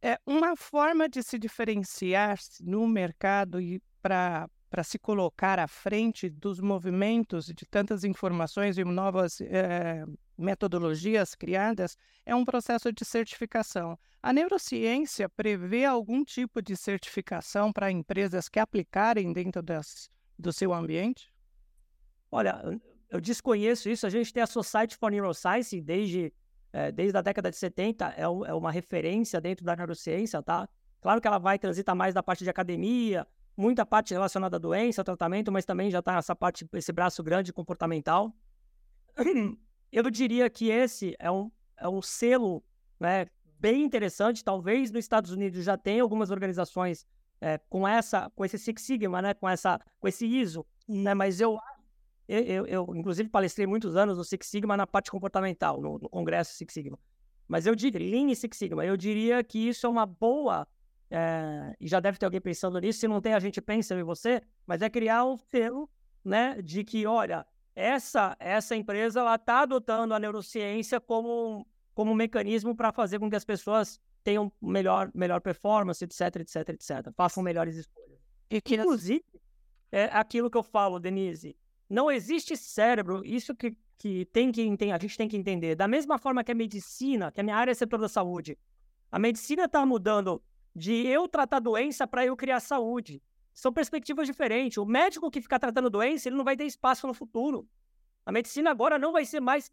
é 0.03 0.18
uma 0.26 0.57
forma 0.57 1.09
de 1.09 1.22
se 1.22 1.38
diferenciar 1.38 2.38
no 2.61 2.86
mercado 2.86 3.61
e 3.61 3.80
para 4.01 4.49
para 4.70 4.84
se 4.84 4.99
colocar 4.99 5.59
à 5.59 5.66
frente 5.66 6.28
dos 6.28 6.61
movimentos 6.61 7.46
de 7.46 7.66
tantas 7.66 8.05
informações 8.05 8.76
e 8.76 8.84
novas 8.84 9.40
é, 9.40 10.05
metodologias 10.36 11.34
criadas 11.34 11.96
é 12.24 12.34
um 12.34 12.44
processo 12.44 12.92
de 12.92 13.05
certificação. 13.05 13.99
A 14.22 14.32
neurociência 14.32 15.28
prevê 15.28 15.84
algum 15.84 16.24
tipo 16.24 16.61
de 16.61 16.76
certificação 16.76 17.72
para 17.72 17.90
empresas 17.90 18.49
que 18.49 18.59
aplicarem 18.59 19.32
dentro 19.32 19.62
das, 19.62 20.11
do 20.38 20.53
seu 20.53 20.74
ambiente? 20.74 21.32
Olha, 22.30 22.62
eu 23.09 23.20
desconheço 23.20 23.88
isso. 23.88 24.07
A 24.07 24.11
gente 24.11 24.32
tem 24.32 24.42
a 24.42 24.46
Society 24.46 24.96
for 24.96 25.11
Neuroscience 25.11 25.80
desde 25.80 26.32
é, 26.73 26.93
desde 26.93 27.16
a 27.16 27.23
década 27.23 27.51
de 27.51 27.57
70, 27.57 28.14
é, 28.16 28.23
é, 28.23 28.29
uma 28.29 28.71
referência 28.71 29.41
dentro 29.41 29.64
da 29.64 29.75
neurociência, 29.75 30.43
tá? 30.43 30.69
Claro 31.01 31.21
que 31.21 31.27
ela 31.27 31.39
vai 31.39 31.59
transitar 31.59 31.95
mais 31.95 32.14
da 32.14 32.23
parte 32.23 32.45
de 32.45 32.51
academia, 32.51 33.27
muita 33.57 33.87
parte 33.87 34.12
relacionada 34.12 34.57
à 34.57 34.59
doença, 34.59 35.01
ao 35.01 35.05
tratamento, 35.05 35.51
mas 35.51 35.64
também 35.64 35.91
já 35.91 36.01
está 36.01 36.16
essa 36.16 36.35
parte, 36.35 36.69
esse 36.73 36.93
braço 36.93 37.23
grande 37.23 37.53
comportamental. 37.53 38.33
Eu 39.91 40.11
diria 40.11 40.51
que 40.51 40.69
esse 40.69 41.16
é 41.19 41.31
um, 41.31 41.51
é 41.77 41.89
um 41.89 42.03
selo 42.03 42.62
né, 43.01 43.27
bem 43.59 43.83
interessante. 43.83 44.45
Talvez 44.45 44.91
nos 44.91 45.01
Estados 45.01 45.31
Unidos 45.31 45.64
já 45.64 45.79
tenha 45.79 46.03
algumas 46.03 46.31
organizações 46.31 47.07
é, 47.41 47.59
com 47.71 47.87
essa, 47.87 48.31
com 48.35 48.45
esse 48.45 48.59
Six 48.59 48.83
Sigma, 48.83 49.23
né, 49.23 49.35
com 49.35 49.49
essa, 49.49 49.81
com 49.99 50.07
esse 50.07 50.27
ISO, 50.27 50.66
né, 50.87 51.14
mas 51.14 51.41
eu 51.41 51.59
eu, 52.29 52.43
eu, 52.43 52.66
eu, 52.66 52.95
inclusive, 52.95 53.29
palestrei 53.29 53.66
muitos 53.66 53.97
anos 53.97 54.18
no 54.18 54.24
Six 54.24 54.47
Sigma 54.47 54.76
na 54.76 54.87
parte 54.87 55.11
comportamental, 55.11 55.81
no, 55.81 55.99
no 55.99 56.09
Congresso 56.09 56.55
Six 56.55 56.74
Sigma. 56.74 56.99
Mas 57.49 57.66
eu 57.66 57.74
diria, 57.74 58.11
Lean 58.11 58.35
Six 58.35 58.57
Sigma, 58.57 58.85
eu 58.85 58.97
diria 58.97 59.43
que 59.43 59.68
isso 59.68 59.87
é 59.87 59.89
uma 59.89 60.05
boa, 60.05 60.68
é, 61.11 61.74
e 61.81 61.89
já 61.89 61.99
deve 61.99 62.18
ter 62.18 62.26
alguém 62.26 62.41
pensando 62.41 62.79
nisso, 62.79 63.01
se 63.01 63.09
não 63.09 63.22
tem, 63.22 63.33
a 63.33 63.41
gente 63.41 63.62
pensa 63.62 63.95
em 63.95 64.03
você, 64.03 64.43
mas 64.66 64.83
é 64.83 64.91
criar 64.91 65.24
um 65.24 65.39
selo, 65.39 65.89
né, 66.22 66.61
de 66.61 66.85
que, 66.85 67.07
olha, 67.07 67.47
essa, 67.74 68.37
essa 68.39 68.76
empresa, 68.76 69.20
ela 69.20 69.37
está 69.37 69.61
adotando 69.61 70.12
a 70.12 70.18
neurociência 70.18 71.01
como, 71.01 71.66
como 71.95 72.12
um 72.12 72.14
mecanismo 72.14 72.76
para 72.76 72.93
fazer 72.93 73.18
com 73.18 73.31
que 73.31 73.37
as 73.37 73.45
pessoas 73.45 73.99
tenham 74.22 74.53
melhor, 74.61 75.11
melhor 75.14 75.41
performance, 75.41 76.05
etc, 76.05 76.37
etc, 76.37 76.68
etc. 76.70 77.11
Façam 77.16 77.43
melhores 77.43 77.76
escolhas. 77.76 78.18
E 78.51 78.61
que, 78.61 78.74
inclusive, 78.74 79.24
é 79.91 80.05
aquilo 80.07 80.51
que 80.51 80.59
eu 80.59 80.62
falo, 80.62 80.99
Denise, 80.99 81.57
não 81.89 82.11
existe 82.11 82.57
cérebro, 82.57 83.22
isso 83.24 83.55
que, 83.55 83.76
que, 83.97 84.24
tem 84.26 84.53
que 84.53 84.61
a 84.61 84.99
gente 84.99 85.16
tem 85.16 85.28
que 85.28 85.36
entender. 85.36 85.74
Da 85.74 85.89
mesma 85.89 86.18
forma 86.18 86.45
que 86.45 86.53
a 86.53 86.55
medicina, 86.55 87.32
que 87.32 87.41
a 87.41 87.45
minha 87.45 87.57
área 87.57 87.70
é 87.70 87.74
setor 87.74 87.99
da 87.99 88.09
saúde, 88.09 88.59
a 89.11 89.18
medicina 89.18 89.64
está 89.64 89.84
mudando 89.86 90.43
de 90.74 91.07
eu 91.07 91.26
tratar 91.26 91.61
doença 91.61 92.07
para 92.07 92.26
eu 92.26 92.36
criar 92.36 92.61
saúde. 92.61 93.22
São 93.55 93.72
perspectivas 93.72 94.26
diferentes. 94.26 94.78
O 94.78 94.84
médico 94.84 95.30
que 95.30 95.41
ficar 95.41 95.59
tratando 95.59 95.91
doença, 95.91 96.28
ele 96.28 96.36
não 96.36 96.45
vai 96.45 96.57
ter 96.57 96.64
espaço 96.64 97.07
no 97.07 97.14
futuro. 97.14 97.66
A 98.24 98.30
medicina 98.30 98.70
agora 98.70 98.99
não 98.99 99.11
vai 99.11 99.24
ser 99.24 99.41
mais 99.41 99.72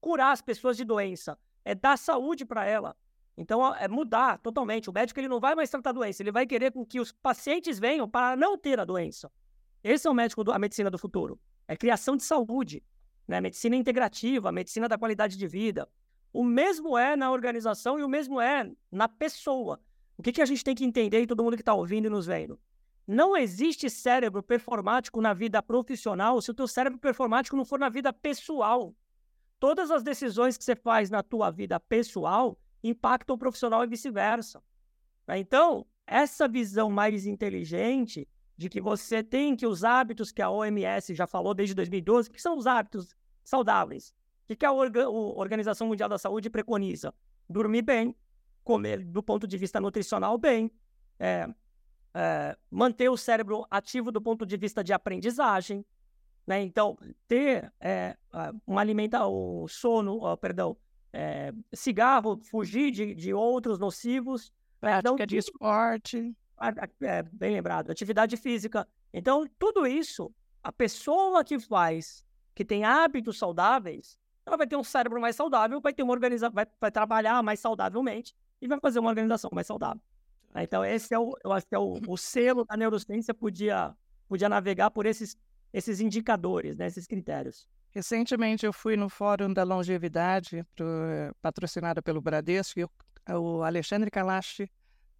curar 0.00 0.32
as 0.32 0.40
pessoas 0.40 0.76
de 0.76 0.84
doença, 0.84 1.38
é 1.64 1.74
dar 1.74 1.96
saúde 1.96 2.44
para 2.44 2.64
ela. 2.64 2.96
Então 3.36 3.74
é 3.74 3.88
mudar 3.88 4.38
totalmente. 4.38 4.88
O 4.88 4.92
médico 4.92 5.20
ele 5.20 5.28
não 5.28 5.40
vai 5.40 5.54
mais 5.54 5.70
tratar 5.70 5.92
doença, 5.92 6.22
ele 6.22 6.32
vai 6.32 6.46
querer 6.46 6.72
que 6.88 7.00
os 7.00 7.12
pacientes 7.12 7.78
venham 7.78 8.08
para 8.08 8.36
não 8.36 8.56
ter 8.56 8.80
a 8.80 8.84
doença. 8.84 9.30
Esse 9.84 10.08
é 10.08 10.10
o 10.10 10.14
médico 10.14 10.42
do, 10.42 10.50
a 10.50 10.58
medicina 10.58 10.90
do 10.90 10.96
futuro. 10.96 11.38
É 11.68 11.76
criação 11.76 12.16
de 12.16 12.22
saúde, 12.24 12.82
né? 13.28 13.38
medicina 13.38 13.76
integrativa, 13.76 14.50
medicina 14.50 14.88
da 14.88 14.96
qualidade 14.96 15.36
de 15.36 15.46
vida. 15.46 15.86
O 16.32 16.42
mesmo 16.42 16.96
é 16.96 17.14
na 17.14 17.30
organização 17.30 17.98
e 17.98 18.02
o 18.02 18.08
mesmo 18.08 18.40
é 18.40 18.68
na 18.90 19.06
pessoa. 19.06 19.78
O 20.16 20.22
que, 20.22 20.32
que 20.32 20.40
a 20.40 20.46
gente 20.46 20.64
tem 20.64 20.74
que 20.74 20.84
entender 20.84 21.20
e 21.20 21.26
todo 21.26 21.44
mundo 21.44 21.56
que 21.56 21.62
está 21.62 21.74
ouvindo 21.74 22.06
e 22.06 22.10
nos 22.10 22.24
vendo? 22.24 22.58
Não 23.06 23.36
existe 23.36 23.90
cérebro 23.90 24.42
performático 24.42 25.20
na 25.20 25.34
vida 25.34 25.62
profissional 25.62 26.40
se 26.40 26.50
o 26.50 26.54
teu 26.54 26.66
cérebro 26.66 26.98
performático 26.98 27.54
não 27.54 27.64
for 27.64 27.78
na 27.78 27.90
vida 27.90 28.10
pessoal. 28.10 28.94
Todas 29.60 29.90
as 29.90 30.02
decisões 30.02 30.56
que 30.56 30.64
você 30.64 30.74
faz 30.74 31.10
na 31.10 31.22
tua 31.22 31.50
vida 31.50 31.78
pessoal 31.78 32.58
impactam 32.82 33.36
o 33.36 33.38
profissional 33.38 33.84
e 33.84 33.86
vice-versa. 33.86 34.62
Então, 35.28 35.86
essa 36.06 36.48
visão 36.48 36.90
mais 36.90 37.26
inteligente 37.26 38.26
de 38.56 38.68
que 38.68 38.80
você 38.80 39.22
tem 39.22 39.56
que 39.56 39.66
os 39.66 39.82
hábitos 39.84 40.30
que 40.30 40.40
a 40.40 40.50
OMS 40.50 41.14
já 41.14 41.26
falou 41.26 41.54
desde 41.54 41.74
2012, 41.74 42.30
que 42.30 42.40
são 42.40 42.56
os 42.56 42.66
hábitos 42.66 43.14
saudáveis, 43.42 44.14
o 44.48 44.54
que 44.54 44.64
a 44.64 44.72
Organização 44.72 45.88
Mundial 45.88 46.08
da 46.08 46.18
Saúde 46.18 46.50
preconiza? 46.50 47.12
Dormir 47.48 47.82
bem, 47.82 48.14
comer 48.62 49.04
do 49.04 49.22
ponto 49.22 49.46
de 49.46 49.58
vista 49.58 49.80
nutricional 49.80 50.38
bem, 50.38 50.70
é, 51.18 51.48
é, 52.14 52.56
manter 52.70 53.08
o 53.08 53.16
cérebro 53.16 53.66
ativo 53.70 54.12
do 54.12 54.20
ponto 54.20 54.46
de 54.46 54.56
vista 54.56 54.84
de 54.84 54.92
aprendizagem, 54.92 55.84
né? 56.46 56.62
Então, 56.62 56.96
ter 57.26 57.72
é, 57.80 58.16
um 58.66 58.78
alimenta, 58.78 59.26
o 59.26 59.66
sono, 59.66 60.18
oh, 60.22 60.36
perdão, 60.36 60.76
é, 61.12 61.52
cigarro, 61.72 62.38
fugir 62.44 62.90
de, 62.90 63.14
de 63.14 63.32
outros 63.32 63.78
nocivos. 63.78 64.52
Prática 64.78 65.14
então, 65.14 65.26
de 65.26 65.38
esporte 65.38 66.36
é, 67.02 67.22
bem 67.22 67.54
lembrado, 67.54 67.90
atividade 67.90 68.36
física. 68.36 68.86
Então, 69.12 69.46
tudo 69.58 69.86
isso, 69.86 70.32
a 70.62 70.72
pessoa 70.72 71.44
que 71.44 71.58
faz, 71.58 72.24
que 72.54 72.64
tem 72.64 72.84
hábitos 72.84 73.38
saudáveis, 73.38 74.18
ela 74.46 74.56
vai 74.56 74.66
ter 74.66 74.76
um 74.76 74.84
cérebro 74.84 75.20
mais 75.20 75.36
saudável, 75.36 75.80
vai 75.80 75.92
ter 75.92 76.02
uma 76.02 76.12
organização, 76.12 76.52
vai, 76.52 76.66
vai 76.80 76.90
trabalhar 76.90 77.42
mais 77.42 77.60
saudavelmente 77.60 78.34
e 78.60 78.68
vai 78.68 78.78
fazer 78.80 78.98
uma 78.98 79.08
organização 79.08 79.50
mais 79.52 79.66
saudável. 79.66 80.00
Então, 80.56 80.84
esse 80.84 81.12
é 81.12 81.18
o, 81.18 81.34
eu 81.42 81.52
acho 81.52 81.66
que 81.66 81.74
é 81.74 81.78
o, 81.78 81.98
o 82.06 82.16
selo 82.16 82.64
da 82.64 82.76
neurociência 82.76 83.34
podia, 83.34 83.94
podia 84.28 84.48
navegar 84.48 84.90
por 84.90 85.04
esses, 85.04 85.36
esses 85.72 86.00
indicadores, 86.00 86.76
né, 86.76 86.86
esses 86.86 87.06
critérios. 87.06 87.68
Recentemente 87.90 88.64
eu 88.64 88.72
fui 88.72 88.96
no 88.96 89.08
Fórum 89.08 89.52
da 89.52 89.64
Longevidade, 89.64 90.64
pro, 90.74 90.86
patrocinado 91.42 92.02
pelo 92.02 92.20
Bradesco, 92.20 92.80
e 92.80 92.84
o, 92.84 92.90
o 93.32 93.62
Alexandre 93.62 94.10
Kalash 94.10 94.68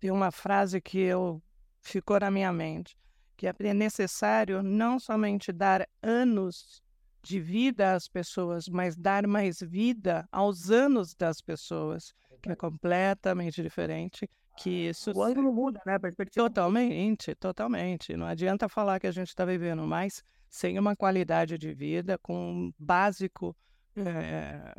tem 0.04 0.10
uma 0.10 0.30
frase 0.30 0.82
que 0.82 0.98
eu 0.98 1.42
ficou 1.80 2.20
na 2.20 2.30
minha 2.30 2.52
mente, 2.52 2.94
que 3.38 3.46
é 3.46 3.72
necessário 3.72 4.62
não 4.62 4.98
somente 4.98 5.50
dar 5.50 5.88
anos 6.02 6.82
de 7.22 7.40
vida 7.40 7.94
às 7.94 8.06
pessoas, 8.06 8.68
mas 8.68 8.98
dar 8.98 9.26
mais 9.26 9.60
vida 9.60 10.28
aos 10.30 10.70
anos 10.70 11.14
das 11.14 11.40
pessoas, 11.40 12.12
que 12.42 12.50
é 12.52 12.54
completamente 12.54 13.62
diferente. 13.62 14.28
Que 14.58 14.88
isso 14.88 15.10
o 15.12 15.22
ângulo 15.22 15.50
muda, 15.54 15.80
né? 15.86 15.96
Totalmente, 16.34 17.34
totalmente. 17.36 18.14
Não 18.14 18.26
adianta 18.26 18.68
falar 18.68 19.00
que 19.00 19.06
a 19.06 19.10
gente 19.10 19.28
está 19.28 19.46
vivendo 19.46 19.86
mais 19.86 20.22
sem 20.50 20.78
uma 20.78 20.94
qualidade 20.94 21.56
de 21.56 21.72
vida, 21.72 22.18
com 22.18 22.52
um 22.52 22.74
básico 22.78 23.56
é, 23.96 24.74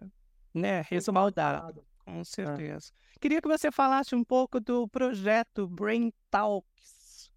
né, 0.54 0.84
respaldado. 0.88 1.84
Com 2.06 2.24
certeza. 2.24 2.92
É. 3.16 3.20
Queria 3.20 3.42
que 3.42 3.48
você 3.48 3.72
falasse 3.72 4.16
um 4.16 4.24
pouco 4.24 4.60
do 4.60 4.88
projeto 4.88 5.68
Brain 5.68 6.14
Talks. 6.30 7.32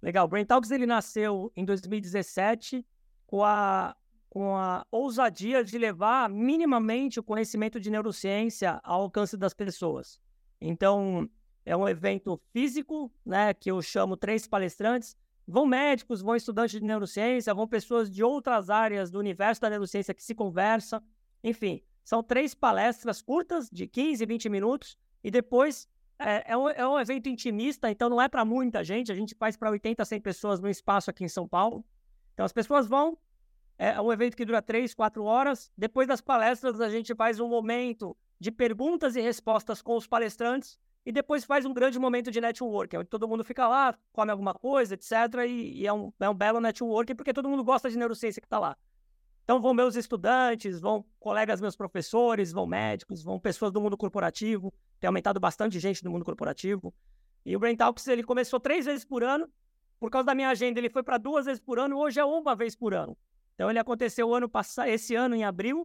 Legal. 0.00 0.26
Brain 0.28 0.44
Talks 0.44 0.70
ele 0.70 0.86
nasceu 0.86 1.52
em 1.56 1.64
2017 1.64 2.86
com 3.26 3.44
a, 3.44 3.96
com 4.28 4.56
a 4.56 4.86
ousadia 4.90 5.64
de 5.64 5.76
levar 5.76 6.30
minimamente 6.30 7.18
o 7.18 7.22
conhecimento 7.22 7.80
de 7.80 7.90
neurociência 7.90 8.80
ao 8.82 9.02
alcance 9.02 9.36
das 9.36 9.52
pessoas. 9.52 10.20
Então, 10.60 11.28
é 11.64 11.76
um 11.76 11.88
evento 11.88 12.40
físico, 12.52 13.12
né, 13.24 13.52
que 13.52 13.70
eu 13.70 13.82
chamo 13.82 14.16
três 14.16 14.46
palestrantes. 14.46 15.16
Vão 15.46 15.66
médicos, 15.66 16.22
vão 16.22 16.36
estudantes 16.36 16.80
de 16.80 16.86
neurociência, 16.86 17.52
vão 17.52 17.66
pessoas 17.66 18.10
de 18.10 18.22
outras 18.22 18.70
áreas 18.70 19.10
do 19.10 19.18
universo 19.18 19.60
da 19.60 19.70
neurociência 19.70 20.14
que 20.14 20.22
se 20.22 20.34
conversam. 20.34 21.02
Enfim, 21.42 21.82
são 22.10 22.24
três 22.24 22.56
palestras 22.56 23.22
curtas, 23.22 23.70
de 23.70 23.86
15, 23.86 24.26
20 24.26 24.48
minutos, 24.48 24.98
e 25.22 25.30
depois 25.30 25.88
é, 26.18 26.50
é, 26.50 26.56
um, 26.56 26.68
é 26.68 26.88
um, 26.88 26.98
evento 26.98 27.28
intimista, 27.28 27.88
então 27.88 28.10
não 28.10 28.20
é 28.20 28.28
para 28.28 28.44
muita 28.44 28.82
gente, 28.82 29.12
a 29.12 29.14
gente 29.14 29.32
faz 29.32 29.56
para 29.56 29.70
80, 29.70 30.04
100 30.04 30.20
pessoas 30.20 30.58
no 30.58 30.68
espaço 30.68 31.08
aqui 31.08 31.22
em 31.22 31.28
São 31.28 31.46
Paulo. 31.46 31.84
Então 32.34 32.44
as 32.44 32.52
pessoas 32.52 32.88
vão, 32.88 33.16
é 33.78 34.00
um 34.00 34.12
evento 34.12 34.36
que 34.36 34.44
dura 34.44 34.60
3, 34.60 34.92
4 34.92 35.22
horas. 35.22 35.70
Depois 35.78 36.08
das 36.08 36.20
palestras, 36.20 36.80
a 36.80 36.88
gente 36.88 37.14
faz 37.14 37.38
um 37.38 37.46
momento 37.46 38.16
de 38.40 38.50
perguntas 38.50 39.14
e 39.14 39.20
respostas 39.20 39.80
com 39.80 39.94
os 39.94 40.08
palestrantes, 40.08 40.80
e 41.06 41.12
depois 41.12 41.44
faz 41.44 41.64
um 41.64 41.72
grande 41.72 41.96
momento 41.96 42.28
de 42.28 42.40
networking, 42.40 42.96
onde 42.96 43.08
todo 43.08 43.28
mundo 43.28 43.44
fica 43.44 43.68
lá, 43.68 43.96
come 44.12 44.32
alguma 44.32 44.52
coisa, 44.52 44.94
etc. 44.94 45.12
E, 45.46 45.82
e 45.82 45.86
é, 45.86 45.92
um, 45.92 46.12
é 46.18 46.28
um 46.28 46.34
belo 46.34 46.60
networking, 46.60 47.14
porque 47.14 47.32
todo 47.32 47.48
mundo 47.48 47.62
gosta 47.62 47.88
de 47.88 47.96
neurociência 47.96 48.40
que 48.40 48.46
está 48.46 48.58
lá. 48.58 48.76
Então 49.50 49.60
vão 49.60 49.74
meus 49.74 49.96
estudantes, 49.96 50.78
vão 50.78 51.04
colegas 51.18 51.60
meus 51.60 51.74
professores, 51.74 52.52
vão 52.52 52.68
médicos, 52.68 53.20
vão 53.20 53.36
pessoas 53.36 53.72
do 53.72 53.80
mundo 53.80 53.96
corporativo. 53.96 54.72
Tem 55.00 55.08
aumentado 55.08 55.40
bastante 55.40 55.80
gente 55.80 56.04
do 56.04 56.08
mundo 56.08 56.24
corporativo. 56.24 56.94
E 57.44 57.56
o 57.56 57.58
Brain 57.58 57.74
Talks 57.74 58.06
ele 58.06 58.22
começou 58.22 58.60
três 58.60 58.86
vezes 58.86 59.04
por 59.04 59.24
ano. 59.24 59.48
Por 59.98 60.08
causa 60.08 60.26
da 60.26 60.36
minha 60.36 60.50
agenda, 60.50 60.78
ele 60.78 60.88
foi 60.88 61.02
para 61.02 61.18
duas 61.18 61.46
vezes 61.46 61.60
por 61.60 61.80
ano. 61.80 61.98
Hoje 61.98 62.20
é 62.20 62.24
uma 62.24 62.54
vez 62.54 62.76
por 62.76 62.94
ano. 62.94 63.18
Então 63.56 63.68
ele 63.68 63.80
aconteceu 63.80 64.32
ano 64.32 64.48
passado, 64.48 64.88
esse 64.88 65.16
ano 65.16 65.34
em 65.34 65.42
abril. 65.42 65.84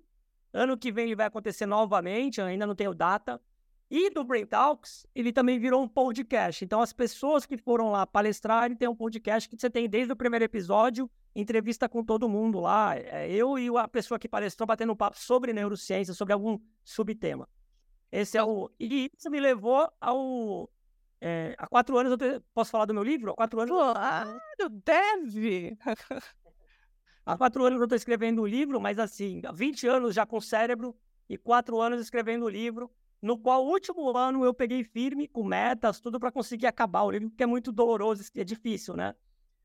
Ano 0.53 0.77
que 0.77 0.91
vem 0.91 1.05
ele 1.05 1.15
vai 1.15 1.25
acontecer 1.25 1.65
novamente. 1.65 2.39
Ainda 2.39 2.67
não 2.67 2.75
tenho 2.75 2.93
data. 2.93 3.41
E 3.89 4.11
do 4.11 4.23
Brain 4.23 4.45
Talks, 4.45 5.07
ele 5.15 5.33
também 5.33 5.57
virou 5.57 5.81
um 5.81 5.87
podcast. 5.87 6.63
Então, 6.63 6.81
as 6.81 6.93
pessoas 6.93 7.47
que 7.47 7.57
foram 7.57 7.89
lá 7.89 8.05
palestrar, 8.05 8.65
ele 8.65 8.75
tem 8.75 8.87
um 8.87 8.95
podcast 8.95 9.49
que 9.49 9.59
você 9.59 9.71
tem 9.71 9.89
desde 9.89 10.13
o 10.13 10.15
primeiro 10.15 10.45
episódio 10.45 11.09
entrevista 11.35 11.89
com 11.89 12.03
todo 12.03 12.29
mundo 12.29 12.59
lá. 12.59 12.95
É, 12.95 13.29
eu 13.29 13.59
e 13.59 13.67
a 13.77 13.87
pessoa 13.87 14.17
que 14.17 14.27
palestrou 14.27 14.65
batendo 14.65 14.93
um 14.93 14.95
papo 14.95 15.19
sobre 15.19 15.51
neurociência, 15.51 16.13
sobre 16.13 16.33
algum 16.33 16.57
subtema. 16.83 17.47
Esse 18.11 18.37
é 18.37 18.43
o. 18.43 18.71
E 18.79 19.11
isso 19.17 19.29
me 19.29 19.39
levou 19.39 19.91
ao. 19.99 20.69
É, 21.19 21.55
há 21.57 21.67
quatro 21.67 21.97
anos 21.97 22.11
eu 22.11 22.17
te... 22.17 22.41
posso 22.53 22.71
falar 22.71 22.85
do 22.85 22.93
meu 22.93 23.03
livro? 23.03 23.31
Há 23.31 23.35
quatro 23.35 23.59
anos. 23.59 23.75
Claro, 23.75 24.39
deve! 24.85 25.77
há 27.25 27.37
quatro 27.37 27.65
anos 27.65 27.79
eu 27.79 27.85
estou 27.85 27.95
escrevendo 27.95 28.41
um 28.43 28.47
livro, 28.47 28.79
mas 28.79 28.99
assim, 28.99 29.41
há 29.45 29.51
20 29.51 29.87
anos 29.87 30.15
já 30.15 30.25
com 30.25 30.39
cérebro, 30.39 30.95
e 31.27 31.37
quatro 31.37 31.81
anos 31.81 31.99
escrevendo 31.99 32.45
o 32.45 32.49
livro, 32.49 32.91
no 33.21 33.37
qual 33.37 33.65
o 33.65 33.69
último 33.69 34.15
ano 34.15 34.45
eu 34.45 34.53
peguei 34.53 34.83
firme, 34.83 35.27
com 35.27 35.43
metas, 35.43 35.99
tudo 35.99 36.19
para 36.19 36.31
conseguir 36.31 36.67
acabar 36.67 37.03
o 37.03 37.11
livro, 37.11 37.29
porque 37.29 37.43
é 37.43 37.47
muito 37.47 37.71
doloroso, 37.71 38.23
é 38.35 38.43
difícil, 38.43 38.95
né? 38.95 39.15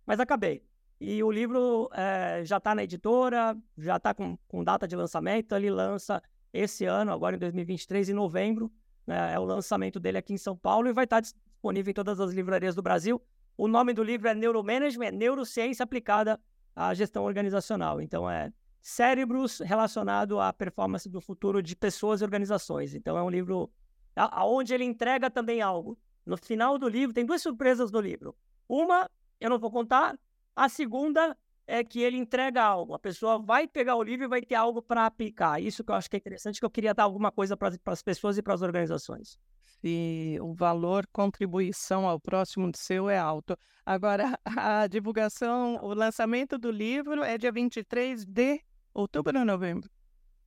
Mas 0.07 0.19
acabei. 0.19 0.65
E 1.01 1.23
o 1.25 1.31
livro 1.31 1.89
é, 1.95 2.43
já 2.45 2.59
está 2.59 2.75
na 2.75 2.85
editora, 2.85 3.57
já 3.79 3.97
está 3.97 4.13
com, 4.13 4.37
com, 4.47 4.63
data 4.63 4.87
de 4.87 4.95
lançamento. 4.95 5.55
Ele 5.55 5.71
lança 5.71 6.23
esse 6.53 6.85
ano, 6.85 7.11
agora 7.11 7.37
em 7.37 7.39
2023, 7.39 8.11
em 8.11 8.13
novembro. 8.13 8.71
Né, 9.07 9.33
é 9.33 9.39
o 9.39 9.45
lançamento 9.45 9.99
dele 9.99 10.19
aqui 10.19 10.35
em 10.35 10.39
São 10.39 10.55
Paulo 10.55 10.89
e 10.89 10.93
vai 10.93 11.05
estar 11.05 11.17
tá 11.17 11.21
disponível 11.21 11.91
em 11.91 11.95
todas 11.95 12.21
as 12.21 12.33
livrarias 12.33 12.75
do 12.75 12.83
Brasil. 12.83 13.21
O 13.57 13.67
nome 13.67 13.95
do 13.95 14.03
livro 14.03 14.29
é 14.29 14.35
Neuromanagement, 14.35 15.13
Neurociência 15.13 15.85
Aplicada 15.85 16.39
à 16.77 16.93
Gestão 16.93 17.25
Organizacional. 17.25 18.03
Então, 18.03 18.31
é 18.31 18.53
cérebros 18.83 19.61
relacionado 19.61 20.39
à 20.39 20.53
performance 20.53 21.09
do 21.09 21.21
futuro 21.21 21.63
de 21.63 21.75
pessoas 21.75 22.21
e 22.21 22.25
organizações. 22.25 22.95
Então, 22.95 23.17
é 23.17 23.23
um 23.23 23.31
livro 23.31 23.71
aonde 24.15 24.75
ele 24.75 24.85
entrega 24.85 25.31
também 25.31 25.63
algo. 25.63 25.99
No 26.27 26.37
final 26.37 26.79
do 26.79 26.89
livro, 26.89 27.15
tem 27.15 27.25
duas 27.25 27.41
surpresas 27.41 27.91
no 27.91 28.01
livro. 28.01 28.37
Uma, 28.69 29.11
eu 29.41 29.49
não 29.49 29.59
vou 29.59 29.71
contar, 29.71 30.19
a 30.55 30.69
segunda 30.69 31.37
é 31.67 31.85
que 31.85 32.03
ele 32.03 32.17
entrega 32.17 32.63
algo. 32.63 32.95
A 32.95 32.99
pessoa 32.99 33.39
vai 33.39 33.69
pegar 33.69 33.95
o 33.95 34.03
livro 34.03 34.25
e 34.25 34.29
vai 34.29 34.43
ter 34.43 34.57
algo 34.57 34.83
para 34.83 35.07
aplicar. 35.07 35.63
Isso 35.63 35.85
que 35.85 35.91
eu 35.91 35.95
acho 35.95 36.11
que 36.11 36.17
é 36.17 36.19
interessante, 36.19 36.59
que 36.59 36.67
eu 36.67 36.71
queria 36.71 36.93
dar 36.93 37.05
alguma 37.05 37.31
coisa 37.31 37.57
para 37.57 37.73
as 37.87 38.03
pessoas 38.03 38.37
e 38.37 38.43
para 38.43 38.55
as 38.55 38.63
organizações. 38.63 39.39
Se 39.81 40.37
o 40.43 40.53
valor 40.53 41.07
contribuição 41.13 42.07
ao 42.07 42.19
próximo 42.19 42.71
seu 42.75 43.09
é 43.09 43.17
alto. 43.17 43.57
Agora, 43.87 44.39
a 44.45 44.87
divulgação, 44.89 45.79
o 45.83 45.95
lançamento 45.95 46.59
do 46.59 46.71
livro 46.71 47.23
é 47.23 47.39
dia 47.39 47.53
23 47.53 48.25
de 48.25 48.61
outubro 48.93 49.39
ou 49.39 49.45
novembro? 49.45 49.89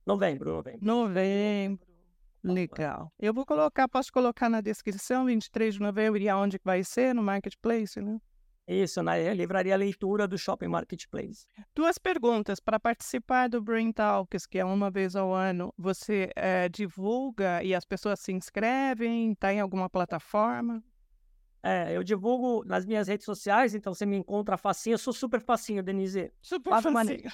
Novembro, 0.06 0.52
novembro. 0.52 0.84
Novembro. 0.84 1.86
Legal. 2.44 3.10
Eu 3.18 3.32
vou 3.32 3.46
colocar, 3.46 3.88
posso 3.88 4.12
colocar 4.12 4.50
na 4.50 4.60
descrição, 4.60 5.24
23 5.24 5.74
de 5.74 5.80
novembro, 5.80 6.20
e 6.20 6.28
aonde 6.28 6.60
vai 6.62 6.84
ser? 6.84 7.14
No 7.14 7.22
Marketplace, 7.22 7.98
né? 7.98 8.20
Isso, 8.66 9.02
na 9.02 9.16
livraria 9.34 9.76
leitura 9.76 10.26
do 10.26 10.38
Shopping 10.38 10.68
Marketplace. 10.68 11.46
Duas 11.74 11.98
perguntas. 11.98 12.60
Para 12.60 12.80
participar 12.80 13.48
do 13.48 13.60
Brain 13.60 13.92
Talks, 13.92 14.46
que 14.46 14.58
é 14.58 14.64
uma 14.64 14.90
vez 14.90 15.14
ao 15.14 15.34
ano, 15.34 15.72
você 15.76 16.30
é, 16.34 16.68
divulga 16.70 17.62
e 17.62 17.74
as 17.74 17.84
pessoas 17.84 18.20
se 18.20 18.32
inscrevem? 18.32 19.32
Está 19.32 19.52
em 19.52 19.60
alguma 19.60 19.90
plataforma? 19.90 20.82
É, 21.62 21.94
eu 21.94 22.02
divulgo 22.02 22.64
nas 22.64 22.86
minhas 22.86 23.08
redes 23.08 23.26
sociais, 23.26 23.74
então 23.74 23.92
você 23.92 24.06
me 24.06 24.16
encontra 24.16 24.56
facinho. 24.56 24.94
Eu 24.94 24.98
sou 24.98 25.12
super 25.12 25.40
facinho, 25.40 25.82
Denise. 25.82 26.32
Super 26.40 26.70
Flávio 26.70 26.92
facinho. 26.92 26.94
Maneira. 26.94 27.32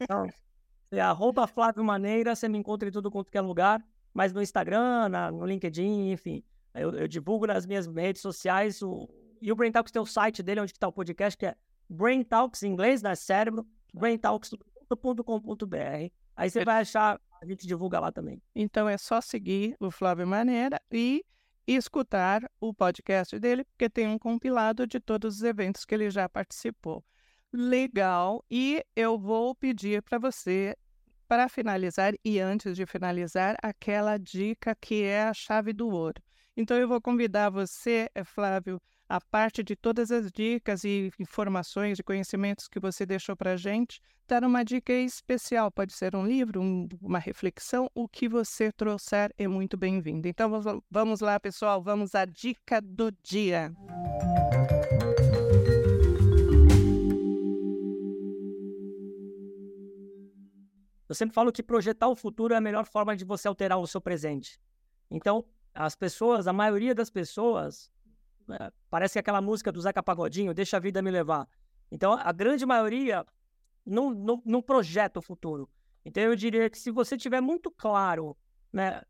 Então, 0.00 0.26
é 0.92 1.00
arroba 1.00 1.46
Flávio 1.46 1.82
Maneira, 1.82 2.34
você 2.34 2.48
me 2.48 2.58
encontra 2.58 2.88
em 2.88 2.92
tudo 2.92 3.10
quanto 3.10 3.34
é 3.34 3.40
lugar, 3.40 3.82
mas 4.12 4.34
no 4.34 4.42
Instagram, 4.42 5.08
na, 5.08 5.30
no 5.30 5.46
LinkedIn, 5.46 6.10
enfim. 6.10 6.42
Eu, 6.74 6.94
eu 6.94 7.08
divulgo 7.08 7.46
nas 7.46 7.66
minhas 7.66 7.86
redes 7.86 8.20
sociais 8.20 8.82
o, 8.82 9.08
e 9.40 9.52
o 9.52 9.56
Brain 9.56 9.72
Talks 9.72 9.92
tem 9.92 10.00
o 10.00 10.06
site 10.06 10.42
dele, 10.42 10.60
onde 10.60 10.72
está 10.72 10.88
o 10.88 10.92
podcast, 10.92 11.36
que 11.36 11.46
é 11.46 11.54
Brain 11.88 12.22
Talks, 12.22 12.62
em 12.62 12.72
inglês, 12.72 13.02
né? 13.02 13.14
Cérebro, 13.14 13.66
braintalks.com.br. 13.94 16.12
Aí 16.36 16.50
você 16.50 16.64
vai 16.64 16.82
achar, 16.82 17.20
a 17.40 17.46
gente 17.46 17.66
divulga 17.66 17.98
lá 17.98 18.12
também. 18.12 18.40
Então 18.54 18.88
é 18.88 18.96
só 18.96 19.20
seguir 19.20 19.76
o 19.80 19.90
Flávio 19.90 20.26
Maneira 20.26 20.80
e 20.90 21.24
escutar 21.66 22.48
o 22.60 22.72
podcast 22.72 23.38
dele, 23.38 23.64
porque 23.64 23.90
tem 23.90 24.06
um 24.06 24.18
compilado 24.18 24.86
de 24.86 25.00
todos 25.00 25.36
os 25.36 25.42
eventos 25.42 25.84
que 25.84 25.94
ele 25.94 26.10
já 26.10 26.28
participou. 26.28 27.04
Legal. 27.52 28.44
E 28.50 28.84
eu 28.94 29.18
vou 29.18 29.54
pedir 29.54 30.02
para 30.02 30.18
você, 30.18 30.76
para 31.26 31.48
finalizar 31.48 32.14
e 32.24 32.38
antes 32.38 32.76
de 32.76 32.86
finalizar, 32.86 33.56
aquela 33.62 34.16
dica 34.16 34.74
que 34.74 35.02
é 35.02 35.24
a 35.24 35.34
chave 35.34 35.72
do 35.72 35.88
ouro. 35.88 36.22
Então 36.56 36.76
eu 36.76 36.88
vou 36.88 37.00
convidar 37.00 37.50
você, 37.50 38.08
eh, 38.14 38.24
Flávio, 38.24 38.80
a 39.08 39.20
parte 39.20 39.62
de 39.62 39.74
todas 39.74 40.10
as 40.10 40.30
dicas 40.30 40.84
e 40.84 41.10
informações 41.18 41.98
e 41.98 42.02
conhecimentos 42.02 42.68
que 42.68 42.78
você 42.78 43.06
deixou 43.06 43.34
para 43.34 43.52
a 43.52 43.56
gente, 43.56 44.02
dar 44.26 44.44
uma 44.44 44.62
dica 44.62 44.92
especial. 44.92 45.70
Pode 45.70 45.94
ser 45.94 46.14
um 46.14 46.26
livro, 46.26 46.60
um, 46.60 46.86
uma 47.00 47.18
reflexão, 47.18 47.90
o 47.94 48.06
que 48.06 48.28
você 48.28 48.70
trouxer 48.70 49.32
é 49.38 49.48
muito 49.48 49.76
bem-vindo. 49.76 50.28
Então 50.28 50.50
vamos 50.90 51.20
lá, 51.20 51.40
pessoal, 51.40 51.82
vamos 51.82 52.14
à 52.14 52.26
dica 52.26 52.82
do 52.82 53.10
dia. 53.22 53.72
Eu 61.08 61.14
sempre 61.14 61.34
falo 61.34 61.50
que 61.50 61.62
projetar 61.62 62.08
o 62.08 62.14
futuro 62.14 62.52
é 62.52 62.58
a 62.58 62.60
melhor 62.60 62.84
forma 62.84 63.16
de 63.16 63.24
você 63.24 63.48
alterar 63.48 63.78
o 63.78 63.86
seu 63.86 63.98
presente. 63.98 64.60
Então, 65.10 65.42
as 65.72 65.94
pessoas, 65.94 66.46
a 66.46 66.52
maioria 66.52 66.94
das 66.94 67.08
pessoas, 67.08 67.90
parece 68.90 69.14
que 69.14 69.18
aquela 69.18 69.40
música 69.40 69.72
do 69.72 69.80
Zeca 69.80 70.02
Pagodinho, 70.02 70.54
Deixa 70.54 70.76
a 70.76 70.80
Vida 70.80 71.02
Me 71.02 71.10
Levar. 71.10 71.48
Então, 71.90 72.12
a 72.12 72.32
grande 72.32 72.66
maioria 72.66 73.24
não, 73.84 74.10
não, 74.10 74.42
não 74.44 74.62
projeta 74.62 75.18
o 75.18 75.22
futuro. 75.22 75.68
Então, 76.04 76.22
eu 76.22 76.36
diria 76.36 76.68
que 76.70 76.78
se 76.78 76.90
você 76.90 77.16
tiver 77.16 77.40
muito 77.40 77.70
claro, 77.70 78.36
né, 78.72 79.02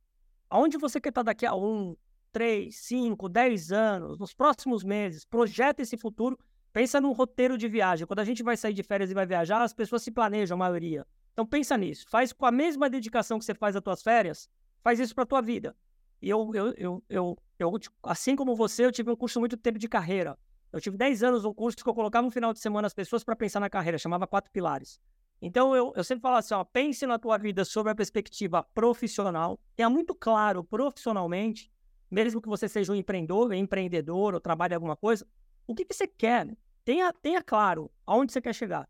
aonde 0.48 0.78
você 0.78 1.00
quer 1.00 1.10
estar 1.10 1.22
daqui 1.22 1.46
a 1.46 1.54
um, 1.54 1.96
três, 2.32 2.76
cinco, 2.76 3.28
dez 3.28 3.72
anos, 3.72 4.18
nos 4.18 4.32
próximos 4.32 4.84
meses, 4.84 5.24
projeta 5.24 5.82
esse 5.82 5.96
futuro, 5.96 6.38
pensa 6.72 7.00
num 7.00 7.12
roteiro 7.12 7.58
de 7.58 7.68
viagem. 7.68 8.06
Quando 8.06 8.20
a 8.20 8.24
gente 8.24 8.42
vai 8.42 8.56
sair 8.56 8.74
de 8.74 8.82
férias 8.82 9.10
e 9.10 9.14
vai 9.14 9.26
viajar, 9.26 9.60
as 9.62 9.72
pessoas 9.72 10.02
se 10.02 10.10
planejam, 10.10 10.56
a 10.56 10.58
maioria. 10.58 11.06
Então, 11.32 11.46
pensa 11.46 11.76
nisso. 11.76 12.06
Faz 12.08 12.32
com 12.32 12.46
a 12.46 12.50
mesma 12.50 12.88
dedicação 12.88 13.38
que 13.38 13.44
você 13.44 13.54
faz 13.54 13.76
às 13.76 13.82
tuas 13.82 14.02
férias, 14.02 14.48
faz 14.82 14.98
isso 15.00 15.14
para 15.14 15.24
a 15.24 15.26
tua 15.26 15.40
vida. 15.40 15.76
E 16.20 16.28
eu, 16.28 16.50
eu, 16.54 16.74
eu, 16.76 17.04
eu, 17.08 17.38
eu, 17.58 17.72
assim 18.02 18.36
como 18.36 18.54
você, 18.54 18.84
eu 18.84 18.92
tive 18.92 19.10
um 19.10 19.16
curso 19.16 19.40
muito 19.40 19.56
tempo 19.56 19.78
de 19.78 19.88
carreira. 19.88 20.38
Eu 20.72 20.80
tive 20.80 20.96
10 20.96 21.22
anos 21.22 21.44
um 21.44 21.54
curso 21.54 21.78
que 21.78 21.88
eu 21.88 21.94
colocava 21.94 22.24
no 22.24 22.30
final 22.30 22.52
de 22.52 22.60
semana 22.60 22.86
as 22.86 22.94
pessoas 22.94 23.24
para 23.24 23.34
pensar 23.34 23.60
na 23.60 23.70
carreira, 23.70 23.98
chamava 23.98 24.26
Quatro 24.26 24.50
Pilares. 24.52 25.00
Então, 25.40 25.74
eu, 25.74 25.92
eu 25.96 26.02
sempre 26.02 26.22
falo 26.22 26.36
assim, 26.36 26.54
ó, 26.54 26.64
pense 26.64 27.06
na 27.06 27.18
tua 27.18 27.38
vida 27.38 27.64
sobre 27.64 27.92
a 27.92 27.94
perspectiva 27.94 28.62
profissional, 28.74 29.58
tenha 29.76 29.88
muito 29.88 30.14
claro 30.14 30.64
profissionalmente, 30.64 31.70
mesmo 32.10 32.40
que 32.40 32.48
você 32.48 32.68
seja 32.68 32.92
um 32.92 32.96
empreendedor, 32.96 33.52
empreendedor 33.52 34.34
ou 34.34 34.40
trabalhe 34.40 34.74
alguma 34.74 34.96
coisa, 34.96 35.26
o 35.66 35.74
que, 35.74 35.84
que 35.84 35.94
você 35.94 36.06
quer. 36.06 36.48
Tenha, 36.84 37.12
tenha 37.12 37.42
claro 37.42 37.90
aonde 38.06 38.32
você 38.32 38.40
quer 38.40 38.54
chegar. 38.54 38.88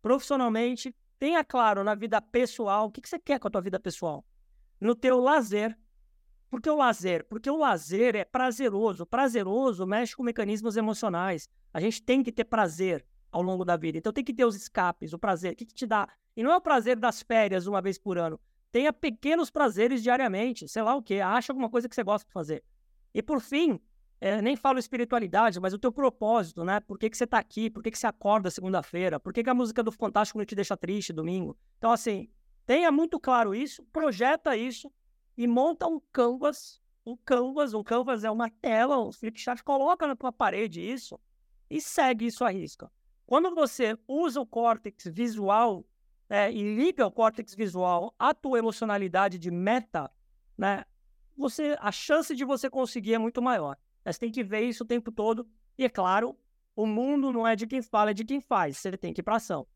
Profissionalmente, 0.00 0.94
tenha 1.18 1.44
claro 1.44 1.84
na 1.84 1.94
vida 1.94 2.20
pessoal, 2.20 2.86
o 2.86 2.90
que, 2.90 3.00
que 3.00 3.08
você 3.08 3.18
quer 3.18 3.38
com 3.38 3.48
a 3.48 3.50
tua 3.50 3.60
vida 3.60 3.78
pessoal. 3.78 4.24
No 4.80 4.94
teu 4.94 5.18
lazer, 5.18 5.76
por 6.56 6.62
que 6.62 6.70
o 6.70 6.76
lazer? 6.76 7.22
Porque 7.28 7.50
o 7.50 7.56
lazer 7.58 8.16
é 8.16 8.24
prazeroso. 8.24 9.04
Prazeroso 9.04 9.86
mexe 9.86 10.16
com 10.16 10.22
mecanismos 10.22 10.78
emocionais. 10.78 11.50
A 11.70 11.78
gente 11.78 12.02
tem 12.02 12.22
que 12.22 12.32
ter 12.32 12.44
prazer 12.44 13.04
ao 13.30 13.42
longo 13.42 13.62
da 13.62 13.76
vida. 13.76 13.98
Então 13.98 14.10
tem 14.10 14.24
que 14.24 14.32
ter 14.32 14.46
os 14.46 14.56
escapes, 14.56 15.12
o 15.12 15.18
prazer. 15.18 15.52
O 15.52 15.56
que, 15.56 15.66
que 15.66 15.74
te 15.74 15.86
dá? 15.86 16.08
E 16.34 16.42
não 16.42 16.50
é 16.50 16.56
o 16.56 16.60
prazer 16.62 16.96
das 16.96 17.20
férias 17.20 17.66
uma 17.66 17.82
vez 17.82 17.98
por 17.98 18.16
ano. 18.16 18.40
Tenha 18.72 18.90
pequenos 18.90 19.50
prazeres 19.50 20.02
diariamente. 20.02 20.66
Sei 20.66 20.80
lá 20.80 20.96
o 20.96 21.02
quê. 21.02 21.20
Acha 21.20 21.52
alguma 21.52 21.68
coisa 21.68 21.90
que 21.90 21.94
você 21.94 22.02
gosta 22.02 22.26
de 22.26 22.32
fazer. 22.32 22.64
E 23.12 23.22
por 23.22 23.42
fim, 23.42 23.78
é, 24.18 24.40
nem 24.40 24.56
falo 24.56 24.78
espiritualidade, 24.78 25.60
mas 25.60 25.74
o 25.74 25.78
teu 25.78 25.92
propósito, 25.92 26.64
né? 26.64 26.80
Por 26.80 26.98
que, 26.98 27.10
que 27.10 27.18
você 27.18 27.24
está 27.24 27.36
aqui? 27.36 27.68
Por 27.68 27.82
que, 27.82 27.90
que 27.90 27.98
você 27.98 28.06
acorda 28.06 28.50
segunda-feira? 28.50 29.20
Por 29.20 29.30
que, 29.30 29.44
que 29.44 29.50
a 29.50 29.54
música 29.54 29.82
do 29.82 29.92
Fantástico 29.92 30.38
não 30.38 30.46
te 30.46 30.54
deixa 30.54 30.74
triste 30.74 31.12
domingo? 31.12 31.54
Então, 31.76 31.92
assim, 31.92 32.30
tenha 32.64 32.90
muito 32.90 33.20
claro 33.20 33.54
isso, 33.54 33.84
projeta 33.92 34.56
isso 34.56 34.90
e 35.36 35.46
monta 35.46 35.86
um 35.86 36.00
canvas, 36.12 36.80
um 37.04 37.16
canvas, 37.16 37.74
um 37.74 37.82
canvas 37.82 38.24
é 38.24 38.30
uma 38.30 38.50
tela, 38.50 38.98
um 38.98 39.12
flipchart, 39.12 39.62
coloca 39.62 40.06
na 40.06 40.16
tua 40.16 40.32
parede 40.32 40.80
isso 40.80 41.18
e 41.68 41.80
segue 41.80 42.26
isso 42.26 42.44
à 42.44 42.50
risca. 42.50 42.90
Quando 43.26 43.54
você 43.54 43.98
usa 44.06 44.40
o 44.40 44.46
córtex 44.46 45.04
visual 45.06 45.84
né, 46.28 46.52
e 46.52 46.62
liga 46.74 47.06
o 47.06 47.10
córtex 47.10 47.54
visual 47.54 48.14
à 48.18 48.32
tua 48.32 48.58
emocionalidade 48.58 49.38
de 49.38 49.50
meta, 49.50 50.10
né, 50.56 50.84
você, 51.36 51.76
a 51.80 51.92
chance 51.92 52.34
de 52.34 52.44
você 52.44 52.70
conseguir 52.70 53.14
é 53.14 53.18
muito 53.18 53.42
maior. 53.42 53.76
Você 54.04 54.20
tem 54.20 54.30
que 54.30 54.44
ver 54.44 54.60
isso 54.62 54.84
o 54.84 54.86
tempo 54.86 55.10
todo. 55.12 55.46
E 55.76 55.84
é 55.84 55.88
claro, 55.88 56.38
o 56.74 56.86
mundo 56.86 57.32
não 57.32 57.46
é 57.46 57.54
de 57.54 57.66
quem 57.66 57.82
fala, 57.82 58.12
é 58.12 58.14
de 58.14 58.24
quem 58.24 58.40
faz. 58.40 58.78
Você 58.78 58.96
tem 58.96 59.12
que 59.12 59.20
ir 59.20 59.24
para 59.24 59.36
ação. 59.36 59.66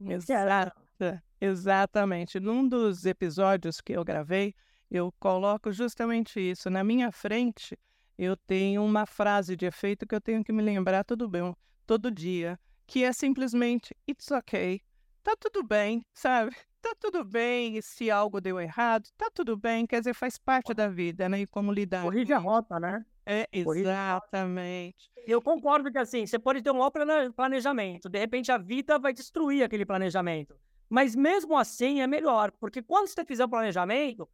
Exato. 0.00 1.20
Exatamente. 1.40 2.40
Num 2.40 2.66
dos 2.66 3.04
episódios 3.04 3.80
que 3.80 3.92
eu 3.92 4.04
gravei, 4.04 4.54
eu 4.90 5.12
coloco 5.18 5.72
justamente 5.72 6.38
isso. 6.40 6.70
Na 6.70 6.84
minha 6.84 7.10
frente, 7.10 7.78
eu 8.18 8.36
tenho 8.36 8.84
uma 8.84 9.06
frase 9.06 9.56
de 9.56 9.66
efeito 9.66 10.06
que 10.06 10.14
eu 10.14 10.20
tenho 10.20 10.44
que 10.44 10.52
me 10.52 10.62
lembrar 10.62 11.04
todo, 11.04 11.28
bem, 11.28 11.54
todo 11.86 12.10
dia, 12.10 12.58
que 12.86 13.04
é 13.04 13.12
simplesmente 13.12 13.94
It's 14.08 14.30
okay. 14.30 14.80
Tá 15.22 15.34
tudo 15.38 15.62
bem, 15.62 16.02
sabe? 16.12 16.50
Tá 16.86 16.94
tudo 17.00 17.24
bem 17.24 17.82
se 17.82 18.12
algo 18.12 18.40
deu 18.40 18.60
errado, 18.60 19.08
tá 19.16 19.28
tudo 19.28 19.56
bem, 19.56 19.84
quer 19.88 19.98
dizer, 19.98 20.14
faz 20.14 20.38
parte 20.38 20.72
da 20.72 20.86
vida, 20.86 21.28
né? 21.28 21.40
E 21.40 21.46
como 21.46 21.72
lidar. 21.72 22.04
Corrige 22.04 22.32
a 22.32 22.38
rota, 22.38 22.78
né? 22.78 23.04
É, 23.26 23.48
exatamente. 23.52 25.10
Eu 25.26 25.42
concordo 25.42 25.90
que 25.90 25.98
assim, 25.98 26.24
você 26.24 26.38
pode 26.38 26.62
ter 26.62 26.70
um 26.70 26.74
maior 26.74 26.92
planejamento, 27.34 28.08
de 28.08 28.20
repente 28.20 28.52
a 28.52 28.58
vida 28.58 29.00
vai 29.00 29.12
destruir 29.12 29.64
aquele 29.64 29.84
planejamento. 29.84 30.56
Mas 30.88 31.16
mesmo 31.16 31.56
assim 31.56 32.00
é 32.02 32.06
melhor, 32.06 32.52
porque 32.52 32.80
quando 32.80 33.08
você 33.08 33.24
fizer 33.24 33.44
o 33.44 33.48
planejamento, 33.48 34.28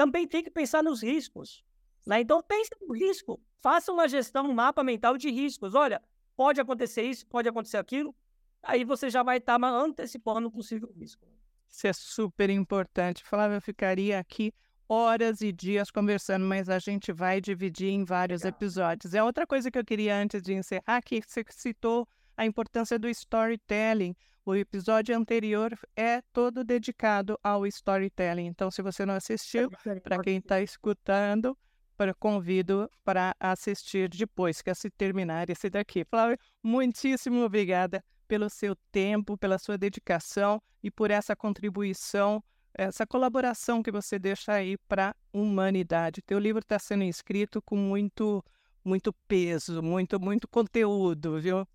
também 0.00 0.26
tem 0.26 0.42
que 0.42 0.50
pensar 0.50 0.82
nos 0.82 1.02
riscos. 1.02 1.62
Né? 2.06 2.22
Então 2.22 2.42
pense 2.42 2.70
no 2.80 2.94
risco, 2.94 3.38
faça 3.60 3.92
uma 3.92 4.08
gestão, 4.08 4.48
um 4.48 4.54
mapa 4.54 4.82
mental 4.82 5.18
de 5.18 5.30
riscos. 5.30 5.74
Olha, 5.74 6.00
pode 6.34 6.58
acontecer 6.58 7.02
isso, 7.02 7.26
pode 7.26 7.46
acontecer 7.46 7.76
aquilo, 7.76 8.16
aí 8.62 8.82
você 8.82 9.10
já 9.10 9.22
vai 9.22 9.36
estar 9.36 9.58
tá 9.58 9.68
antecipando 9.68 10.48
um 10.48 10.50
possível 10.50 10.90
risco. 10.96 11.26
Isso 11.68 11.86
é 11.86 11.92
super 11.92 12.48
importante. 12.48 13.22
Flávio, 13.22 13.58
eu 13.58 13.60
ficaria 13.60 14.18
aqui 14.18 14.54
horas 14.88 15.42
e 15.42 15.52
dias 15.52 15.90
conversando, 15.90 16.46
mas 16.46 16.70
a 16.70 16.78
gente 16.78 17.12
vai 17.12 17.38
dividir 17.38 17.90
em 17.90 18.02
vários 18.02 18.42
Legal. 18.42 18.56
episódios. 18.56 19.12
É 19.12 19.22
outra 19.22 19.46
coisa 19.46 19.70
que 19.70 19.78
eu 19.78 19.84
queria 19.84 20.16
antes 20.16 20.40
de 20.40 20.54
encerrar, 20.54 21.02
que 21.02 21.20
você 21.20 21.44
citou 21.50 22.08
a 22.38 22.46
importância 22.46 22.98
do 22.98 23.06
storytelling. 23.06 24.16
O 24.44 24.54
episódio 24.54 25.16
anterior 25.16 25.78
é 25.94 26.22
todo 26.32 26.64
dedicado 26.64 27.38
ao 27.42 27.66
storytelling. 27.66 28.46
Então, 28.46 28.70
se 28.70 28.82
você 28.82 29.04
não 29.04 29.14
assistiu, 29.14 29.70
para 30.02 30.20
quem 30.22 30.38
está 30.38 30.60
escutando, 30.60 31.56
para 32.00 32.14
convido 32.14 32.90
para 33.04 33.36
assistir 33.38 34.08
depois 34.08 34.62
que 34.62 34.74
se 34.74 34.88
terminar 34.88 35.50
esse 35.50 35.68
daqui. 35.68 36.02
Flávio, 36.02 36.38
muitíssimo 36.62 37.44
obrigada 37.44 38.02
pelo 38.26 38.48
seu 38.48 38.74
tempo, 38.90 39.36
pela 39.36 39.58
sua 39.58 39.76
dedicação 39.76 40.62
e 40.82 40.90
por 40.90 41.10
essa 41.10 41.36
contribuição, 41.36 42.42
essa 42.72 43.06
colaboração 43.06 43.82
que 43.82 43.92
você 43.92 44.18
deixa 44.18 44.54
aí 44.54 44.78
para 44.88 45.10
a 45.10 45.14
humanidade. 45.30 46.22
Teu 46.22 46.38
livro 46.38 46.60
está 46.60 46.78
sendo 46.78 47.04
escrito 47.04 47.60
com 47.60 47.76
muito, 47.76 48.42
muito 48.82 49.12
peso, 49.28 49.82
muito, 49.82 50.18
muito 50.18 50.48
conteúdo, 50.48 51.38
viu? 51.38 51.68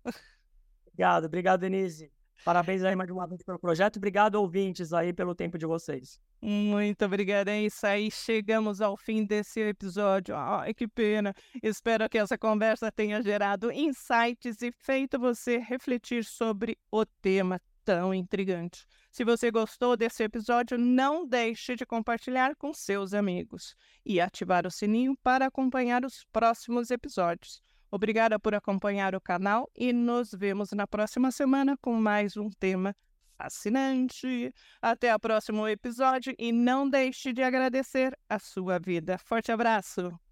Obrigado, 0.88 1.26
obrigado, 1.26 1.60
Denise. 1.60 2.15
Parabéns 2.44 2.84
aí 2.84 2.94
mais 2.94 3.10
uma 3.10 3.26
vez 3.26 3.42
pelo 3.42 3.58
projeto. 3.58 3.96
Obrigado, 3.96 4.36
ouvintes, 4.36 4.92
aí, 4.92 5.12
pelo 5.12 5.34
tempo 5.34 5.58
de 5.58 5.66
vocês. 5.66 6.20
Muito 6.40 7.04
obrigada. 7.04 7.50
É 7.50 7.62
isso 7.62 7.86
aí. 7.86 8.10
Chegamos 8.10 8.80
ao 8.80 8.96
fim 8.96 9.24
desse 9.24 9.60
episódio. 9.60 10.36
Ai, 10.36 10.72
que 10.74 10.86
pena. 10.86 11.34
Espero 11.62 12.08
que 12.08 12.18
essa 12.18 12.38
conversa 12.38 12.92
tenha 12.92 13.22
gerado 13.22 13.72
insights 13.72 14.62
e 14.62 14.70
feito 14.70 15.18
você 15.18 15.58
refletir 15.58 16.24
sobre 16.24 16.78
o 16.90 17.04
tema 17.04 17.60
tão 17.84 18.12
intrigante. 18.12 18.84
Se 19.12 19.24
você 19.24 19.50
gostou 19.50 19.96
desse 19.96 20.22
episódio, 20.24 20.76
não 20.76 21.26
deixe 21.26 21.76
de 21.76 21.86
compartilhar 21.86 22.56
com 22.56 22.74
seus 22.74 23.14
amigos 23.14 23.74
e 24.04 24.20
ativar 24.20 24.66
o 24.66 24.70
sininho 24.70 25.16
para 25.22 25.46
acompanhar 25.46 26.04
os 26.04 26.24
próximos 26.32 26.90
episódios. 26.90 27.62
Obrigada 27.90 28.38
por 28.38 28.54
acompanhar 28.54 29.14
o 29.14 29.20
canal 29.20 29.70
e 29.74 29.92
nos 29.92 30.30
vemos 30.32 30.72
na 30.72 30.86
próxima 30.86 31.30
semana 31.30 31.76
com 31.80 31.94
mais 31.94 32.36
um 32.36 32.50
tema 32.50 32.94
fascinante. 33.36 34.52
Até 34.80 35.14
o 35.14 35.20
próximo 35.20 35.68
episódio 35.68 36.34
e 36.38 36.52
não 36.52 36.88
deixe 36.88 37.32
de 37.32 37.42
agradecer 37.42 38.16
a 38.28 38.38
sua 38.38 38.78
vida. 38.78 39.18
Forte 39.18 39.52
abraço! 39.52 40.25